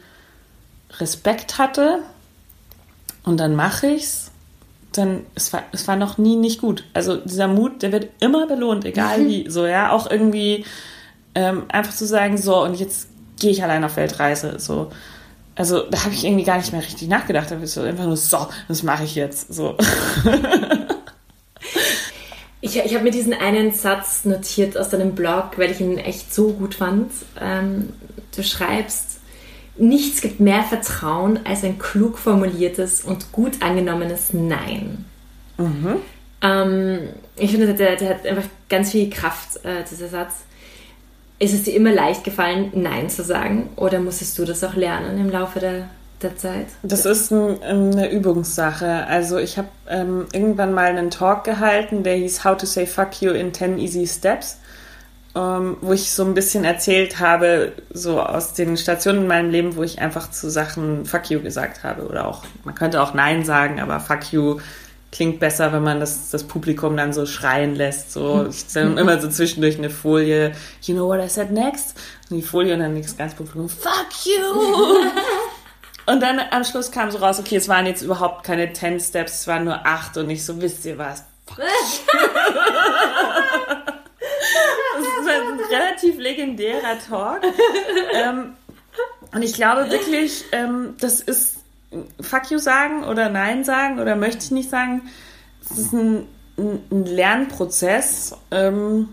Respekt 0.98 1.58
hatte 1.58 2.00
und 3.22 3.38
dann 3.38 3.54
mache 3.54 3.86
ich's. 3.86 4.23
Dann, 4.96 5.26
es 5.34 5.52
war, 5.52 5.64
es 5.72 5.88
war 5.88 5.96
noch 5.96 6.18
nie 6.18 6.36
nicht 6.36 6.60
gut. 6.60 6.84
Also 6.94 7.16
dieser 7.16 7.48
Mut, 7.48 7.82
der 7.82 7.92
wird 7.92 8.08
immer 8.20 8.46
belohnt, 8.46 8.84
egal 8.84 9.26
wie. 9.26 9.50
So, 9.50 9.66
ja, 9.66 9.90
auch 9.90 10.10
irgendwie 10.10 10.64
ähm, 11.34 11.64
einfach 11.68 11.92
zu 11.92 12.06
sagen, 12.06 12.38
so, 12.38 12.62
und 12.62 12.74
jetzt 12.74 13.08
gehe 13.40 13.50
ich 13.50 13.62
allein 13.62 13.84
auf 13.84 13.96
Weltreise. 13.96 14.58
So. 14.58 14.90
Also 15.56 15.82
da 15.90 16.04
habe 16.04 16.14
ich 16.14 16.24
irgendwie 16.24 16.44
gar 16.44 16.58
nicht 16.58 16.72
mehr 16.72 16.82
richtig 16.82 17.08
nachgedacht. 17.08 17.50
Da 17.50 17.56
bist 17.56 17.76
du 17.76 17.82
einfach 17.82 18.06
nur, 18.06 18.16
so, 18.16 18.46
das 18.68 18.82
mache 18.82 19.04
ich 19.04 19.14
jetzt. 19.14 19.52
So. 19.52 19.76
ich 22.60 22.76
ich 22.76 22.94
habe 22.94 23.04
mir 23.04 23.10
diesen 23.10 23.34
einen 23.34 23.72
Satz 23.72 24.24
notiert 24.24 24.76
aus 24.76 24.88
deinem 24.88 25.14
Blog, 25.14 25.58
weil 25.58 25.70
ich 25.70 25.80
ihn 25.80 25.98
echt 25.98 26.32
so 26.32 26.52
gut 26.52 26.74
fand. 26.74 27.10
Ähm, 27.40 27.92
du 28.34 28.42
schreibst, 28.42 29.13
nichts 29.76 30.20
gibt 30.20 30.40
mehr 30.40 30.62
Vertrauen 30.62 31.40
als 31.44 31.64
ein 31.64 31.78
klug 31.78 32.18
formuliertes 32.18 33.02
und 33.02 33.32
gut 33.32 33.62
angenommenes 33.62 34.32
Nein. 34.32 35.04
Mhm. 35.58 35.96
Ähm, 36.42 36.98
ich 37.36 37.50
finde, 37.50 37.74
der, 37.74 37.96
der, 37.96 38.10
hat 38.10 38.26
einfach 38.26 38.48
ganz 38.68 38.92
viel 38.92 39.10
Kraft, 39.10 39.64
äh, 39.64 39.82
dieser 39.90 40.08
Satz. 40.08 40.34
Ist 41.38 41.54
es 41.54 41.64
dir 41.64 41.74
immer 41.74 41.92
leicht 41.92 42.22
gefallen, 42.22 42.70
Nein 42.74 43.10
zu 43.10 43.24
sagen? 43.24 43.70
Oder 43.76 43.98
musstest 43.98 44.38
du 44.38 44.44
das 44.44 44.62
auch 44.62 44.74
lernen 44.74 45.18
im 45.18 45.30
Laufe 45.30 45.58
der, 45.58 45.88
der 46.22 46.36
Zeit? 46.36 46.66
Das 46.82 47.06
ist 47.06 47.32
ein, 47.32 47.60
eine 47.62 48.10
Übungssache. 48.10 49.06
Also 49.06 49.38
ich 49.38 49.58
habe 49.58 49.68
ähm, 49.88 50.26
irgendwann 50.32 50.72
mal 50.72 50.86
einen 50.86 51.10
Talk 51.10 51.44
gehalten, 51.44 52.04
der 52.04 52.14
hieß 52.16 52.44
How 52.44 52.56
to 52.56 52.66
Say 52.66 52.86
Fuck 52.86 53.20
You 53.20 53.32
in 53.32 53.52
10 53.52 53.78
Easy 53.78 54.06
Steps, 54.06 54.58
ähm, 55.36 55.76
wo 55.80 55.92
ich 55.92 56.12
so 56.12 56.24
ein 56.24 56.34
bisschen 56.34 56.64
erzählt 56.64 57.18
habe, 57.18 57.72
so 57.92 58.20
aus 58.20 58.54
den 58.54 58.76
Stationen 58.76 59.22
in 59.22 59.26
meinem 59.26 59.50
Leben, 59.50 59.76
wo 59.76 59.82
ich 59.82 60.00
einfach 60.00 60.30
zu 60.30 60.48
Sachen 60.48 61.06
Fuck 61.06 61.30
You 61.30 61.40
gesagt 61.40 61.82
habe. 61.82 62.06
Oder 62.06 62.28
auch, 62.28 62.44
man 62.64 62.74
könnte 62.74 63.02
auch 63.02 63.14
Nein 63.14 63.44
sagen, 63.44 63.80
aber 63.80 63.98
Fuck 64.00 64.32
You 64.32 64.60
klingt 65.10 65.40
besser, 65.40 65.72
wenn 65.72 65.82
man 65.82 66.00
das, 66.00 66.30
das 66.30 66.44
Publikum 66.44 66.96
dann 66.96 67.12
so 67.12 67.26
schreien 67.26 67.74
lässt. 67.74 68.12
So, 68.12 68.46
ich 68.50 68.66
dann 68.72 68.96
immer 68.96 69.20
so 69.20 69.28
zwischendurch 69.28 69.78
eine 69.78 69.90
Folie, 69.90 70.52
you 70.82 70.94
know 70.94 71.06
what 71.08 71.24
I 71.24 71.28
said 71.28 71.50
next? 71.50 71.96
Und 72.30 72.36
die 72.36 72.42
Folie 72.42 72.74
und 72.74 72.80
dann 72.80 73.00
das 73.00 73.16
ganze 73.16 73.36
Publikum, 73.36 73.68
fuck 73.68 74.08
you! 74.24 74.98
und 76.12 76.20
dann 76.20 76.40
am 76.50 76.64
Schluss 76.64 76.92
kam 76.92 77.10
so 77.10 77.18
raus, 77.18 77.40
okay, 77.40 77.56
es 77.56 77.68
waren 77.68 77.86
jetzt 77.86 78.02
überhaupt 78.02 78.44
keine 78.44 78.72
10 78.72 79.00
Steps, 79.00 79.40
es 79.40 79.46
waren 79.46 79.64
nur 79.64 79.84
acht 79.84 80.16
und 80.16 80.30
ich 80.30 80.44
so, 80.44 80.60
wisst 80.60 80.84
ihr 80.84 80.98
was? 80.98 81.24
Fuck 81.46 81.58
you. 81.58 82.28
ein 85.74 85.82
relativ 85.82 86.18
legendärer 86.18 86.98
Talk. 87.08 87.40
Ähm, 88.14 88.54
und 89.32 89.42
ich 89.42 89.54
glaube 89.54 89.90
wirklich, 89.90 90.44
ähm, 90.52 90.94
das 91.00 91.20
ist 91.20 91.56
Fuck 92.20 92.50
you 92.50 92.58
sagen 92.58 93.04
oder 93.04 93.28
Nein 93.28 93.64
sagen 93.64 93.98
oder 93.98 94.14
möchte 94.14 94.44
ich 94.44 94.50
nicht 94.50 94.70
sagen. 94.70 95.02
Es 95.64 95.78
ist 95.78 95.92
ein, 95.92 96.28
ein 96.56 97.04
Lernprozess, 97.04 98.36
ähm, 98.50 99.08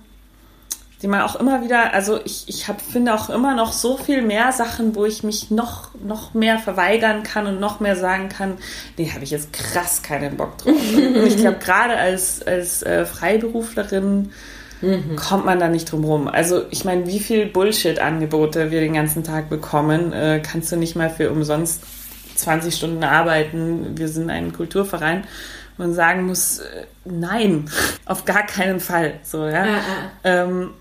den 1.02 1.10
man 1.10 1.22
auch 1.22 1.36
immer 1.36 1.64
wieder, 1.64 1.94
also 1.94 2.20
ich, 2.24 2.48
ich 2.48 2.68
hab, 2.68 2.82
finde 2.82 3.16
auch 3.16 3.30
immer 3.30 3.56
noch 3.56 3.74
so 3.74 3.98
viel 3.98 4.22
mehr 4.22 4.52
Sachen, 4.52 4.96
wo 4.96 5.06
ich 5.06 5.24
mich 5.24 5.50
noch, 5.50 5.90
noch 5.96 6.36
mehr 6.36 6.60
verweigern 6.60 7.24
kann 7.24 7.48
und 7.48 7.60
noch 7.60 7.80
mehr 7.80 7.96
sagen 7.96 8.30
kann, 8.30 8.58
nee, 8.98 9.12
habe 9.12 9.24
ich 9.24 9.32
jetzt 9.32 9.54
krass 9.54 10.04
keinen 10.04 10.38
Bock 10.38 10.60
drauf. 10.60 10.76
und 10.96 11.26
ich 11.26 11.38
glaube, 11.38 11.58
gerade 11.58 11.96
als, 11.96 12.44
als 12.46 12.84
äh, 12.84 13.06
Freiberuflerin 13.06 14.32
mhm. 14.82 15.16
kommt 15.16 15.46
man 15.46 15.60
da 15.60 15.68
nicht 15.68 15.92
drum 15.92 16.04
rum. 16.04 16.28
Also 16.28 16.64
ich 16.70 16.86
meine, 16.86 17.08
wie 17.08 17.20
viel 17.20 17.46
Bullshit-Angebote 17.46 18.72
wir 18.72 18.82
den 18.82 18.94
ganzen 18.94 19.24
Tag 19.24 19.50
bekommen, 19.50 20.14
äh, 20.14 20.42
kannst 20.44 20.72
du 20.72 20.76
nicht 20.76 20.96
mal 20.96 21.10
für 21.10 21.32
umsonst 21.32 21.84
20 22.36 22.76
Stunden 22.76 23.04
arbeiten, 23.04 23.98
wir 23.98 24.08
sind 24.08 24.30
ein 24.30 24.54
Kulturverein, 24.54 25.26
man 25.78 25.94
sagen 25.94 26.26
muss, 26.26 26.60
äh, 26.60 26.86
nein, 27.06 27.70
auf 28.06 28.26
gar 28.26 28.46
keinen 28.46 28.80
Fall. 28.80 29.14
So, 29.24 29.46
ja. 29.46 29.66
ja, 29.66 29.76
ja. 29.76 29.82
Ähm, 30.24 30.72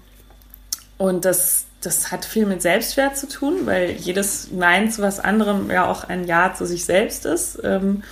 und 0.98 1.24
das, 1.24 1.64
das 1.80 2.12
hat 2.12 2.24
viel 2.24 2.46
mit 2.46 2.60
Selbstwert 2.62 3.16
zu 3.16 3.28
tun, 3.28 3.60
weil 3.64 3.92
jedes 3.92 4.50
Nein 4.50 4.90
zu 4.90 5.02
was 5.02 5.18
anderem 5.18 5.70
ja 5.70 5.86
auch 5.86 6.04
ein 6.04 6.26
Ja 6.26 6.54
zu 6.54 6.66
sich 6.66 6.84
selbst 6.84 7.24
ist. 7.24 7.58
Ähm, 7.64 8.02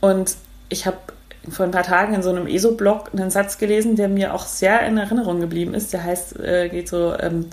und 0.00 0.34
ich 0.68 0.86
habe 0.86 0.98
vor 1.50 1.64
ein 1.64 1.70
paar 1.70 1.82
Tagen 1.82 2.14
in 2.14 2.22
so 2.22 2.30
einem 2.30 2.46
ESO-Blog 2.46 3.10
einen 3.12 3.30
Satz 3.30 3.58
gelesen, 3.58 3.96
der 3.96 4.08
mir 4.08 4.34
auch 4.34 4.46
sehr 4.46 4.80
in 4.86 4.98
Erinnerung 4.98 5.40
geblieben 5.40 5.74
ist. 5.74 5.92
Der 5.92 6.04
heißt, 6.04 6.38
äh, 6.40 6.68
geht 6.68 6.88
so, 6.88 7.14
ähm, 7.18 7.46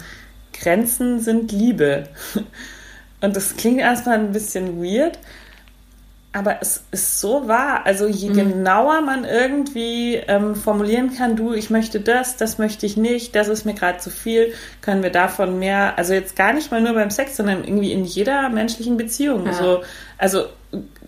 Grenzen 0.53 1.19
sind 1.19 1.51
Liebe. 1.51 2.05
Und 3.21 3.36
das 3.36 3.58
klingt 3.58 3.79
erstmal 3.79 4.19
ein 4.19 4.31
bisschen 4.31 4.84
weird, 4.84 5.17
aber 6.36 6.58
es 6.60 6.84
ist 6.91 7.21
so 7.21 7.47
wahr. 7.47 7.86
Also 7.86 8.08
je 8.08 8.29
mhm. 8.29 8.34
genauer 8.34 8.99
man 9.01 9.23
irgendwie 9.23 10.15
ähm, 10.15 10.53
formulieren 10.53 11.15
kann, 11.15 11.38
du, 11.38 11.53
ich 11.53 11.69
möchte 11.69 12.01
das, 12.01 12.36
das 12.36 12.58
möchte 12.58 12.86
ich 12.86 12.97
nicht, 12.97 13.36
das 13.36 13.47
ist 13.47 13.65
mir 13.65 13.73
gerade 13.73 13.99
zu 13.99 14.10
viel, 14.10 14.53
können 14.81 15.01
wir 15.01 15.12
davon 15.12 15.60
mehr, 15.60 15.97
also 15.97 16.13
jetzt 16.13 16.36
gar 16.36 16.51
nicht 16.51 16.71
mal 16.71 16.81
nur 16.81 16.93
beim 16.93 17.10
Sex, 17.10 17.38
sondern 17.38 17.63
irgendwie 17.63 17.93
in 17.93 18.03
jeder 18.03 18.49
menschlichen 18.49 18.97
Beziehung. 18.97 19.45
Ja. 19.45 19.53
So, 19.53 19.84
also 20.17 20.45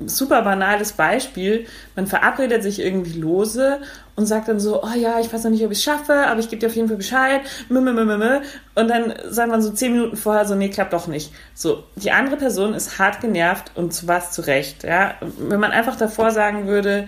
super 0.06 0.41
banales 0.41 0.93
Beispiel. 0.93 1.65
Man 1.95 2.08
verabredet 2.08 2.63
sich 2.63 2.80
irgendwie 2.80 3.19
lose 3.19 3.80
und 4.15 4.25
sagt 4.25 4.47
dann 4.47 4.60
so, 4.60 4.84
oh 4.84 4.95
ja, 4.95 5.19
ich 5.19 5.32
weiß 5.32 5.43
noch 5.43 5.51
nicht, 5.51 5.63
ob 5.65 5.71
ich 5.71 5.80
es 5.80 5.84
schaffe, 5.84 6.27
aber 6.27 6.39
ich 6.39 6.49
gebe 6.49 6.60
dir 6.60 6.67
auf 6.67 6.75
jeden 6.75 6.88
Fall 6.88 6.97
Bescheid. 6.97 7.41
Und 7.69 8.88
dann 8.88 9.13
sagt 9.30 9.49
man 9.49 9.62
so 9.62 9.71
zehn 9.71 9.93
Minuten 9.93 10.17
vorher 10.17 10.45
so, 10.45 10.56
nee, 10.56 10.69
klappt 10.69 10.93
doch 10.93 11.08
nicht. 11.08 11.32
So, 11.53 11.84
die 11.95 12.12
andere 12.12 12.38
Person 12.38 12.73
ist 12.73 12.99
hart 12.99 13.21
genervt 13.21 13.71
und 13.75 13.93
zu 13.93 14.08
was 14.08 14.32
zurecht. 14.32 14.84
Ja? 14.84 15.15
Wenn 15.21 15.60
man 15.60 15.71
einfach 15.71 15.95
davor 15.95 16.32
sagen 16.32 16.67
würde, 16.67 17.08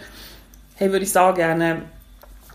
hey, 0.75 0.91
würde 0.91 1.03
ich 1.03 1.11
sau 1.11 1.33
gerne, 1.33 1.83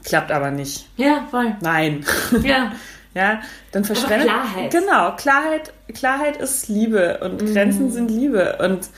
klappt 0.05 0.31
aber 0.31 0.51
nicht. 0.51 0.89
Ja, 0.97 1.27
voll. 1.31 1.57
Nein. 1.61 2.05
Ja. 2.43 2.73
ja, 3.15 3.41
dann 3.73 3.85
verschwendet. 3.85 4.29
Klarheit. 4.29 4.71
Genau, 4.71 5.15
Klarheit, 5.17 5.73
Klarheit 5.95 6.37
ist 6.37 6.69
Liebe 6.69 7.19
und 7.23 7.41
mhm. 7.41 7.53
Grenzen 7.53 7.93
sind 7.93 8.11
Liebe. 8.11 8.59
Und 8.61 8.89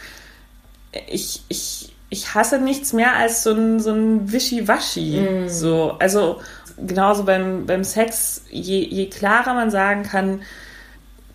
ich, 1.08 1.42
ich, 1.48 1.92
ich 2.08 2.34
hasse 2.34 2.58
nichts 2.58 2.92
mehr 2.92 3.14
als 3.16 3.42
so 3.42 3.52
ein, 3.52 3.80
so 3.80 3.90
ein 3.92 4.32
Wischiwaschi. 4.32 5.20
Mhm. 5.20 5.48
So, 5.48 5.96
also 5.98 6.40
genauso 6.76 7.24
beim, 7.24 7.66
beim 7.66 7.84
Sex, 7.84 8.42
je, 8.50 8.84
je 8.84 9.08
klarer 9.08 9.54
man 9.54 9.70
sagen 9.70 10.02
kann, 10.02 10.42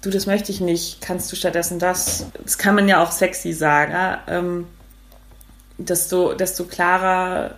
du, 0.02 0.10
das 0.10 0.26
möchte 0.26 0.52
ich 0.52 0.62
nicht, 0.62 1.02
kannst 1.02 1.32
du 1.32 1.36
stattdessen 1.36 1.80
das. 1.80 2.28
Das 2.44 2.58
kann 2.58 2.76
man 2.76 2.88
ja 2.88 3.04
auch 3.04 3.12
sexy 3.12 3.54
sagen, 3.54 3.92
ja? 3.92 4.20
ähm, 4.28 4.68
desto, 5.78 6.34
desto 6.34 6.66
klarer 6.66 7.56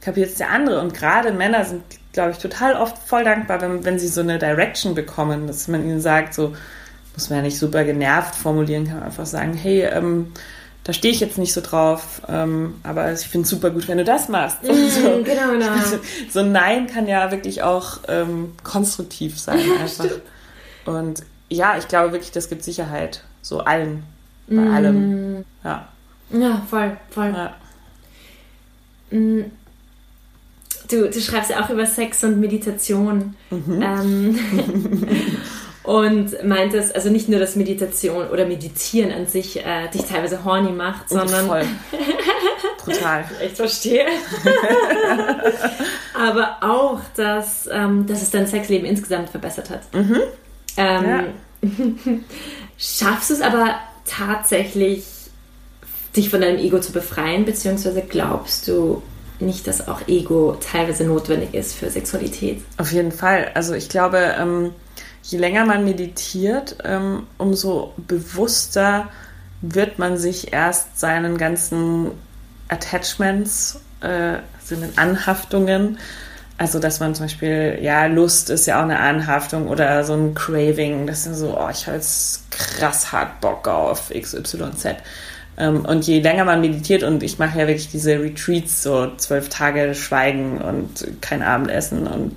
kapiert 0.00 0.30
es 0.30 0.36
der 0.36 0.50
andere. 0.50 0.80
Und 0.80 0.94
gerade 0.94 1.32
Männer 1.32 1.64
sind, 1.64 1.82
glaube 2.12 2.32
ich, 2.32 2.38
total 2.38 2.74
oft 2.74 2.98
voll 2.98 3.24
dankbar, 3.24 3.60
wenn, 3.60 3.84
wenn 3.84 3.98
sie 3.98 4.08
so 4.08 4.20
eine 4.20 4.38
Direction 4.38 4.94
bekommen, 4.94 5.46
dass 5.46 5.68
man 5.68 5.84
ihnen 5.84 6.00
sagt, 6.00 6.34
so 6.34 6.54
muss 7.14 7.28
man 7.28 7.38
ja 7.40 7.42
nicht 7.44 7.58
super 7.58 7.84
genervt 7.84 8.34
formulieren, 8.34 8.86
kann 8.86 8.96
man 8.96 9.04
einfach 9.04 9.26
sagen, 9.26 9.54
hey, 9.54 9.82
ähm, 9.82 10.32
da 10.90 10.94
stehe 10.94 11.14
ich 11.14 11.20
jetzt 11.20 11.38
nicht 11.38 11.52
so 11.52 11.60
drauf, 11.60 12.20
ähm, 12.28 12.80
aber 12.82 13.12
ich 13.12 13.20
finde 13.20 13.44
es 13.44 13.50
super 13.50 13.70
gut, 13.70 13.86
wenn 13.86 13.98
du 13.98 14.04
das 14.04 14.28
machst. 14.28 14.60
Mm, 14.64 14.66
so, 14.88 15.22
genau, 15.22 15.52
genau. 15.52 15.72
So 16.28 16.40
ein 16.40 16.50
Nein 16.50 16.88
kann 16.88 17.06
ja 17.06 17.30
wirklich 17.30 17.62
auch 17.62 17.98
ähm, 18.08 18.54
konstruktiv 18.64 19.38
sein 19.38 19.60
einfach. 19.80 20.06
Und 20.86 21.22
ja, 21.48 21.78
ich 21.78 21.86
glaube 21.86 22.10
wirklich, 22.10 22.32
das 22.32 22.48
gibt 22.48 22.64
Sicherheit. 22.64 23.22
So 23.40 23.60
allen. 23.60 24.02
Bei 24.48 24.56
mm. 24.56 24.74
allem. 24.74 25.44
Ja. 25.62 25.88
Ja, 26.30 26.66
voll, 26.68 26.96
voll. 27.10 27.32
Ja. 27.36 29.16
Mm. 29.16 29.44
Du, 30.90 31.08
du 31.08 31.20
schreibst 31.20 31.50
ja 31.50 31.64
auch 31.64 31.70
über 31.70 31.86
Sex 31.86 32.24
und 32.24 32.40
Meditation. 32.40 33.36
Mhm. 33.50 33.80
Ähm, 33.80 34.38
und 35.90 36.44
meintest, 36.44 36.94
also 36.94 37.10
nicht 37.10 37.28
nur, 37.28 37.40
dass 37.40 37.56
Meditation 37.56 38.28
oder 38.28 38.46
Meditieren 38.46 39.10
an 39.10 39.26
sich 39.26 39.58
äh, 39.58 39.88
dich 39.92 40.02
teilweise 40.02 40.44
horny 40.44 40.70
macht, 40.70 41.08
sondern. 41.08 41.48
Voll. 41.48 41.64
Brutal. 42.84 43.24
ich 43.44 43.54
verstehe. 43.54 44.06
Aber 46.14 46.58
auch, 46.60 47.00
dass, 47.16 47.68
ähm, 47.72 48.06
dass 48.06 48.22
es 48.22 48.30
dein 48.30 48.46
Sexleben 48.46 48.86
insgesamt 48.86 49.30
verbessert 49.30 49.68
hat. 49.70 49.92
Mhm. 49.92 50.20
Ähm, 50.76 51.04
ja. 51.04 51.24
schaffst 52.78 53.30
du 53.30 53.34
es 53.34 53.40
aber 53.40 53.74
tatsächlich, 54.06 55.04
dich 56.14 56.30
von 56.30 56.40
deinem 56.40 56.58
Ego 56.58 56.78
zu 56.78 56.92
befreien, 56.92 57.44
beziehungsweise 57.44 58.02
glaubst 58.02 58.68
du, 58.68 59.02
nicht, 59.40 59.66
dass 59.66 59.88
auch 59.88 60.06
Ego 60.06 60.56
teilweise 60.60 61.04
notwendig 61.04 61.52
ist 61.52 61.74
für 61.74 61.90
Sexualität. 61.90 62.62
Auf 62.76 62.92
jeden 62.92 63.10
Fall. 63.10 63.50
Also 63.54 63.74
ich 63.74 63.88
glaube, 63.88 64.36
ähm, 64.38 64.72
je 65.22 65.38
länger 65.38 65.64
man 65.64 65.84
meditiert, 65.84 66.76
ähm, 66.84 67.26
umso 67.38 67.92
bewusster 67.96 69.08
wird 69.60 69.98
man 69.98 70.16
sich 70.16 70.52
erst 70.52 70.98
seinen 70.98 71.36
ganzen 71.36 72.12
Attachments, 72.68 73.80
äh, 74.00 74.38
sind 74.62 74.98
Anhaftungen, 74.98 75.98
also 76.56 76.78
dass 76.78 77.00
man 77.00 77.14
zum 77.14 77.24
Beispiel, 77.24 77.78
ja, 77.80 78.06
Lust 78.06 78.50
ist 78.50 78.66
ja 78.66 78.78
auch 78.78 78.84
eine 78.84 79.00
Anhaftung 79.00 79.68
oder 79.68 80.04
so 80.04 80.14
ein 80.14 80.34
Craving, 80.34 81.06
das 81.06 81.26
ist 81.26 81.38
so, 81.38 81.58
oh, 81.58 81.68
ich 81.70 81.86
habe 81.86 81.96
jetzt 81.96 82.50
krass 82.50 83.12
hart 83.12 83.40
Bock 83.40 83.66
auf 83.66 84.10
XYZ. 84.10 84.96
Ähm, 85.56 85.84
und 85.84 86.06
je 86.06 86.20
länger 86.20 86.44
man 86.44 86.60
meditiert, 86.60 87.02
und 87.02 87.22
ich 87.22 87.38
mache 87.38 87.58
ja 87.58 87.66
wirklich 87.66 87.88
diese 87.88 88.20
Retreats, 88.20 88.82
so 88.82 89.14
zwölf 89.16 89.48
Tage 89.48 89.94
Schweigen 89.94 90.58
und 90.58 91.06
kein 91.20 91.42
Abendessen 91.42 92.06
und 92.06 92.34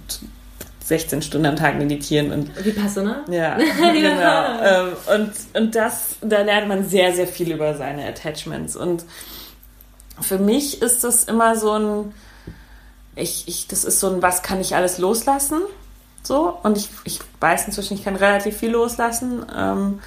16 0.83 1.21
Stunden 1.21 1.45
am 1.45 1.55
Tag 1.55 1.77
meditieren 1.77 2.31
und 2.31 2.57
wie 2.59 2.65
Vipassana? 2.65 3.23
Ja, 3.29 3.57
genau. 3.93 4.61
ähm, 4.61 4.93
und, 5.13 5.31
und 5.53 5.75
das, 5.75 6.17
da 6.21 6.41
lernt 6.41 6.67
man 6.67 6.87
sehr, 6.87 7.13
sehr 7.13 7.27
viel 7.27 7.51
über 7.51 7.75
seine 7.75 8.05
Attachments. 8.05 8.75
Und 8.75 9.05
für 10.19 10.37
mich 10.37 10.81
ist 10.81 11.03
das 11.03 11.23
immer 11.23 11.55
so 11.55 11.71
ein, 11.71 12.13
ich, 13.15 13.47
ich, 13.47 13.67
das 13.67 13.85
ist 13.85 13.99
so 13.99 14.09
ein, 14.09 14.21
was 14.21 14.41
kann 14.41 14.59
ich 14.59 14.75
alles 14.75 14.97
loslassen? 14.97 15.61
So, 16.21 16.57
und 16.63 16.77
ich, 16.77 16.89
ich 17.05 17.19
weiß 17.39 17.65
inzwischen, 17.67 17.95
ich 17.95 18.03
kann 18.03 18.15
relativ 18.15 18.57
viel 18.57 18.71
loslassen. 18.71 19.45
Ähm, 19.55 19.99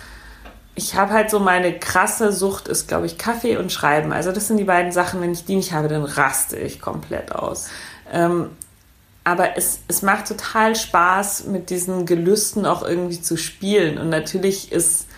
ich 0.75 0.95
habe 0.95 1.13
halt 1.13 1.31
so 1.31 1.41
meine 1.41 1.79
krasse 1.79 2.33
Sucht 2.33 2.69
ist, 2.69 2.87
glaube 2.87 3.07
ich, 3.07 3.17
Kaffee 3.17 3.57
und 3.57 3.73
Schreiben. 3.73 4.13
Also 4.13 4.31
das 4.31 4.47
sind 4.47 4.59
die 4.59 4.65
beiden 4.65 4.93
Sachen, 4.93 5.23
wenn 5.23 5.33
ich 5.33 5.47
die 5.47 5.57
nicht 5.57 5.73
habe, 5.73 5.89
dann 5.89 6.05
raste 6.05 6.59
ich 6.59 6.81
komplett 6.81 7.33
aus. 7.33 7.69
Ähm, 8.13 8.51
aber 9.27 9.57
es, 9.57 9.81
es 9.89 10.03
macht 10.03 10.29
total 10.29 10.77
Spaß, 10.77 11.47
mit 11.47 11.71
diesen 11.71 12.07
Gelüsten 12.07 12.65
auch 12.65 12.85
irgendwie 12.85 13.21
zu 13.21 13.37
spielen. 13.37 13.99
Und 13.99 14.09
natürlich 14.09 14.71
ist 14.71 15.09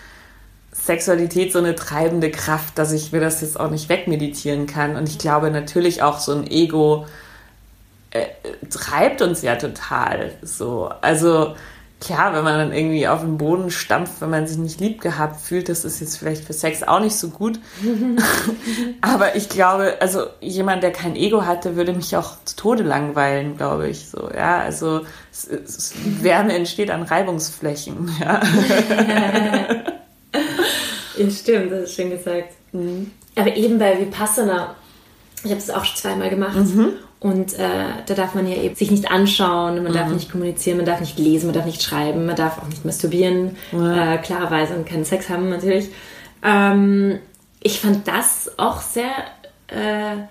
Sexualität 0.72 1.52
so 1.52 1.58
eine 1.58 1.74
treibende 1.74 2.30
Kraft, 2.30 2.78
dass 2.78 2.92
ich 2.92 3.12
mir 3.12 3.20
das 3.20 3.42
jetzt 3.42 3.60
auch 3.60 3.70
nicht 3.70 3.90
wegmeditieren 3.90 4.66
kann. 4.66 4.96
Und 4.96 5.10
ich 5.10 5.18
glaube 5.18 5.50
natürlich 5.50 6.02
auch 6.02 6.20
so 6.20 6.32
ein 6.32 6.50
Ego 6.50 7.04
äh, 8.10 8.24
treibt 8.70 9.20
uns 9.20 9.42
ja 9.42 9.56
total 9.56 10.32
so. 10.40 10.90
Also 11.02 11.54
klar, 12.00 12.32
wenn 12.32 12.44
man 12.44 12.58
dann 12.58 12.72
irgendwie 12.72 13.08
auf 13.08 13.20
den 13.20 13.38
Boden 13.38 13.70
stampft, 13.70 14.20
wenn 14.20 14.30
man 14.30 14.46
sich 14.46 14.58
nicht 14.58 14.80
lieb 14.80 15.00
gehabt 15.00 15.40
fühlt, 15.40 15.68
das 15.68 15.84
ist 15.84 16.00
jetzt 16.00 16.16
vielleicht 16.16 16.44
für 16.44 16.52
Sex 16.52 16.82
auch 16.82 17.00
nicht 17.00 17.16
so 17.16 17.30
gut. 17.30 17.58
Aber 19.00 19.36
ich 19.36 19.48
glaube, 19.48 19.96
also 20.00 20.26
jemand, 20.40 20.82
der 20.82 20.92
kein 20.92 21.16
Ego 21.16 21.44
hatte, 21.44 21.76
würde 21.76 21.92
mich 21.92 22.16
auch 22.16 22.36
zu 22.44 22.56
Tode 22.56 22.82
langweilen, 22.82 23.56
glaube 23.56 23.88
ich. 23.88 24.08
So, 24.08 24.30
ja, 24.34 24.60
also 24.60 25.02
es, 25.32 25.46
es, 25.46 25.94
Wärme 26.22 26.54
entsteht 26.54 26.90
an 26.90 27.02
Reibungsflächen. 27.02 28.10
Ja, 28.20 28.40
ja 29.08 29.82
stimmt, 31.30 31.72
das 31.72 31.84
ist 31.84 31.96
schön 31.96 32.10
gesagt. 32.10 32.52
Mhm. 32.72 33.10
Aber 33.36 33.56
eben 33.56 33.78
bei 33.78 33.98
Vipassana, 33.98 34.76
ich 35.44 35.50
habe 35.50 35.60
es 35.60 35.70
auch 35.70 35.84
schon 35.84 35.96
zweimal 35.96 36.30
gemacht. 36.30 36.56
Mhm. 36.56 36.92
Und 37.20 37.54
äh, 37.54 37.68
da 38.06 38.14
darf 38.14 38.34
man 38.34 38.46
ja 38.46 38.56
eben 38.56 38.76
sich 38.76 38.92
nicht 38.92 39.10
anschauen, 39.10 39.82
man 39.82 39.92
mhm. 39.92 39.96
darf 39.96 40.08
nicht 40.08 40.30
kommunizieren, 40.30 40.76
man 40.76 40.86
darf 40.86 41.00
nicht 41.00 41.18
lesen, 41.18 41.46
man 41.46 41.54
darf 41.54 41.66
nicht 41.66 41.82
schreiben, 41.82 42.26
man 42.26 42.36
darf 42.36 42.58
auch 42.58 42.68
nicht 42.68 42.84
masturbieren, 42.84 43.56
ja. 43.72 44.14
äh, 44.14 44.18
klarerweise 44.18 44.74
und 44.74 44.86
keinen 44.86 45.04
Sex 45.04 45.28
haben 45.28 45.48
natürlich. 45.48 45.88
Ähm, 46.44 47.18
ich 47.60 47.80
fand 47.80 48.06
das 48.06 48.52
auch 48.56 48.80
sehr 48.80 49.10
äh, 49.66 50.22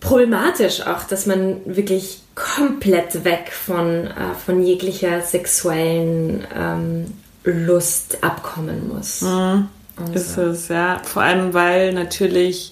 problematisch, 0.00 0.80
auch, 0.82 1.04
dass 1.04 1.26
man 1.26 1.60
wirklich 1.64 2.20
komplett 2.34 3.24
weg 3.24 3.52
von, 3.52 4.06
äh, 4.08 4.34
von 4.44 4.62
jeglicher 4.62 5.20
sexuellen 5.20 6.46
ähm, 6.56 7.06
Lust 7.44 8.22
abkommen 8.22 8.88
muss. 8.92 9.22
Mhm. 9.22 9.68
Ist 10.14 10.36
es, 10.36 10.68
ja. 10.68 11.00
Vor 11.02 11.22
allem, 11.22 11.54
weil 11.54 11.92
natürlich 11.92 12.70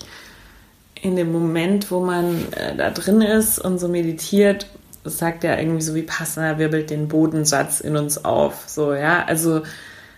in 1.07 1.17
dem 1.17 1.33
Moment, 1.33 1.91
wo 1.91 2.01
man 2.01 2.53
äh, 2.53 2.77
da 2.77 2.91
drin 2.91 3.21
ist 3.21 3.59
und 3.59 3.79
so 3.79 3.89
meditiert, 3.89 4.67
sagt 5.05 5.45
er 5.45 5.59
irgendwie 5.59 5.83
so 5.83 5.95
wie 5.95 6.03
passender 6.03 6.59
wirbelt 6.59 6.91
den 6.91 7.09
Bodensatz 7.09 7.81
in 7.81 7.97
uns 7.97 8.25
auf. 8.25 8.65
So, 8.67 8.93
ja, 8.93 9.25
also 9.25 9.63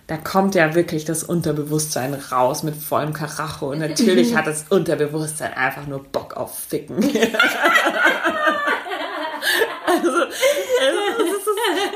da 0.06 0.16
kommt 0.16 0.54
ja 0.54 0.74
wirklich 0.74 1.04
das 1.04 1.22
Unterbewusstsein 1.22 2.14
raus 2.14 2.62
mit 2.62 2.74
vollem 2.74 3.12
Karacho. 3.12 3.70
Und 3.72 3.80
natürlich 3.80 4.34
hat 4.34 4.46
das 4.46 4.64
Unterbewusstsein 4.70 5.52
einfach 5.52 5.86
nur 5.86 6.02
Bock 6.02 6.34
auf 6.34 6.58
Ficken. 6.58 6.96
also, 7.04 7.12
also 9.86 10.08
ist, 10.08 11.48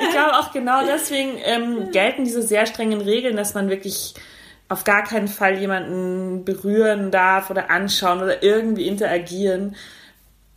ich 0.02 0.10
glaube 0.10 0.34
auch 0.38 0.52
genau 0.52 0.84
deswegen 0.84 1.38
ähm, 1.42 1.90
gelten 1.90 2.24
diese 2.24 2.42
sehr 2.42 2.66
strengen 2.66 3.00
Regeln, 3.00 3.36
dass 3.36 3.54
man 3.54 3.70
wirklich 3.70 4.12
auf 4.72 4.84
gar 4.84 5.04
keinen 5.04 5.28
Fall 5.28 5.58
jemanden 5.58 6.44
berühren 6.44 7.10
darf 7.10 7.50
oder 7.50 7.70
anschauen 7.70 8.22
oder 8.22 8.42
irgendwie 8.42 8.88
interagieren, 8.88 9.76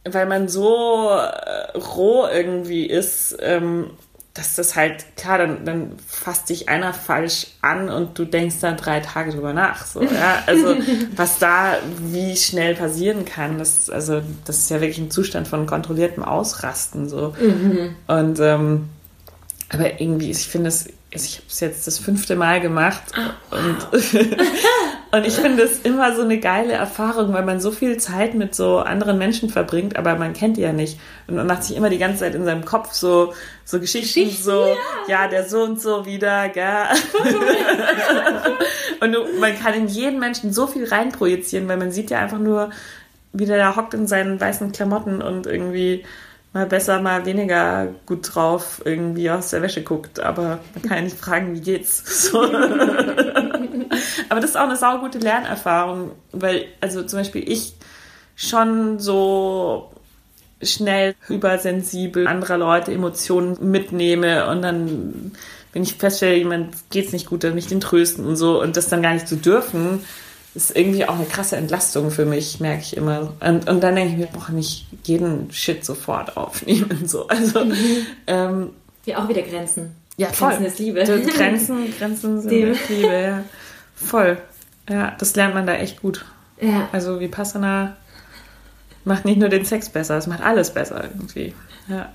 weil 0.06 0.26
man 0.26 0.48
so 0.48 1.10
äh, 1.10 1.78
roh 1.78 2.28
irgendwie 2.28 2.86
ist, 2.86 3.38
ähm, 3.42 3.92
dass 4.34 4.56
das 4.56 4.76
halt, 4.76 5.06
klar, 5.16 5.38
dann, 5.38 5.66
dann 5.66 5.92
fasst 6.08 6.50
dich 6.50 6.68
einer 6.68 6.94
falsch 6.94 7.48
an 7.62 7.90
und 7.90 8.20
du 8.20 8.26
denkst 8.26 8.58
dann 8.60 8.76
drei 8.76 9.00
Tage 9.00 9.32
drüber 9.32 9.54
nach. 9.54 9.86
So, 9.86 10.02
ja? 10.04 10.44
Also 10.46 10.76
was 11.16 11.40
da 11.40 11.78
wie 12.00 12.36
schnell 12.36 12.76
passieren 12.76 13.26
kann, 13.26 13.58
das, 13.58 13.90
also, 13.90 14.22
das 14.46 14.60
ist 14.60 14.70
ja 14.70 14.82
wirklich 14.82 14.98
ein 14.98 15.12
Zustand 15.12 15.48
von 15.48 15.66
kontrolliertem 15.66 16.24
Ausrasten. 16.24 17.08
So. 17.10 17.34
Mhm. 17.40 17.96
Und 18.08 18.40
ähm, 18.40 18.90
aber 19.70 20.00
irgendwie, 20.00 20.32
ich 20.32 20.48
finde 20.48 20.68
es 20.68 20.88
also 21.16 21.26
ich 21.26 21.38
habe 21.38 21.48
es 21.48 21.60
jetzt 21.60 21.88
das 21.88 22.00
fünfte 22.00 22.36
Mal 22.36 22.62
gemacht 22.62 23.04
oh, 23.18 23.56
und, 23.56 23.88
Und 25.16 25.26
ich 25.26 25.36
finde 25.36 25.64
es 25.64 25.80
immer 25.80 26.14
so 26.14 26.24
eine 26.24 26.40
geile 26.42 26.74
Erfahrung, 26.74 27.32
weil 27.32 27.46
man 27.46 27.62
so 27.62 27.72
viel 27.72 27.96
Zeit 27.98 28.34
mit 28.34 28.54
so 28.54 28.80
anderen 28.80 29.18
Menschen 29.18 29.50
verbringt, 29.50 29.96
aber 29.96 30.16
man 30.16 30.34
kennt 30.34 30.58
die 30.58 30.62
ja 30.62 30.74
nicht. 30.74 31.00
Und 31.28 31.36
man 31.36 31.48
macht 31.48 31.64
sich 31.64 31.78
immer 31.78 31.90
die 31.90 32.00
ganze 32.00 32.20
Zeit 32.20 32.36
in 32.36 32.44
seinem 32.44 32.66
Kopf 32.66 32.92
so, 32.92 33.34
so 33.64 33.80
Geschichten, 33.80 34.26
Geschichten 34.26 34.44
so, 34.44 34.66
ja. 35.08 35.22
ja. 35.22 35.28
der 35.30 35.48
so 35.48 35.64
und 35.64 35.80
so 35.80 36.06
wieder, 36.06 36.50
gell. 36.50 36.88
und 39.00 39.14
du, 39.14 39.40
man 39.40 39.58
kann 39.58 39.74
in 39.76 39.88
jeden 39.88 40.20
Menschen 40.20 40.52
so 40.52 40.68
viel 40.68 40.86
reinprojizieren, 40.86 41.70
weil 41.70 41.78
man 41.78 41.92
sieht 41.92 42.10
ja 42.10 42.20
einfach 42.20 42.40
nur, 42.40 42.72
wie 43.32 43.46
der 43.46 43.58
da 43.58 43.78
hockt 43.78 43.94
in 43.94 44.08
seinen 44.08 44.42
weißen 44.42 44.74
Klamotten 44.74 45.22
und 45.22 45.48
irgendwie 45.48 46.04
mal 46.56 46.66
besser, 46.66 47.02
mal 47.02 47.26
weniger 47.26 47.90
gut 48.06 48.34
drauf 48.34 48.82
irgendwie 48.86 49.30
aus 49.30 49.50
der 49.50 49.62
Wäsche 49.62 49.84
guckt. 49.84 50.22
Aber 50.22 50.60
man 50.74 50.84
kann 50.84 50.98
ja 50.98 51.04
nicht 51.04 51.20
fragen, 51.20 51.54
wie 51.54 51.62
geht's. 51.62 52.04
So. 52.32 52.42
aber 54.30 54.40
das 54.40 54.52
ist 54.52 54.56
auch 54.56 54.64
eine 54.64 54.78
saugute 54.78 55.20
Lernerfahrung, 55.20 56.12
weil, 56.32 56.66
also 56.82 57.04
zum 57.04 57.20
Beispiel 57.20 57.48
ich 57.48 57.76
schon 58.36 59.00
so 59.00 59.92
schnell 60.62 61.16
übersensibel 61.28 62.26
anderer 62.26 62.58
Leute 62.58 62.92
Emotionen 62.92 63.58
mitnehme 63.70 64.48
und 64.48 64.62
dann, 64.62 65.34
wenn 65.74 65.84
ich 65.84 65.96
feststelle, 65.96 66.38
jemand 66.38 66.74
geht's 66.90 67.12
nicht 67.12 67.28
gut, 67.28 67.44
dann 67.44 67.54
mich 67.54 67.68
den 67.68 67.82
trösten 67.82 68.26
und 68.26 68.38
so 68.38 68.62
und 68.62 68.78
das 68.78 68.88
dann 68.88 69.04
gar 69.04 69.14
nicht 69.14 69.28
zu 69.28 69.36
dürfen, 69.36 70.06
ist 70.56 70.76
irgendwie 70.76 71.06
auch 71.06 71.16
eine 71.16 71.26
krasse 71.26 71.58
Entlastung 71.58 72.12
für 72.12 72.26
mich, 72.26 72.60
merke 72.60 72.82
ich 72.82 72.96
immer. 72.96 73.34
Und, 73.42 73.70
und 73.70 73.82
dann 73.82 73.96
denke 73.96 74.14
ich 74.14 74.18
mir, 74.18 74.28
brauche 74.28 74.54
nicht 74.54 74.88
jeden 75.04 75.52
Shit 75.52 75.84
sofort 75.84 76.38
aufnehmen. 76.38 77.08
So. 77.08 77.28
Also, 77.28 77.66
mhm. 77.66 77.76
ähm, 78.28 78.70
ja, 79.06 79.24
auch 79.24 79.30
wieder 79.30 79.42
Grenzen. 79.42 79.96
Ja, 80.18 80.28
voll. 80.28 80.50
Grenzen 80.50 80.66
ist 80.66 80.80
Liebe. 80.80 81.04
Grenzen, 81.04 81.94
Grenzen 81.98 82.42
sind 82.42 82.50
Liebe. 82.50 82.76
Liebe, 82.90 83.14
ja. 83.14 83.44
Voll. 83.96 84.38
Ja, 84.90 85.16
das 85.20 85.36
lernt 85.36 85.56
man 85.56 85.68
da 85.68 85.76
echt 85.76 86.02
gut. 86.02 86.26
Ja. 86.62 86.88
Also 86.92 87.20
Vipassana 87.20 87.98
macht 89.04 89.26
nicht 89.26 89.40
nur 89.40 89.50
den 89.50 89.66
Sex 89.66 89.90
besser, 89.90 90.18
es 90.18 90.28
macht 90.28 90.42
alles 90.42 90.74
besser 90.74 91.04
irgendwie. 91.04 91.54
Ja. 91.88 92.10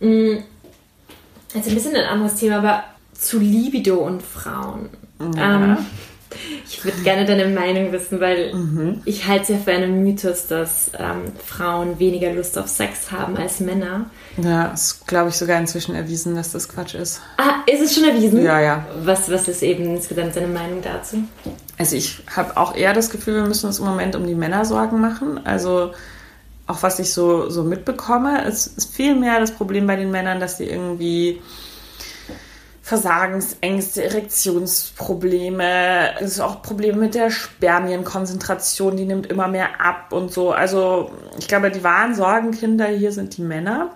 Jetzt 0.00 1.68
ein 1.68 1.74
bisschen 1.74 1.96
ein 1.96 2.04
anderes 2.04 2.36
Thema, 2.36 2.58
aber 2.58 2.84
zu 3.12 3.38
Libido 3.38 3.96
und 3.96 4.22
Frauen. 4.22 4.90
Ja. 5.36 5.56
Ähm, 5.56 5.78
ich 6.66 6.84
würde 6.84 7.02
gerne 7.02 7.24
deine 7.24 7.46
Meinung 7.48 7.92
wissen, 7.92 8.20
weil 8.20 8.54
mhm. 8.54 9.02
ich 9.04 9.26
halte 9.26 9.42
es 9.42 9.48
ja 9.50 9.56
für 9.56 9.72
einen 9.72 10.02
Mythos, 10.02 10.46
dass 10.46 10.90
ähm, 10.98 11.32
Frauen 11.44 11.98
weniger 11.98 12.32
Lust 12.32 12.58
auf 12.58 12.68
Sex 12.68 13.10
haben 13.10 13.36
als 13.36 13.60
Männer. 13.60 14.10
Ja, 14.36 14.66
ist, 14.66 15.06
glaube 15.06 15.30
ich, 15.30 15.36
sogar 15.36 15.58
inzwischen 15.58 15.94
erwiesen, 15.94 16.34
dass 16.34 16.52
das 16.52 16.68
Quatsch 16.68 16.94
ist. 16.94 17.20
Ah, 17.36 17.62
ist 17.70 17.82
es 17.82 17.94
schon 17.94 18.04
erwiesen? 18.04 18.42
Ja, 18.42 18.60
ja. 18.60 18.86
Was, 19.04 19.30
was 19.30 19.48
ist 19.48 19.62
eben 19.62 19.84
insgesamt 19.84 20.36
deine 20.36 20.48
Meinung 20.48 20.82
dazu? 20.82 21.24
Also 21.78 21.96
ich 21.96 22.22
habe 22.34 22.56
auch 22.56 22.74
eher 22.74 22.92
das 22.92 23.10
Gefühl, 23.10 23.34
wir 23.34 23.42
müssen 23.44 23.66
uns 23.66 23.78
im 23.78 23.84
Moment 23.84 24.16
um 24.16 24.26
die 24.26 24.34
Männer 24.34 24.64
Sorgen 24.64 25.00
machen. 25.00 25.40
Also 25.44 25.92
auch 26.66 26.82
was 26.82 26.98
ich 26.98 27.12
so, 27.12 27.50
so 27.50 27.62
mitbekomme, 27.62 28.44
es 28.44 28.66
ist 28.66 28.94
viel 28.94 29.14
mehr 29.14 29.40
das 29.40 29.52
Problem 29.52 29.86
bei 29.86 29.96
den 29.96 30.10
Männern, 30.10 30.40
dass 30.40 30.56
die 30.56 30.64
irgendwie 30.64 31.40
Versagensängste, 32.84 34.04
Erektionsprobleme, 34.04 36.20
es 36.20 36.32
ist 36.32 36.40
auch 36.40 36.60
Probleme 36.60 36.98
mit 36.98 37.14
der 37.14 37.30
Spermienkonzentration, 37.30 38.98
die 38.98 39.06
nimmt 39.06 39.26
immer 39.26 39.48
mehr 39.48 39.80
ab 39.80 40.12
und 40.12 40.30
so. 40.30 40.52
Also 40.52 41.10
ich 41.38 41.48
glaube, 41.48 41.70
die 41.70 41.82
wahren 41.82 42.14
Sorgenkinder 42.14 42.88
hier 42.88 43.10
sind 43.10 43.38
die 43.38 43.42
Männer. 43.42 43.92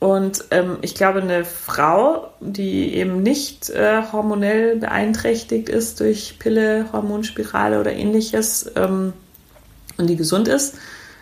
Und 0.00 0.46
ähm, 0.50 0.78
ich 0.80 0.96
glaube, 0.96 1.22
eine 1.22 1.44
Frau, 1.44 2.32
die 2.40 2.92
eben 2.92 3.22
nicht 3.22 3.70
äh, 3.70 4.02
hormonell 4.10 4.74
beeinträchtigt 4.74 5.68
ist 5.68 6.00
durch 6.00 6.40
Pille, 6.40 6.86
Hormonspirale 6.92 7.78
oder 7.78 7.92
ähnliches 7.92 8.68
ähm, 8.74 9.12
und 9.96 10.08
die 10.08 10.16
gesund 10.16 10.48
ist, 10.48 10.74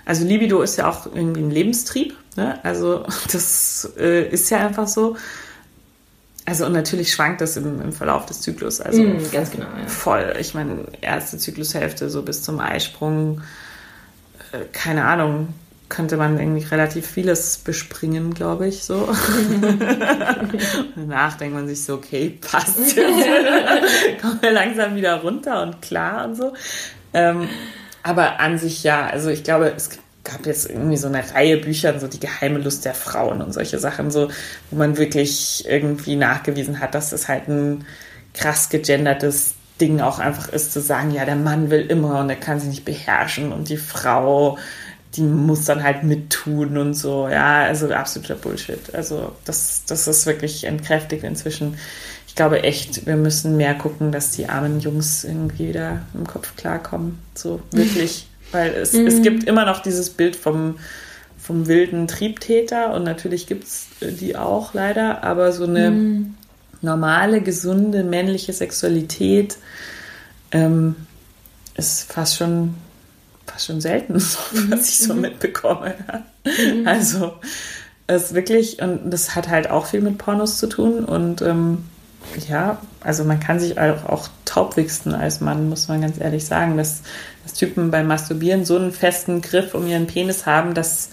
also 0.06 0.24
Libido 0.24 0.62
ist 0.62 0.78
ja 0.78 0.88
auch 0.88 1.04
irgendwie 1.04 1.42
ein 1.42 1.50
Lebenstrieb, 1.50 2.16
ne? 2.36 2.58
also 2.62 3.04
das 3.32 3.92
äh, 3.98 4.26
ist 4.30 4.48
ja 4.48 4.66
einfach 4.66 4.88
so 4.88 5.16
also 6.48 6.64
und 6.64 6.72
natürlich 6.72 7.12
schwankt 7.12 7.42
das 7.42 7.58
im, 7.58 7.82
im 7.82 7.92
Verlauf 7.92 8.24
des 8.24 8.40
Zyklus. 8.40 8.80
Also 8.80 9.02
mm, 9.02 9.30
ganz 9.30 9.50
genau. 9.50 9.66
Ja. 9.66 9.86
Voll. 9.86 10.34
Ich 10.40 10.54
meine, 10.54 10.86
erste 11.02 11.36
Zyklushälfte 11.36 12.08
so 12.08 12.22
bis 12.22 12.42
zum 12.42 12.58
Eisprung, 12.58 13.42
äh, 14.52 14.64
keine 14.72 15.04
Ahnung, 15.04 15.48
könnte 15.90 16.16
man 16.16 16.40
irgendwie 16.40 16.64
relativ 16.64 17.06
vieles 17.06 17.58
bespringen, 17.58 18.32
glaube 18.32 18.66
ich, 18.66 18.82
so. 18.82 19.10
Danach 20.96 21.36
denkt 21.36 21.54
man 21.54 21.68
sich 21.68 21.84
so, 21.84 21.96
okay, 21.96 22.38
passt. 22.40 22.96
Kommen 24.22 24.38
wir 24.40 24.50
langsam 24.50 24.96
wieder 24.96 25.16
runter 25.16 25.62
und 25.62 25.82
klar 25.82 26.24
und 26.24 26.34
so. 26.34 26.54
Ähm, 27.12 27.46
aber 28.02 28.40
an 28.40 28.56
sich 28.56 28.84
ja, 28.84 29.06
also 29.06 29.28
ich 29.28 29.44
glaube, 29.44 29.74
es 29.76 29.90
gibt 29.90 30.02
gab 30.30 30.46
jetzt 30.46 30.68
irgendwie 30.68 30.96
so 30.96 31.08
eine 31.08 31.22
Reihe 31.34 31.56
Bücher, 31.56 31.98
so 31.98 32.06
die 32.06 32.20
geheime 32.20 32.58
Lust 32.58 32.84
der 32.84 32.94
Frauen 32.94 33.42
und 33.42 33.52
solche 33.52 33.78
Sachen, 33.78 34.10
so, 34.10 34.28
wo 34.70 34.76
man 34.76 34.96
wirklich 34.96 35.64
irgendwie 35.66 36.16
nachgewiesen 36.16 36.80
hat, 36.80 36.94
dass 36.94 37.10
das 37.10 37.28
halt 37.28 37.48
ein 37.48 37.84
krass 38.34 38.68
gegendertes 38.68 39.54
Ding 39.80 40.00
auch 40.00 40.18
einfach 40.18 40.48
ist, 40.48 40.72
zu 40.72 40.80
sagen, 40.80 41.12
ja, 41.12 41.24
der 41.24 41.36
Mann 41.36 41.70
will 41.70 41.86
immer 41.86 42.20
und 42.20 42.30
er 42.30 42.36
kann 42.36 42.60
sich 42.60 42.68
nicht 42.68 42.84
beherrschen 42.84 43.52
und 43.52 43.68
die 43.68 43.76
Frau, 43.76 44.58
die 45.14 45.22
muss 45.22 45.64
dann 45.64 45.82
halt 45.82 46.02
mittun 46.02 46.76
und 46.76 46.94
so. 46.94 47.28
Ja, 47.28 47.62
also 47.62 47.88
absoluter 47.92 48.34
Bullshit. 48.34 48.94
Also 48.94 49.32
das, 49.44 49.84
das 49.86 50.06
ist 50.06 50.26
wirklich 50.26 50.64
entkräftigt 50.64 51.24
inzwischen. 51.24 51.78
Ich 52.26 52.34
glaube 52.34 52.62
echt, 52.62 53.06
wir 53.06 53.16
müssen 53.16 53.56
mehr 53.56 53.74
gucken, 53.74 54.12
dass 54.12 54.32
die 54.32 54.48
armen 54.48 54.80
Jungs 54.80 55.24
irgendwie 55.24 55.68
wieder 55.68 56.02
im 56.14 56.26
Kopf 56.26 56.54
klarkommen. 56.56 57.18
So 57.34 57.60
wirklich. 57.70 58.26
Weil 58.52 58.72
es, 58.74 58.92
mhm. 58.92 59.06
es 59.06 59.22
gibt 59.22 59.44
immer 59.44 59.64
noch 59.64 59.82
dieses 59.82 60.10
Bild 60.10 60.36
vom, 60.36 60.78
vom 61.38 61.66
wilden 61.66 62.08
Triebtäter 62.08 62.94
und 62.94 63.04
natürlich 63.04 63.46
gibt 63.46 63.64
es 63.64 63.86
die 64.00 64.36
auch 64.36 64.74
leider, 64.74 65.22
aber 65.24 65.52
so 65.52 65.64
eine 65.64 65.90
mhm. 65.90 66.34
normale, 66.80 67.40
gesunde 67.40 68.04
männliche 68.04 68.52
Sexualität 68.52 69.58
ähm, 70.50 70.96
ist 71.76 72.10
fast 72.12 72.36
schon, 72.36 72.74
fast 73.46 73.66
schon 73.66 73.80
selten, 73.80 74.14
mhm. 74.52 74.70
was 74.70 74.88
ich 74.88 74.98
so 74.98 75.14
mhm. 75.14 75.22
mitbekomme. 75.22 75.94
Mhm. 76.44 76.86
Also 76.86 77.34
es 78.06 78.24
ist 78.24 78.34
wirklich, 78.34 78.80
und 78.80 79.10
das 79.10 79.34
hat 79.34 79.48
halt 79.48 79.70
auch 79.70 79.86
viel 79.86 80.00
mit 80.00 80.18
Pornos 80.18 80.58
zu 80.58 80.66
tun 80.66 81.04
und 81.04 81.42
ähm, 81.42 81.84
ja, 82.48 82.78
also 83.00 83.24
man 83.24 83.40
kann 83.40 83.60
sich 83.60 83.78
auch, 83.78 84.08
auch 84.08 84.28
taubwichsen 84.44 85.14
als 85.14 85.40
Mann, 85.40 85.68
muss 85.68 85.88
man 85.88 86.00
ganz 86.00 86.20
ehrlich 86.20 86.46
sagen, 86.46 86.76
dass, 86.76 87.02
dass 87.42 87.54
Typen 87.54 87.90
beim 87.90 88.06
Masturbieren 88.06 88.64
so 88.64 88.76
einen 88.76 88.92
festen 88.92 89.42
Griff 89.42 89.74
um 89.74 89.86
ihren 89.86 90.06
Penis 90.06 90.46
haben, 90.46 90.74
dass 90.74 91.10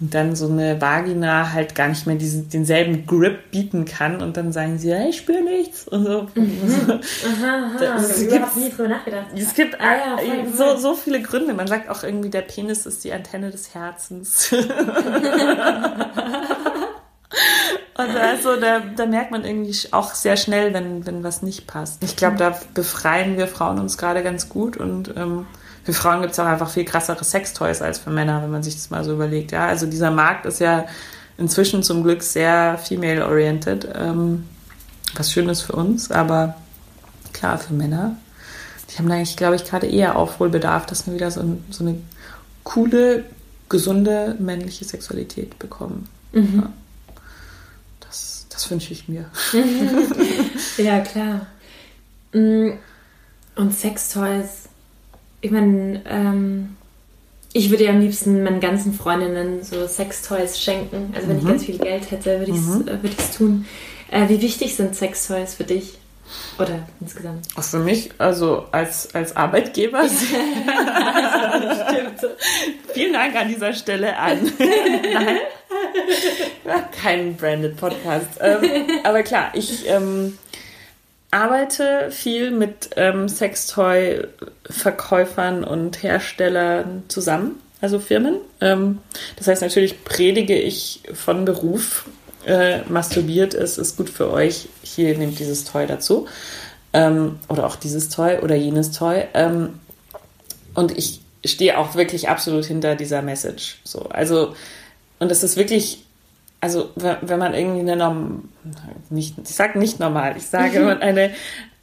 dann 0.00 0.34
so 0.34 0.48
eine 0.48 0.80
Vagina 0.80 1.52
halt 1.52 1.74
gar 1.74 1.88
nicht 1.88 2.06
mehr 2.06 2.16
diesen, 2.16 2.48
denselben 2.48 3.04
Grip 3.06 3.50
bieten 3.50 3.84
kann 3.84 4.22
und 4.22 4.38
dann 4.38 4.50
sagen 4.50 4.78
sie, 4.78 4.94
hey, 4.94 5.10
ich 5.10 5.18
spüre 5.18 5.42
nichts 5.42 5.86
und 5.86 6.04
so. 6.04 6.26
Mhm. 6.34 6.88
Aha, 6.90 7.00
aha. 7.46 7.76
Das, 7.78 8.16
es 8.16 8.28
gibt, 8.28 8.56
nie 8.56 8.70
drüber 8.70 8.88
nachgedacht. 8.88 9.26
Es 9.36 9.54
gibt 9.54 9.78
ah, 9.78 9.94
ja, 9.94 10.16
voll, 10.16 10.46
so, 10.56 10.78
so 10.78 10.94
viele 10.94 11.20
Gründe. 11.20 11.52
Man 11.52 11.66
sagt 11.66 11.90
auch 11.90 12.02
irgendwie, 12.02 12.30
der 12.30 12.40
Penis 12.40 12.86
ist 12.86 13.04
die 13.04 13.12
Antenne 13.12 13.50
des 13.50 13.74
Herzens. 13.74 14.50
Und 17.96 18.16
also 18.16 18.56
da, 18.56 18.80
da 18.80 19.06
merkt 19.06 19.30
man 19.30 19.44
irgendwie 19.44 19.76
auch 19.92 20.14
sehr 20.14 20.36
schnell, 20.36 20.72
wenn, 20.74 21.06
wenn 21.06 21.22
was 21.22 21.42
nicht 21.42 21.66
passt. 21.66 22.02
Ich 22.02 22.16
glaube, 22.16 22.36
da 22.36 22.58
befreien 22.74 23.36
wir 23.36 23.46
Frauen 23.46 23.78
uns 23.78 23.98
gerade 23.98 24.22
ganz 24.22 24.48
gut 24.48 24.76
und 24.76 25.14
ähm, 25.16 25.46
für 25.84 25.92
Frauen 25.92 26.20
gibt 26.20 26.32
es 26.32 26.38
auch 26.38 26.46
einfach 26.46 26.70
viel 26.70 26.84
krassere 26.84 27.24
Sextoys 27.24 27.82
als 27.82 27.98
für 27.98 28.10
Männer, 28.10 28.42
wenn 28.42 28.50
man 28.50 28.62
sich 28.62 28.74
das 28.74 28.90
mal 28.90 29.04
so 29.04 29.12
überlegt. 29.12 29.52
Ja, 29.52 29.66
also 29.66 29.86
dieser 29.86 30.10
Markt 30.10 30.46
ist 30.46 30.60
ja 30.60 30.86
inzwischen 31.38 31.82
zum 31.82 32.02
Glück 32.02 32.22
sehr 32.22 32.78
female-oriented, 32.78 33.88
ähm, 33.94 34.44
was 35.14 35.32
schön 35.32 35.48
ist 35.48 35.62
für 35.62 35.72
uns, 35.72 36.10
aber 36.10 36.56
klar, 37.32 37.58
für 37.58 37.72
Männer, 37.72 38.16
die 38.90 38.98
haben 38.98 39.10
eigentlich, 39.10 39.36
glaube 39.36 39.56
ich, 39.56 39.64
gerade 39.64 39.86
eher 39.86 40.16
Aufholbedarf, 40.16 40.86
dass 40.86 41.06
wir 41.06 41.14
wieder 41.14 41.30
so, 41.30 41.58
so 41.70 41.84
eine 41.84 41.96
coole, 42.64 43.24
gesunde 43.68 44.36
männliche 44.38 44.84
Sexualität 44.84 45.58
bekommen. 45.58 46.08
Mhm. 46.32 46.62
Ja. 46.62 46.72
Das 48.60 48.70
wünsche 48.70 48.92
ich 48.92 49.08
mir. 49.08 49.24
ja, 50.76 51.00
klar. 51.00 51.46
Mm, 52.34 52.72
und 53.56 53.72
Sextoys. 53.72 54.68
Ich 55.40 55.50
meine, 55.50 56.02
ähm, 56.04 56.76
ich 57.54 57.70
würde 57.70 57.84
ja 57.84 57.90
am 57.92 58.00
liebsten 58.00 58.44
meinen 58.44 58.60
ganzen 58.60 58.92
Freundinnen 58.92 59.64
so 59.64 59.86
Sextoys 59.86 60.60
schenken. 60.60 61.14
Also 61.16 61.28
wenn 61.28 61.36
mhm. 61.36 61.42
ich 61.42 61.48
ganz 61.48 61.64
viel 61.64 61.78
Geld 61.78 62.10
hätte, 62.10 62.38
würde 62.38 62.52
ich 62.52 62.58
es 62.58 62.66
mhm. 62.66 62.86
Äh, 62.86 63.02
würd 63.02 63.16
tun. 63.34 63.64
Äh, 64.10 64.28
wie 64.28 64.42
wichtig 64.42 64.76
sind 64.76 64.94
Sextoys 64.94 65.54
für 65.54 65.64
dich? 65.64 65.94
Oder 66.58 66.86
insgesamt? 67.00 67.46
Auch 67.56 67.62
für 67.62 67.78
mich, 67.78 68.10
also 68.18 68.66
als, 68.72 69.14
als 69.14 69.34
Arbeitgeber. 69.34 70.02
Stimmt. 70.08 70.28
Vielen 72.92 73.14
Dank 73.14 73.34
an 73.36 73.48
dieser 73.48 73.72
Stelle 73.72 74.18
an. 74.18 74.52
Nein. 74.58 75.38
Kein 77.02 77.36
branded 77.36 77.76
Podcast. 77.76 78.28
Ähm, 78.40 78.62
aber 79.04 79.22
klar, 79.22 79.50
ich, 79.54 79.88
ähm, 79.88 80.38
arbeite 81.30 82.10
viel 82.10 82.50
mit 82.50 82.90
ähm, 82.96 83.28
Sextoy-Verkäufern 83.28 85.62
und 85.64 86.02
Herstellern 86.02 87.04
zusammen, 87.08 87.62
also 87.80 88.00
Firmen. 88.00 88.38
Ähm, 88.60 88.98
das 89.36 89.46
heißt, 89.46 89.62
natürlich 89.62 90.04
predige 90.04 90.58
ich 90.58 91.02
von 91.14 91.44
Beruf, 91.44 92.06
äh, 92.46 92.80
masturbiert 92.88 93.54
ist, 93.54 93.78
ist 93.78 93.96
gut 93.96 94.10
für 94.10 94.32
euch. 94.32 94.68
Hier 94.82 95.16
nehmt 95.16 95.38
dieses 95.38 95.62
Toy 95.64 95.86
dazu. 95.86 96.26
Ähm, 96.92 97.38
oder 97.48 97.64
auch 97.66 97.76
dieses 97.76 98.08
Toy 98.08 98.38
oder 98.38 98.56
jenes 98.56 98.90
Toy. 98.90 99.22
Ähm, 99.34 99.78
und 100.74 100.98
ich 100.98 101.20
stehe 101.44 101.78
auch 101.78 101.94
wirklich 101.94 102.28
absolut 102.28 102.64
hinter 102.64 102.96
dieser 102.96 103.22
Message. 103.22 103.78
So, 103.84 104.08
also, 104.08 104.56
und 105.20 105.30
das 105.30 105.44
ist 105.44 105.56
wirklich 105.56 106.04
also 106.60 106.90
wenn 106.96 107.38
man 107.38 107.54
irgendwie 107.54 107.80
eine 107.80 107.96
Norm 107.96 108.48
nicht, 109.08 109.36
ich 109.38 109.54
sage 109.54 109.78
nicht 109.78 109.98
normal, 109.98 110.34
ich 110.36 110.46
sage, 110.46 110.74
wenn 110.74 110.84
man 110.84 110.98
eine, 111.02 111.30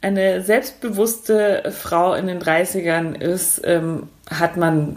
eine 0.00 0.42
selbstbewusste 0.42 1.72
Frau 1.76 2.14
in 2.14 2.28
den 2.28 2.40
30ern 2.40 3.20
ist, 3.20 3.60
ähm, 3.64 4.08
hat 4.30 4.56
man 4.56 4.96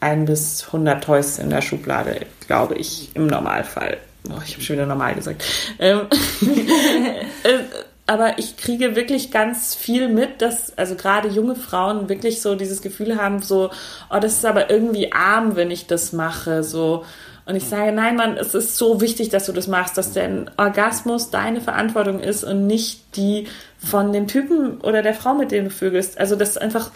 ein 0.00 0.24
bis 0.24 0.66
100 0.66 1.04
Toys 1.04 1.38
in 1.38 1.50
der 1.50 1.60
Schublade, 1.60 2.26
glaube 2.46 2.76
ich, 2.76 3.10
im 3.14 3.26
Normalfall. 3.26 3.98
Oh, 4.30 4.40
ich 4.44 4.54
habe 4.54 4.62
schon 4.62 4.76
wieder 4.76 4.86
normal 4.86 5.14
gesagt. 5.14 5.44
Ähm, 5.78 6.02
äh, 7.42 7.58
aber 8.06 8.38
ich 8.38 8.56
kriege 8.56 8.96
wirklich 8.96 9.30
ganz 9.30 9.74
viel 9.74 10.08
mit, 10.08 10.40
dass 10.40 10.76
also 10.78 10.94
gerade 10.94 11.28
junge 11.28 11.56
Frauen 11.56 12.08
wirklich 12.08 12.40
so 12.40 12.54
dieses 12.54 12.80
Gefühl 12.80 13.20
haben, 13.20 13.42
so, 13.42 13.70
oh, 14.08 14.18
das 14.18 14.34
ist 14.34 14.46
aber 14.46 14.70
irgendwie 14.70 15.12
arm, 15.12 15.56
wenn 15.56 15.70
ich 15.70 15.86
das 15.86 16.12
mache, 16.14 16.64
so 16.64 17.04
und 17.48 17.56
ich 17.56 17.64
sage, 17.64 17.92
nein, 17.92 18.14
Mann, 18.14 18.36
es 18.36 18.54
ist 18.54 18.76
so 18.76 19.00
wichtig, 19.00 19.30
dass 19.30 19.46
du 19.46 19.52
das 19.52 19.68
machst, 19.68 19.96
dass 19.96 20.12
dein 20.12 20.50
Orgasmus 20.58 21.30
deine 21.30 21.62
Verantwortung 21.62 22.20
ist 22.20 22.44
und 22.44 22.66
nicht 22.66 23.16
die 23.16 23.46
von 23.78 24.12
dem 24.12 24.28
Typen 24.28 24.82
oder 24.82 25.00
der 25.00 25.14
Frau, 25.14 25.32
mit 25.32 25.50
dem 25.50 25.64
du 25.64 25.70
vögelst. 25.70 26.18
Also 26.18 26.36
das 26.36 26.50
ist 26.50 26.60
einfach 26.60 26.90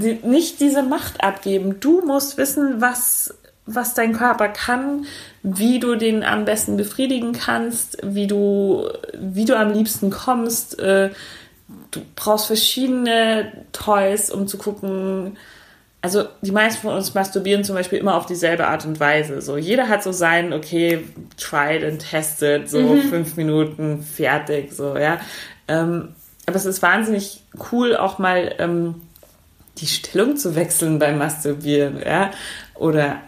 die, 0.00 0.20
nicht 0.22 0.60
diese 0.60 0.84
Macht 0.84 1.24
abgeben. 1.24 1.80
Du 1.80 2.00
musst 2.06 2.38
wissen, 2.38 2.80
was, 2.80 3.34
was 3.66 3.94
dein 3.94 4.12
Körper 4.12 4.48
kann, 4.50 5.04
wie 5.42 5.80
du 5.80 5.96
den 5.96 6.22
am 6.22 6.44
besten 6.44 6.76
befriedigen 6.76 7.32
kannst, 7.32 7.98
wie 8.04 8.28
du, 8.28 8.88
wie 9.18 9.46
du 9.46 9.58
am 9.58 9.72
liebsten 9.72 10.10
kommst. 10.10 10.78
Äh, 10.78 11.10
du 11.90 12.00
brauchst 12.14 12.46
verschiedene 12.46 13.52
Toys, 13.72 14.30
um 14.30 14.46
zu 14.46 14.58
gucken, 14.58 15.36
also 16.00 16.24
die 16.42 16.52
meisten 16.52 16.82
von 16.82 16.94
uns 16.94 17.14
masturbieren 17.14 17.64
zum 17.64 17.74
Beispiel 17.74 17.98
immer 17.98 18.14
auf 18.14 18.26
dieselbe 18.26 18.66
Art 18.66 18.84
und 18.86 19.00
Weise. 19.00 19.40
So, 19.40 19.56
jeder 19.56 19.88
hat 19.88 20.02
so 20.02 20.12
sein, 20.12 20.52
okay, 20.52 21.04
tried 21.36 21.84
and 21.84 21.98
tested, 21.98 22.68
so 22.68 22.80
mhm. 22.80 23.02
fünf 23.02 23.36
Minuten, 23.36 24.02
fertig, 24.02 24.72
so, 24.72 24.96
ja. 24.96 25.20
Ähm, 25.66 26.10
aber 26.46 26.56
es 26.56 26.66
ist 26.66 26.82
wahnsinnig 26.82 27.42
cool, 27.72 27.96
auch 27.96 28.18
mal 28.18 28.54
ähm, 28.58 29.02
die 29.78 29.86
Stellung 29.86 30.36
zu 30.36 30.54
wechseln 30.54 30.98
beim 30.98 31.18
Masturbieren, 31.18 32.00
ja. 32.04 32.30
Oder 32.74 33.20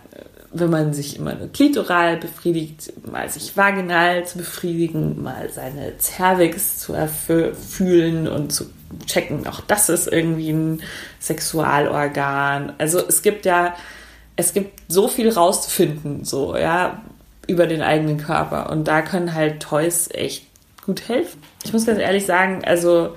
wenn 0.53 0.71
man 0.71 0.93
sich 0.93 1.17
immer 1.17 1.35
nur 1.35 1.49
klitoral 1.49 2.17
befriedigt, 2.17 2.93
mal 3.11 3.29
sich 3.29 3.57
vaginal 3.57 4.25
zu 4.27 4.39
befriedigen, 4.39 5.23
mal 5.23 5.49
seine 5.51 5.99
Cervix 5.99 6.79
zu 6.79 6.93
erfüllen 6.93 8.27
und 8.27 8.53
zu 8.53 8.67
checken, 9.07 9.47
auch 9.47 9.61
das 9.61 9.89
ist 9.89 10.09
irgendwie 10.09 10.51
ein 10.51 10.83
Sexualorgan. 11.21 12.75
Also 12.79 13.07
es 13.07 13.23
gibt 13.23 13.47
ja, 13.47 13.75
es 14.37 14.53
gibt 14.53 14.81
so 14.89 15.09
viel 15.09 15.31
rauszufinden, 15.31 16.25
so, 16.25 16.57
ja, 16.57 17.03
über 17.47 17.67
den 17.67 17.83
eigenen 17.83 18.19
Körper. 18.19 18.71
Und 18.71 18.85
da 18.85 19.03
können 19.03 19.35
halt 19.35 19.61
Toys 19.61 20.09
echt 20.13 20.47
gut 20.85 21.09
helfen. 21.09 21.43
Ich 21.65 21.73
muss 21.73 21.87
ganz 21.87 21.99
ehrlich 21.99 22.27
sagen, 22.27 22.63
also 22.65 23.17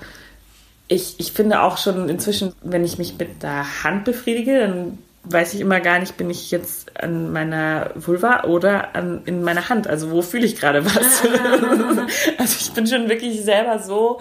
ich, 0.87 1.15
ich 1.19 1.31
finde 1.31 1.61
auch 1.61 1.77
schon 1.77 2.09
inzwischen, 2.09 2.53
wenn 2.61 2.83
ich 2.83 2.97
mich 2.97 3.17
mit 3.17 3.41
der 3.43 3.83
Hand 3.83 4.05
befriedige, 4.05 4.59
dann 4.59 4.97
weiß 5.25 5.53
ich 5.53 5.61
immer 5.61 5.79
gar 5.79 5.99
nicht, 5.99 6.17
bin 6.17 6.29
ich 6.29 6.51
jetzt 6.51 7.01
an 7.01 7.31
meiner 7.31 7.91
Vulva 7.95 8.43
oder 8.43 8.95
an, 8.95 9.21
in 9.25 9.41
meiner 9.43 9.69
Hand. 9.69 9.87
Also 9.87 10.11
wo 10.11 10.21
fühle 10.21 10.45
ich 10.45 10.57
gerade 10.57 10.85
was? 10.85 11.23
also 12.37 12.57
ich 12.59 12.71
bin 12.73 12.87
schon 12.87 13.07
wirklich 13.07 13.41
selber 13.41 13.79
so 13.79 14.19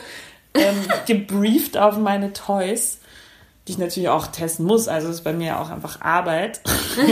ähm, 0.55 0.77
gebrieft 1.07 1.77
auf 1.77 1.99
meine 1.99 2.33
Toys, 2.33 2.99
die 3.67 3.73
ich 3.73 3.79
natürlich 3.79 4.09
auch 4.09 4.27
testen 4.29 4.67
muss. 4.67 4.89
Also 4.89 5.09
ist 5.09 5.25
bei 5.25 5.33
mir 5.33 5.61
auch 5.61 5.71
einfach 5.71 6.01
Arbeit. 6.01 6.61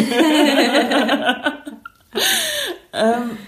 ähm, 2.93 3.39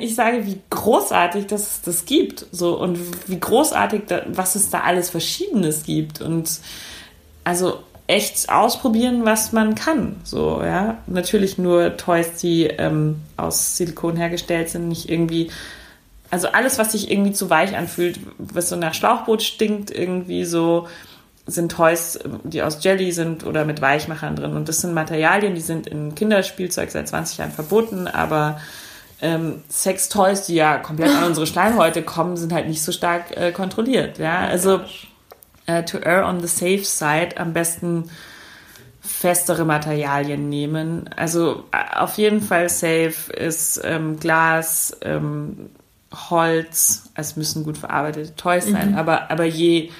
ich 0.00 0.14
sage, 0.14 0.46
wie 0.46 0.60
großartig 0.70 1.46
dass 1.46 1.62
es 1.62 1.82
das 1.82 2.04
gibt, 2.06 2.46
so 2.50 2.78
und 2.78 2.98
wie 3.28 3.38
großartig, 3.38 4.02
da, 4.08 4.22
was 4.26 4.54
es 4.56 4.70
da 4.70 4.80
alles 4.80 5.10
Verschiedenes 5.10 5.84
gibt 5.84 6.20
und 6.20 6.50
also 7.44 7.80
echt 8.08 8.48
ausprobieren, 8.50 9.24
was 9.24 9.52
man 9.52 9.74
kann. 9.74 10.16
So, 10.24 10.62
ja. 10.62 10.98
Natürlich 11.06 11.58
nur 11.58 11.96
Toys, 11.96 12.36
die 12.36 12.64
ähm, 12.64 13.22
aus 13.36 13.76
Silikon 13.76 14.16
hergestellt 14.16 14.70
sind, 14.70 14.88
nicht 14.88 15.08
irgendwie. 15.08 15.50
Also 16.36 16.48
alles, 16.48 16.78
was 16.78 16.92
sich 16.92 17.10
irgendwie 17.10 17.32
zu 17.32 17.48
weich 17.48 17.74
anfühlt, 17.74 18.20
was 18.36 18.68
so 18.68 18.76
nach 18.76 18.92
Schlauchboot 18.92 19.42
stinkt, 19.42 19.90
irgendwie 19.90 20.44
so, 20.44 20.86
sind 21.46 21.72
Toys, 21.72 22.18
die 22.44 22.60
aus 22.60 22.84
Jelly 22.84 23.10
sind 23.10 23.46
oder 23.46 23.64
mit 23.64 23.80
Weichmachern 23.80 24.36
drin. 24.36 24.54
Und 24.54 24.68
das 24.68 24.82
sind 24.82 24.92
Materialien, 24.92 25.54
die 25.54 25.62
sind 25.62 25.86
in 25.86 26.14
Kinderspielzeug 26.14 26.90
seit 26.90 27.08
20 27.08 27.38
Jahren 27.38 27.52
verboten, 27.52 28.06
aber 28.06 28.60
ähm, 29.22 29.62
Sex-Toys, 29.70 30.44
die 30.44 30.56
ja 30.56 30.76
komplett 30.76 31.08
an 31.08 31.24
unsere 31.24 31.46
Schleimhäute 31.46 32.02
kommen, 32.02 32.36
sind 32.36 32.52
halt 32.52 32.68
nicht 32.68 32.82
so 32.82 32.92
stark 32.92 33.34
äh, 33.34 33.50
kontrolliert. 33.50 34.18
Ja, 34.18 34.40
also 34.40 34.80
äh, 35.64 35.84
to 35.84 35.96
err 35.96 36.28
on 36.28 36.42
the 36.42 36.48
safe 36.48 36.84
side 36.84 37.38
am 37.38 37.54
besten 37.54 38.10
festere 39.00 39.64
Materialien 39.64 40.50
nehmen. 40.50 41.08
Also 41.16 41.64
auf 41.94 42.18
jeden 42.18 42.42
Fall 42.42 42.68
safe 42.68 43.32
ist 43.32 43.80
ähm, 43.84 44.20
Glas, 44.20 44.94
ähm, 45.00 45.70
Holz, 46.12 47.10
es 47.14 47.36
müssen 47.36 47.64
gut 47.64 47.78
verarbeitete 47.78 48.36
Toys 48.36 48.66
sein, 48.66 48.92
mhm. 48.92 48.98
aber, 48.98 49.30
aber 49.30 49.44
je, 49.44 49.90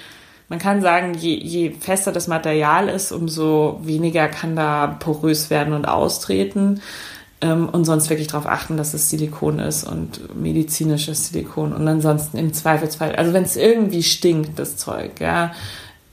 man 0.49 0.59
kann 0.59 0.81
sagen, 0.81 1.13
je, 1.13 1.35
je 1.35 1.71
fester 1.71 2.11
das 2.11 2.27
Material 2.27 2.87
ist, 2.87 3.11
umso 3.11 3.79
weniger 3.83 4.27
kann 4.27 4.55
da 4.55 4.87
porös 4.87 5.49
werden 5.49 5.73
und 5.73 5.85
austreten. 5.85 6.81
Ähm, 7.39 7.69
und 7.69 7.85
sonst 7.85 8.09
wirklich 8.09 8.29
darauf 8.29 8.47
achten, 8.47 8.77
dass 8.77 8.95
es 8.95 9.11
Silikon 9.11 9.59
ist 9.59 9.83
und 9.83 10.35
medizinisches 10.35 11.27
Silikon. 11.27 11.71
Und 11.71 11.87
ansonsten 11.87 12.37
im 12.37 12.51
Zweifelsfall, 12.51 13.15
also 13.15 13.31
wenn 13.33 13.43
es 13.43 13.55
irgendwie 13.55 14.01
stinkt, 14.01 14.57
das 14.57 14.77
Zeug, 14.77 15.19
ja, 15.19 15.53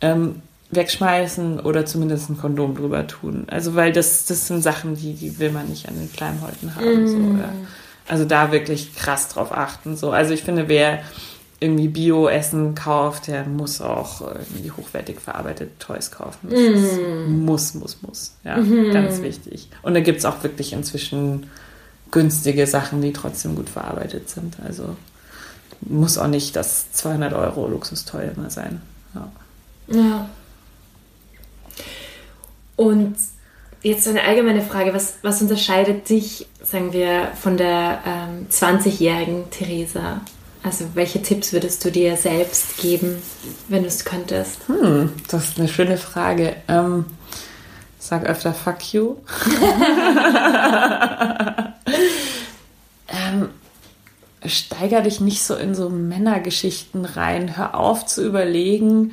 ähm, 0.03 0.43
wegschmeißen 0.71 1.61
oder 1.61 1.87
zumindest 1.87 2.29
ein 2.29 2.37
Kondom 2.37 2.75
drüber 2.75 3.07
tun. 3.07 3.47
Also 3.49 3.75
weil 3.75 3.93
das, 3.93 4.27
das 4.27 4.49
sind 4.49 4.63
Sachen, 4.63 4.97
die, 4.97 5.15
die 5.15 5.39
will 5.39 5.51
man 5.51 5.69
nicht 5.69 5.89
an 5.89 5.95
den 5.95 6.13
Kleimhäuten 6.13 6.75
haben. 6.75 7.05
Mm. 7.05 7.07
So, 7.07 7.17
ja. 7.17 7.53
Also 8.07 8.25
da 8.25 8.53
wirklich 8.53 8.95
krass 8.95 9.29
drauf 9.29 9.53
achten. 9.53 9.97
So. 9.97 10.11
Also 10.11 10.35
ich 10.35 10.43
finde, 10.43 10.69
wer 10.69 11.03
irgendwie 11.61 11.89
Bio-Essen 11.89 12.75
kauft, 12.75 13.29
der 13.29 13.45
muss 13.45 13.81
auch 13.81 14.21
irgendwie 14.21 14.71
hochwertig 14.71 15.21
verarbeitete 15.21 15.79
Toys 15.79 16.11
kaufen. 16.11 16.51
Das 16.51 16.61
mm. 16.61 17.45
muss, 17.45 17.75
muss, 17.75 18.03
muss. 18.03 18.35
Ja, 18.45 18.59
mm. 18.59 18.93
ganz 18.93 19.23
wichtig. 19.23 19.69
Und 19.83 19.95
da 19.95 20.01
gibt 20.01 20.19
es 20.19 20.25
auch 20.27 20.43
wirklich 20.43 20.75
inzwischen 20.75 21.49
günstige 22.11 22.67
Sachen, 22.67 23.01
die 23.01 23.13
trotzdem 23.13 23.57
gut 23.57 23.71
verarbeitet 23.71 24.29
sind. 24.29 24.57
Also 24.65 24.97
muss 25.81 26.19
auch 26.19 26.27
nicht 26.27 26.55
das 26.55 26.93
200 26.93 27.33
Euro 27.33 27.67
Luxustoy 27.67 28.29
immer 28.37 28.51
sein. 28.51 28.83
Ja. 29.15 29.33
ja. 29.89 30.29
Und 32.77 33.17
jetzt 33.85 34.09
eine 34.09 34.23
allgemeine 34.23 34.63
Frage, 34.63 34.93
was, 34.95 35.19
was 35.23 35.41
unterscheidet 35.41 36.09
dich, 36.09 36.47
sagen 36.63 36.93
wir, 36.93 37.29
von 37.41 37.57
der 37.57 38.01
ähm, 38.07 38.47
20-jährigen 38.51 39.51
Theresa? 39.51 40.21
Also 40.63 40.87
welche 40.95 41.21
Tipps 41.21 41.53
würdest 41.53 41.85
du 41.85 41.91
dir 41.91 42.17
selbst 42.17 42.79
geben, 42.79 43.23
wenn 43.69 43.83
du 43.83 43.89
es 43.89 44.07
könntest? 44.07 44.67
Hm, 44.67 45.13
das 45.29 45.51
ist 45.51 45.59
eine 45.59 45.69
schöne 45.69 45.99
Frage. 45.99 46.57
Ähm, 46.69 47.05
sag 47.99 48.25
öfter 48.25 48.55
Fuck 48.55 48.95
you. 48.95 49.17
ähm, 53.09 53.51
steiger 54.47 55.03
dich 55.03 55.21
nicht 55.21 55.43
so 55.43 55.55
in 55.55 55.75
so 55.75 55.91
Männergeschichten 55.91 57.05
rein. 57.05 57.59
Hör 57.59 57.79
auf 57.79 58.07
zu 58.07 58.25
überlegen, 58.25 59.13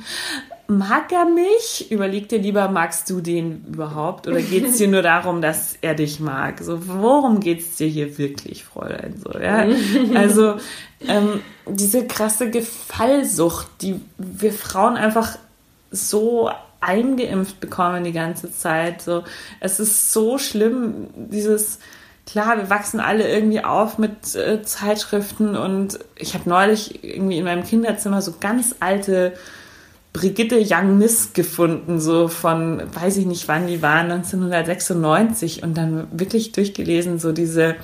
mag 0.78 1.12
er 1.12 1.24
mich? 1.24 1.90
Überleg 1.90 2.28
dir 2.28 2.38
lieber, 2.38 2.68
magst 2.68 3.08
du 3.10 3.20
den 3.20 3.64
überhaupt? 3.66 4.26
Oder 4.26 4.40
geht 4.40 4.66
es 4.66 4.78
dir 4.78 4.88
nur 4.88 5.02
darum, 5.02 5.40
dass 5.40 5.76
er 5.80 5.94
dich 5.94 6.20
mag? 6.20 6.60
So, 6.60 6.86
worum 6.88 7.40
geht 7.40 7.60
es 7.60 7.76
dir 7.76 7.86
hier 7.86 8.18
wirklich, 8.18 8.64
Fräulein? 8.64 9.14
So, 9.22 9.38
ja? 9.38 9.66
Also, 10.14 10.56
ähm, 11.06 11.40
diese 11.66 12.06
krasse 12.06 12.50
Gefallsucht, 12.50 13.68
die 13.80 14.00
wir 14.18 14.52
Frauen 14.52 14.96
einfach 14.96 15.38
so 15.90 16.50
eingeimpft 16.80 17.60
bekommen 17.60 18.04
die 18.04 18.12
ganze 18.12 18.52
Zeit. 18.52 19.02
So, 19.02 19.24
es 19.60 19.80
ist 19.80 20.12
so 20.12 20.38
schlimm, 20.38 21.08
dieses 21.14 21.78
klar, 22.26 22.56
wir 22.56 22.70
wachsen 22.70 23.00
alle 23.00 23.28
irgendwie 23.28 23.64
auf 23.64 23.98
mit 23.98 24.34
äh, 24.34 24.62
Zeitschriften 24.62 25.56
und 25.56 25.98
ich 26.16 26.34
habe 26.34 26.48
neulich 26.48 27.04
irgendwie 27.04 27.38
in 27.38 27.44
meinem 27.44 27.64
Kinderzimmer 27.64 28.22
so 28.22 28.34
ganz 28.40 28.76
alte 28.80 29.34
Brigitte 30.12 30.62
Young 30.62 30.98
Miss 30.98 31.32
gefunden, 31.32 31.98
so 31.98 32.28
von, 32.28 32.82
weiß 32.92 33.16
ich 33.16 33.26
nicht 33.26 33.48
wann 33.48 33.66
die 33.66 33.80
waren, 33.80 34.10
1996 34.10 35.62
und 35.62 35.76
dann 35.76 36.06
wirklich 36.12 36.52
durchgelesen, 36.52 37.18
so 37.18 37.32
diese, 37.32 37.76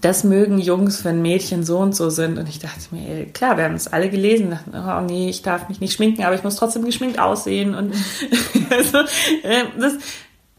das 0.00 0.24
mögen 0.24 0.58
Jungs, 0.58 1.04
wenn 1.04 1.22
Mädchen 1.22 1.62
so 1.62 1.78
und 1.78 1.94
so 1.94 2.10
sind. 2.10 2.36
Und 2.38 2.48
ich 2.48 2.58
dachte 2.58 2.80
mir, 2.90 3.08
ey, 3.08 3.26
klar, 3.26 3.56
wir 3.56 3.64
haben 3.64 3.74
es 3.74 3.86
alle 3.86 4.10
gelesen, 4.10 4.50
dachten, 4.50 4.72
oh 4.74 5.00
nee, 5.06 5.30
ich 5.30 5.42
darf 5.42 5.68
mich 5.68 5.80
nicht 5.80 5.92
schminken, 5.92 6.24
aber 6.24 6.34
ich 6.34 6.42
muss 6.42 6.56
trotzdem 6.56 6.84
geschminkt 6.84 7.20
aussehen. 7.20 7.74
Und 7.76 7.94
also, 8.70 8.98
äh, 8.98 9.64
das, 9.78 9.94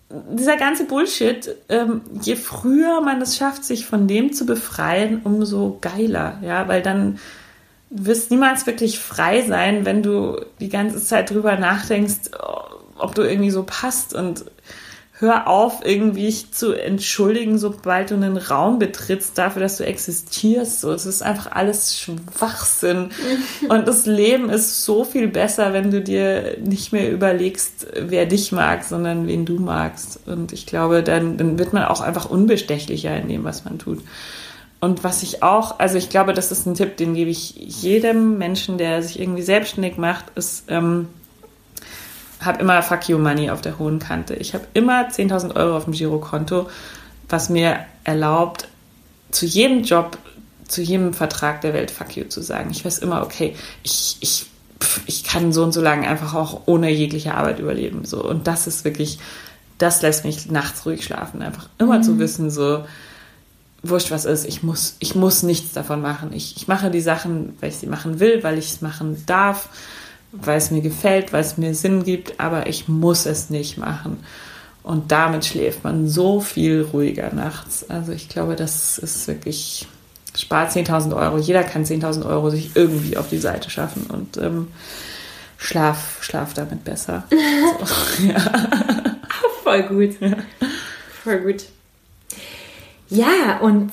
dieser 0.10 0.56
ganze 0.58 0.86
Bullshit, 0.86 1.54
ähm, 1.68 2.02
je 2.22 2.36
früher 2.38 3.02
man 3.02 3.22
es 3.22 3.36
schafft, 3.38 3.66
sich 3.66 3.86
von 3.86 4.08
dem 4.08 4.32
zu 4.32 4.46
befreien, 4.46 5.22
umso 5.24 5.80
geiler, 5.82 6.40
ja, 6.42 6.68
weil 6.68 6.82
dann 6.82 7.20
du 7.92 8.06
wirst 8.06 8.32
niemals 8.32 8.66
wirklich 8.66 9.00
frei 9.00 9.42
sein, 9.44 9.86
wenn 9.86 10.02
du 10.02 10.42
die 10.60 10.70
ganze 10.70 11.04
Zeit 11.04 11.30
drüber 11.30 11.58
nachdenkst, 11.58 12.32
ob 12.98 13.16
du 13.16 13.22
irgendwie 13.22 13.52
so 13.52 13.64
passt 13.64 14.14
und 14.14 14.46
hör 15.22 15.48
auf, 15.48 15.86
irgendwie 15.86 16.34
zu 16.52 16.74
entschuldigen, 16.74 17.60
sobald 17.60 18.10
du 18.10 18.16
einen 18.16 18.38
Raum 18.38 18.80
betrittst, 18.80 19.38
dafür, 19.38 19.62
dass 19.62 19.78
du 19.78 19.86
existierst. 19.86 20.82
So, 20.82 20.92
es 20.92 21.06
ist 21.06 21.22
einfach 21.22 21.52
alles 21.52 22.00
Schwachsinn. 22.00 23.12
Und 23.70 23.88
das 23.88 24.08
Leben 24.08 24.50
ist 24.50 24.84
so 24.84 25.04
viel 25.04 25.28
besser, 25.28 25.74
wenn 25.74 25.92
du 25.92 26.02
dir 26.02 26.58
nicht 26.60 26.92
mehr 26.92 27.12
überlegst, 27.12 27.86
wer 27.96 28.26
dich 28.26 28.52
mag, 28.52 28.84
sondern 28.84 29.28
wen 29.28 29.46
du 29.46 29.60
magst. 29.60 30.22
Und 30.26 30.54
ich 30.54 30.66
glaube, 30.66 31.04
dann, 31.04 31.38
dann 31.38 31.60
wird 31.60 31.72
man 31.72 31.84
auch 31.84 32.02
einfach 32.02 32.28
unbestechlicher 32.28 33.16
in 33.16 33.28
dem, 33.28 33.44
was 33.44 33.64
man 33.64 33.78
tut. 33.78 34.00
Und 34.82 35.04
was 35.04 35.22
ich 35.22 35.44
auch, 35.44 35.80
also 35.80 35.98
ich 35.98 36.10
glaube, 36.10 36.34
das 36.34 36.52
ist 36.52 36.66
ein 36.66 36.74
Tipp, 36.74 36.98
den 36.98 37.14
gebe 37.14 37.30
ich 37.30 37.54
jedem 37.56 38.40
Menschen, 38.40 38.80
der 38.80 39.04
sich 39.04 39.20
irgendwie 39.20 39.44
selbstständig 39.44 39.98
macht, 39.98 40.26
ist, 40.36 40.64
ähm, 40.70 41.08
habe 42.42 42.60
immer 42.60 42.82
Fuck 42.82 43.08
You 43.08 43.20
Money 43.20 43.52
auf 43.52 43.62
der 43.62 43.78
hohen 43.78 44.00
Kante. 44.00 44.34
Ich 44.34 44.56
habe 44.56 44.66
immer 44.74 45.08
10.000 45.08 45.56
Euro 45.56 45.78
auf 45.78 45.84
dem 45.84 45.94
Girokonto, 45.94 46.68
was 47.30 47.50
mir 47.50 47.86
erlaubt, 48.04 48.68
zu 49.30 49.46
jedem 49.46 49.84
Job, 49.84 50.18
zu 50.68 50.82
jedem 50.82 51.14
Vertrag 51.14 51.62
der 51.62 51.76
Welt 51.76 51.92
Fuck 51.92 52.18
You 52.18 52.24
zu 52.24 52.42
sagen. 52.42 52.72
Ich 52.72 52.84
weiß 52.84 52.98
immer, 52.98 53.22
okay, 53.22 53.56
ich, 53.84 54.18
ich, 54.20 54.48
ich 55.06 55.24
kann 55.24 55.54
so 55.54 55.64
und 55.64 55.74
so 55.74 55.82
lange 55.82 56.08
einfach 56.08 56.34
auch 56.34 56.62
ohne 56.66 56.90
jegliche 56.90 57.36
Arbeit 57.36 57.60
überleben. 57.60 58.04
So. 58.06 58.24
Und 58.24 58.48
das 58.48 58.66
ist 58.66 58.84
wirklich, 58.84 59.20
das 59.78 60.02
lässt 60.02 60.26
mich 60.26 60.50
nachts 60.50 60.88
ruhig 60.88 61.06
schlafen. 61.06 61.44
Einfach 61.44 61.70
immer 61.78 62.00
mhm. 62.00 62.04
zu 62.04 62.18
wissen, 62.18 62.50
so, 62.50 62.84
wurscht 63.84 64.12
was 64.12 64.26
ist, 64.26 64.46
ich 64.46 64.64
muss, 64.64 64.96
ich 65.00 65.16
muss 65.16 65.44
nichts 65.44 65.74
davon 65.74 66.02
machen. 66.02 66.32
Ich, 66.34 66.56
ich 66.56 66.68
mache 66.68 66.92
die 66.92 67.02
Sachen, 67.02 67.56
weil 67.60 67.70
ich 67.70 67.78
sie 67.78 67.88
machen 67.88 68.20
will, 68.20 68.44
weil 68.44 68.58
ich 68.58 68.72
es 68.72 68.82
machen 68.82 69.24
darf, 69.26 69.70
weil 70.32 70.58
es 70.58 70.72
mir 70.72 70.82
gefällt, 70.82 71.34
weil 71.34 71.42
es 71.42 71.58
mir 71.58 71.74
Sinn 71.74 72.04
gibt, 72.04 72.40
aber 72.40 72.68
ich 72.68 72.88
muss 72.88 73.26
es 73.26 73.50
nicht 73.50 73.78
machen. 73.78 74.24
Und 74.84 75.12
damit 75.12 75.46
schläft 75.46 75.84
man 75.84 76.08
so 76.08 76.42
viel 76.42 76.88
ruhiger 76.94 77.34
nachts. 77.34 77.88
Also 77.90 78.12
ich 78.12 78.30
glaube, 78.30 78.56
das 78.56 78.98
ist 78.98 79.28
wirklich, 79.28 79.88
spart 80.36 80.72
10.000 80.72 81.16
Euro. 81.16 81.38
Jeder 81.38 81.64
kann 81.64 81.84
10.000 81.84 82.26
Euro 82.26 82.50
sich 82.50 82.76
irgendwie 82.76 83.18
auf 83.18 83.30
die 83.30 83.38
Seite 83.38 83.70
schaffen 83.70 84.08
und 84.08 84.38
ähm, 84.38 84.70
schlaf, 85.58 86.18
schlaf 86.22 86.54
damit 86.54 86.84
besser. 86.84 87.24
so, 87.30 88.24
ja. 88.28 88.42
Voll 89.64 89.84
gut. 89.84 90.20
Ja. 90.20 90.38
Voll 91.24 91.40
gut. 91.42 91.66
Ja, 93.12 93.58
und 93.60 93.92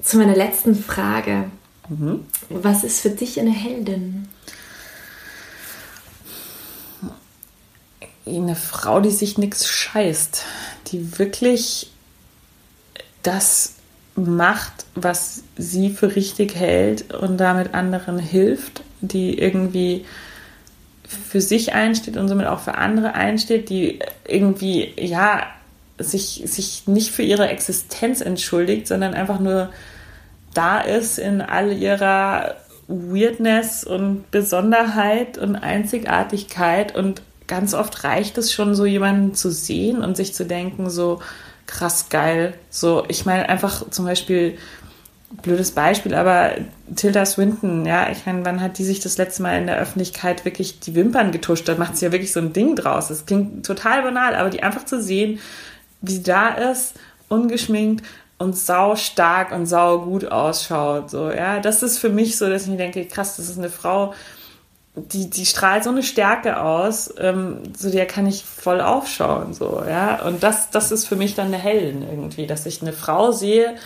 zu 0.00 0.16
meiner 0.16 0.36
letzten 0.36 0.76
Frage. 0.76 1.50
Mhm. 1.88 2.24
Was 2.48 2.84
ist 2.84 3.00
für 3.00 3.10
dich 3.10 3.38
eine 3.40 3.50
Heldin? 3.50 4.28
Eine 8.24 8.54
Frau, 8.54 9.00
die 9.00 9.10
sich 9.10 9.38
nichts 9.38 9.68
scheißt, 9.68 10.44
die 10.86 11.18
wirklich 11.18 11.90
das 13.24 13.74
macht, 14.14 14.86
was 14.94 15.42
sie 15.56 15.90
für 15.90 16.14
richtig 16.14 16.54
hält 16.54 17.12
und 17.12 17.38
damit 17.38 17.74
anderen 17.74 18.20
hilft, 18.20 18.82
die 19.00 19.36
irgendwie 19.36 20.04
für 21.02 21.40
sich 21.40 21.72
einsteht 21.72 22.16
und 22.16 22.28
somit 22.28 22.46
auch 22.46 22.60
für 22.60 22.76
andere 22.76 23.14
einsteht, 23.14 23.68
die 23.68 23.98
irgendwie, 24.28 24.92
ja, 24.96 25.44
sich, 26.02 26.42
sich 26.46 26.86
nicht 26.86 27.10
für 27.10 27.22
ihre 27.22 27.48
Existenz 27.48 28.20
entschuldigt, 28.20 28.86
sondern 28.86 29.14
einfach 29.14 29.40
nur 29.40 29.70
da 30.54 30.80
ist 30.80 31.18
in 31.18 31.40
all 31.40 31.72
ihrer 31.72 32.56
Weirdness 32.88 33.84
und 33.84 34.30
Besonderheit 34.30 35.38
und 35.38 35.56
Einzigartigkeit 35.56 36.94
und 36.94 37.22
ganz 37.46 37.74
oft 37.74 38.04
reicht 38.04 38.38
es 38.38 38.52
schon, 38.52 38.74
so 38.74 38.84
jemanden 38.84 39.34
zu 39.34 39.50
sehen 39.50 40.02
und 40.02 40.16
sich 40.16 40.34
zu 40.34 40.44
denken, 40.44 40.90
so 40.90 41.20
krass 41.66 42.08
geil. 42.08 42.54
So, 42.70 43.04
ich 43.08 43.24
meine 43.24 43.48
einfach 43.48 43.88
zum 43.90 44.04
Beispiel, 44.04 44.58
blödes 45.40 45.70
Beispiel, 45.70 46.14
aber 46.14 46.52
Tilda 46.94 47.24
Swinton, 47.24 47.86
ja, 47.86 48.10
ich 48.10 48.26
meine, 48.26 48.44
wann 48.44 48.60
hat 48.60 48.78
die 48.78 48.84
sich 48.84 49.00
das 49.00 49.16
letzte 49.16 49.42
Mal 49.42 49.58
in 49.58 49.66
der 49.66 49.78
Öffentlichkeit 49.78 50.44
wirklich 50.44 50.80
die 50.80 50.94
Wimpern 50.94 51.32
getuscht? 51.32 51.68
Da 51.68 51.76
macht 51.76 51.96
sie 51.96 52.04
ja 52.04 52.12
wirklich 52.12 52.32
so 52.32 52.40
ein 52.40 52.52
Ding 52.52 52.76
draus. 52.76 53.08
Das 53.08 53.24
klingt 53.24 53.64
total 53.64 54.02
banal, 54.02 54.34
aber 54.34 54.50
die 54.50 54.62
einfach 54.62 54.84
zu 54.84 55.00
sehen, 55.00 55.38
wie 56.02 56.12
sie 56.12 56.22
da 56.22 56.48
ist, 56.48 56.94
ungeschminkt 57.28 58.04
und 58.38 58.56
sau 58.56 58.96
stark 58.96 59.52
und 59.52 59.66
sau 59.66 60.00
gut 60.00 60.30
ausschaut. 60.30 61.10
So, 61.10 61.30
ja, 61.30 61.60
das 61.60 61.82
ist 61.82 61.98
für 61.98 62.08
mich 62.08 62.36
so, 62.36 62.48
dass 62.48 62.64
ich 62.64 62.68
mir 62.68 62.76
denke, 62.76 63.04
krass, 63.06 63.36
das 63.36 63.48
ist 63.48 63.58
eine 63.58 63.70
Frau, 63.70 64.12
die, 64.94 65.30
die 65.30 65.46
strahlt 65.46 65.84
so 65.84 65.90
eine 65.90 66.02
Stärke 66.02 66.60
aus, 66.60 67.14
ähm, 67.18 67.62
so 67.76 67.90
der 67.90 68.06
kann 68.06 68.26
ich 68.26 68.44
voll 68.44 68.80
aufschauen, 68.80 69.54
so, 69.54 69.82
ja. 69.88 70.22
Und 70.26 70.42
das, 70.42 70.70
das 70.70 70.92
ist 70.92 71.06
für 71.06 71.16
mich 71.16 71.34
dann 71.34 71.46
eine 71.46 71.56
Heldin 71.56 72.02
irgendwie, 72.02 72.46
dass 72.46 72.66
ich 72.66 72.82
eine 72.82 72.92
Frau 72.92 73.32
sehe 73.32 73.76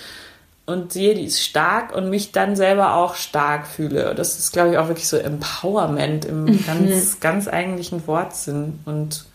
und 0.65 0.93
sehe, 0.93 1.15
die 1.15 1.25
ist 1.25 1.43
stark 1.43 1.95
und 1.95 2.11
mich 2.11 2.33
dann 2.33 2.57
selber 2.57 2.95
auch 2.95 3.15
stark 3.15 3.69
fühle. 3.69 4.15
Das 4.17 4.39
ist, 4.39 4.53
glaube 4.53 4.73
ich, 4.73 4.79
auch 4.79 4.89
wirklich 4.89 5.09
so 5.09 5.17
Empowerment 5.17 6.25
im 6.25 6.65
ganz, 6.67 7.21
ganz 7.21 7.47
eigentlichen 7.47 8.05
Wortsinn 8.09 8.81
und 8.85 9.27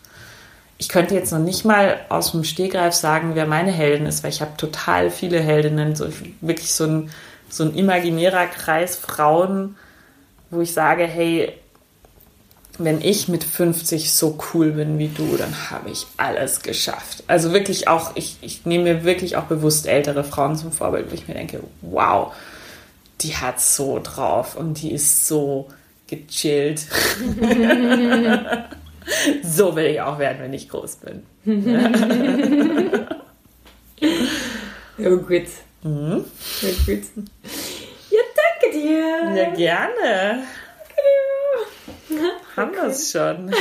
ich 0.82 0.88
könnte 0.88 1.14
jetzt 1.14 1.30
noch 1.30 1.38
nicht 1.38 1.64
mal 1.64 2.00
aus 2.08 2.32
dem 2.32 2.42
Stegreif 2.42 2.92
sagen, 2.92 3.36
wer 3.36 3.46
meine 3.46 3.70
Heldin 3.70 4.04
ist, 4.04 4.24
weil 4.24 4.32
ich 4.32 4.40
habe 4.40 4.56
total 4.56 5.12
viele 5.12 5.38
Heldinnen, 5.38 5.94
so 5.94 6.08
wirklich 6.40 6.72
so 6.72 6.84
ein, 6.84 7.10
so 7.48 7.62
ein 7.62 7.76
imaginärer 7.76 8.46
Kreis 8.46 8.96
Frauen, 8.96 9.76
wo 10.50 10.60
ich 10.60 10.72
sage, 10.72 11.04
hey, 11.04 11.52
wenn 12.78 13.00
ich 13.00 13.28
mit 13.28 13.44
50 13.44 14.12
so 14.12 14.36
cool 14.52 14.72
bin 14.72 14.98
wie 14.98 15.06
du, 15.06 15.36
dann 15.36 15.54
habe 15.70 15.88
ich 15.88 16.04
alles 16.16 16.62
geschafft. 16.62 17.22
Also 17.28 17.52
wirklich 17.52 17.86
auch, 17.86 18.16
ich, 18.16 18.38
ich 18.40 18.66
nehme 18.66 18.82
mir 18.82 19.04
wirklich 19.04 19.36
auch 19.36 19.44
bewusst 19.44 19.86
ältere 19.86 20.24
Frauen 20.24 20.56
zum 20.56 20.72
Vorbild, 20.72 21.12
wo 21.12 21.14
ich 21.14 21.28
mir 21.28 21.34
denke, 21.34 21.60
wow, 21.82 22.34
die 23.20 23.36
hat 23.36 23.60
so 23.60 24.00
drauf 24.02 24.56
und 24.56 24.82
die 24.82 24.90
ist 24.90 25.28
so 25.28 25.68
gechillt. 26.08 26.86
so 29.42 29.74
will 29.76 29.86
ich 29.86 30.00
auch 30.00 30.18
werden, 30.18 30.38
wenn 30.40 30.52
ich 30.52 30.68
groß 30.68 30.96
bin. 30.96 31.22
ja, 34.98 35.08
gut. 35.08 35.46
Mhm. 35.82 36.24
Ja, 36.60 36.68
gut. 36.86 37.02
Ja, 38.10 38.20
danke 38.36 38.70
dir. 38.72 39.34
Ja, 39.34 39.50
gerne. 39.50 40.42
Haben 42.56 42.72
wir 42.72 42.84
es 42.84 43.10
schon. 43.10 43.50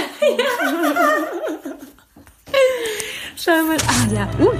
Schau 3.37 3.63
mal. 3.63 3.77
Ah, 3.87 4.07
ja. 4.13 4.29
Uh, 4.39 4.51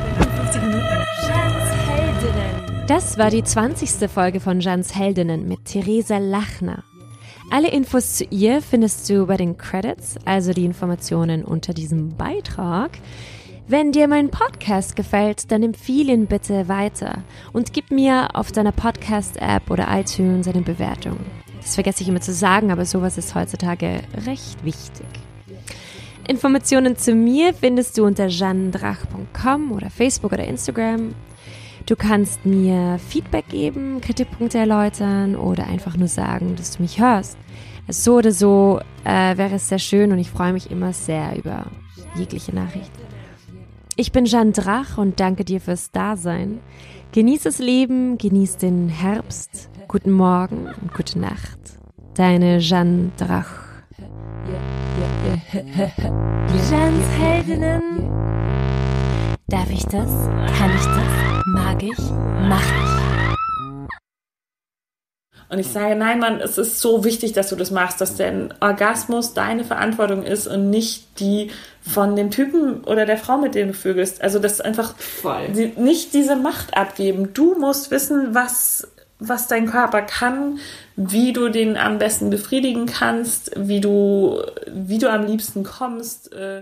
50 0.42 0.62
Minuten. 0.64 1.06
Jans 1.28 1.70
Heldinnen. 1.88 2.86
Das 2.88 3.18
war 3.18 3.30
die 3.30 3.44
20. 3.44 4.10
Folge 4.10 4.40
von 4.40 4.60
Jans 4.60 4.96
Heldinnen 4.96 5.48
mit 5.48 5.66
Theresa 5.66 6.18
Lachner. 6.18 6.84
Alle 7.52 7.68
Infos 7.68 8.16
zu 8.16 8.24
ihr 8.30 8.62
findest 8.62 9.10
du 9.10 9.26
bei 9.26 9.36
den 9.36 9.58
Credits, 9.58 10.16
also 10.24 10.54
die 10.54 10.64
Informationen 10.64 11.43
unter 11.43 11.74
diesem 11.74 12.16
Beitrag. 12.16 12.91
Wenn 13.68 13.91
dir 13.91 14.08
mein 14.08 14.30
Podcast 14.30 14.95
gefällt, 14.95 15.52
dann 15.52 15.62
empfehle 15.62 16.14
ihn 16.14 16.28
bitte 16.28 16.70
weiter 16.70 17.26
und 17.52 17.74
gib 17.74 17.91
mir 17.91 18.30
auf 18.36 18.54
deiner 18.54 18.72
Podcast-App 18.72 19.70
oder 19.70 19.89
iTunes 19.91 20.47
eine 20.47 20.62
Bewertung. 20.62 21.18
Das 21.62 21.76
vergesse 21.76 22.04
ich 22.04 22.08
immer 22.08 22.22
zu 22.22 22.32
sagen, 22.32 22.72
aber 22.72 22.86
sowas 22.86 23.18
ist 23.18 23.36
heutzutage 23.36 23.99
recht 24.26 24.64
wichtig. 24.64 25.06
Informationen 26.30 26.95
zu 26.95 27.14
mir 27.14 27.54
findest 27.54 27.97
du 27.97 28.06
unter 28.06 28.30
jeannedrach.com 28.30 29.74
oder 29.74 29.89
Facebook 29.89 30.32
oder 30.32 30.45
Instagram. 30.45 31.14
Du 31.86 31.96
kannst 31.96 32.46
mir 32.46 33.00
Feedback 33.00 33.50
geben, 33.50 34.02
Kritikpunkte 34.02 34.60
erläutern 34.60 35.36
oder 35.36 35.68
einfach 35.68 35.98
nur 35.98 36.08
sagen, 36.08 36.56
dass 36.56 36.78
du 36.78 36.84
mich 36.84 37.00
hörst. 37.00 37.38
So 37.88 38.18
oder 38.18 38.32
so 38.32 38.80
äh, 39.04 39.38
wäre 39.38 39.56
es 39.56 39.68
sehr 39.68 39.80
schön 39.80 40.12
und 40.12 40.20
ich 40.20 40.30
freue 40.30 40.54
mich 40.54 40.72
immer 40.72 40.94
sehr 40.94 41.36
über 41.36 41.66
jegliche 42.16 42.54
Nachricht. 42.56 42.92
Ich 43.98 44.12
bin 44.12 44.26
Jeanne 44.26 44.52
Drach 44.52 44.98
und 44.98 45.20
danke 45.20 45.44
dir 45.44 45.60
fürs 45.60 45.92
Dasein. 45.92 46.60
Genieß 47.12 47.44
das 47.44 47.60
Leben, 47.60 48.18
genieß 48.18 48.58
den 48.58 48.88
Herbst. 48.88 49.70
Guten 49.88 50.12
Morgen 50.12 50.68
und 50.82 50.94
gute 50.94 51.20
Nacht. 51.20 51.60
Deine 52.14 52.60
Jeanne 52.60 53.12
Drach. 53.18 53.62
Jeannes 56.70 57.10
Heldinnen. 57.20 58.10
Darf 59.48 59.70
ich 59.70 59.84
das? 59.84 60.10
Kann 60.58 60.72
ich 60.74 60.86
das? 60.86 61.20
Mag 61.46 61.82
ich? 61.82 61.98
Mach 62.48 62.62
ich? 62.62 63.02
Und 65.50 65.60
ich 65.60 65.68
sage, 65.68 65.96
nein, 65.96 66.20
Mann, 66.20 66.39
es 66.39 66.58
ist 66.58 66.80
so 66.80 67.04
wichtig, 67.04 67.34
dass 67.34 67.50
du 67.50 67.56
das 67.56 67.72
machst, 67.72 68.00
dass 68.00 68.16
der 68.16 68.50
Orgasmus 68.62 69.34
deine 69.34 69.66
Verantwortung 69.66 70.24
ist 70.24 70.48
und 70.48 70.70
nicht 70.70 71.20
die 71.20 71.52
von 71.82 72.16
dem 72.16 72.32
Typen 72.32 72.84
oder 72.86 73.06
der 73.06 73.18
Frau, 73.18 73.38
mit 73.38 73.56
dem 73.56 73.70
du 73.70 73.74
vögelst. 73.74 74.22
Also 74.22 74.39
das 74.39 74.54
ist 74.54 74.62
einfach 74.62 74.94
die, 75.54 75.74
nicht 75.76 76.14
diese 76.14 76.36
Macht 76.36 76.78
abgeben. 76.78 77.34
Du 77.34 77.56
musst 77.60 77.92
wissen, 77.92 78.34
was, 78.34 78.88
was 79.20 79.48
dein 79.48 79.66
Körper 79.66 80.04
kann, 80.04 80.60
wie 80.96 81.34
du 81.34 81.50
den 81.50 81.76
am 81.76 81.98
besten 81.98 82.30
befriedigen 82.30 82.86
kannst, 82.86 83.52
wie 83.58 83.82
du, 83.82 84.42
wie 84.68 85.00
du 85.00 85.12
am 85.12 85.26
liebsten 85.26 85.64
kommst. 85.64 86.32
Äh, 86.34 86.62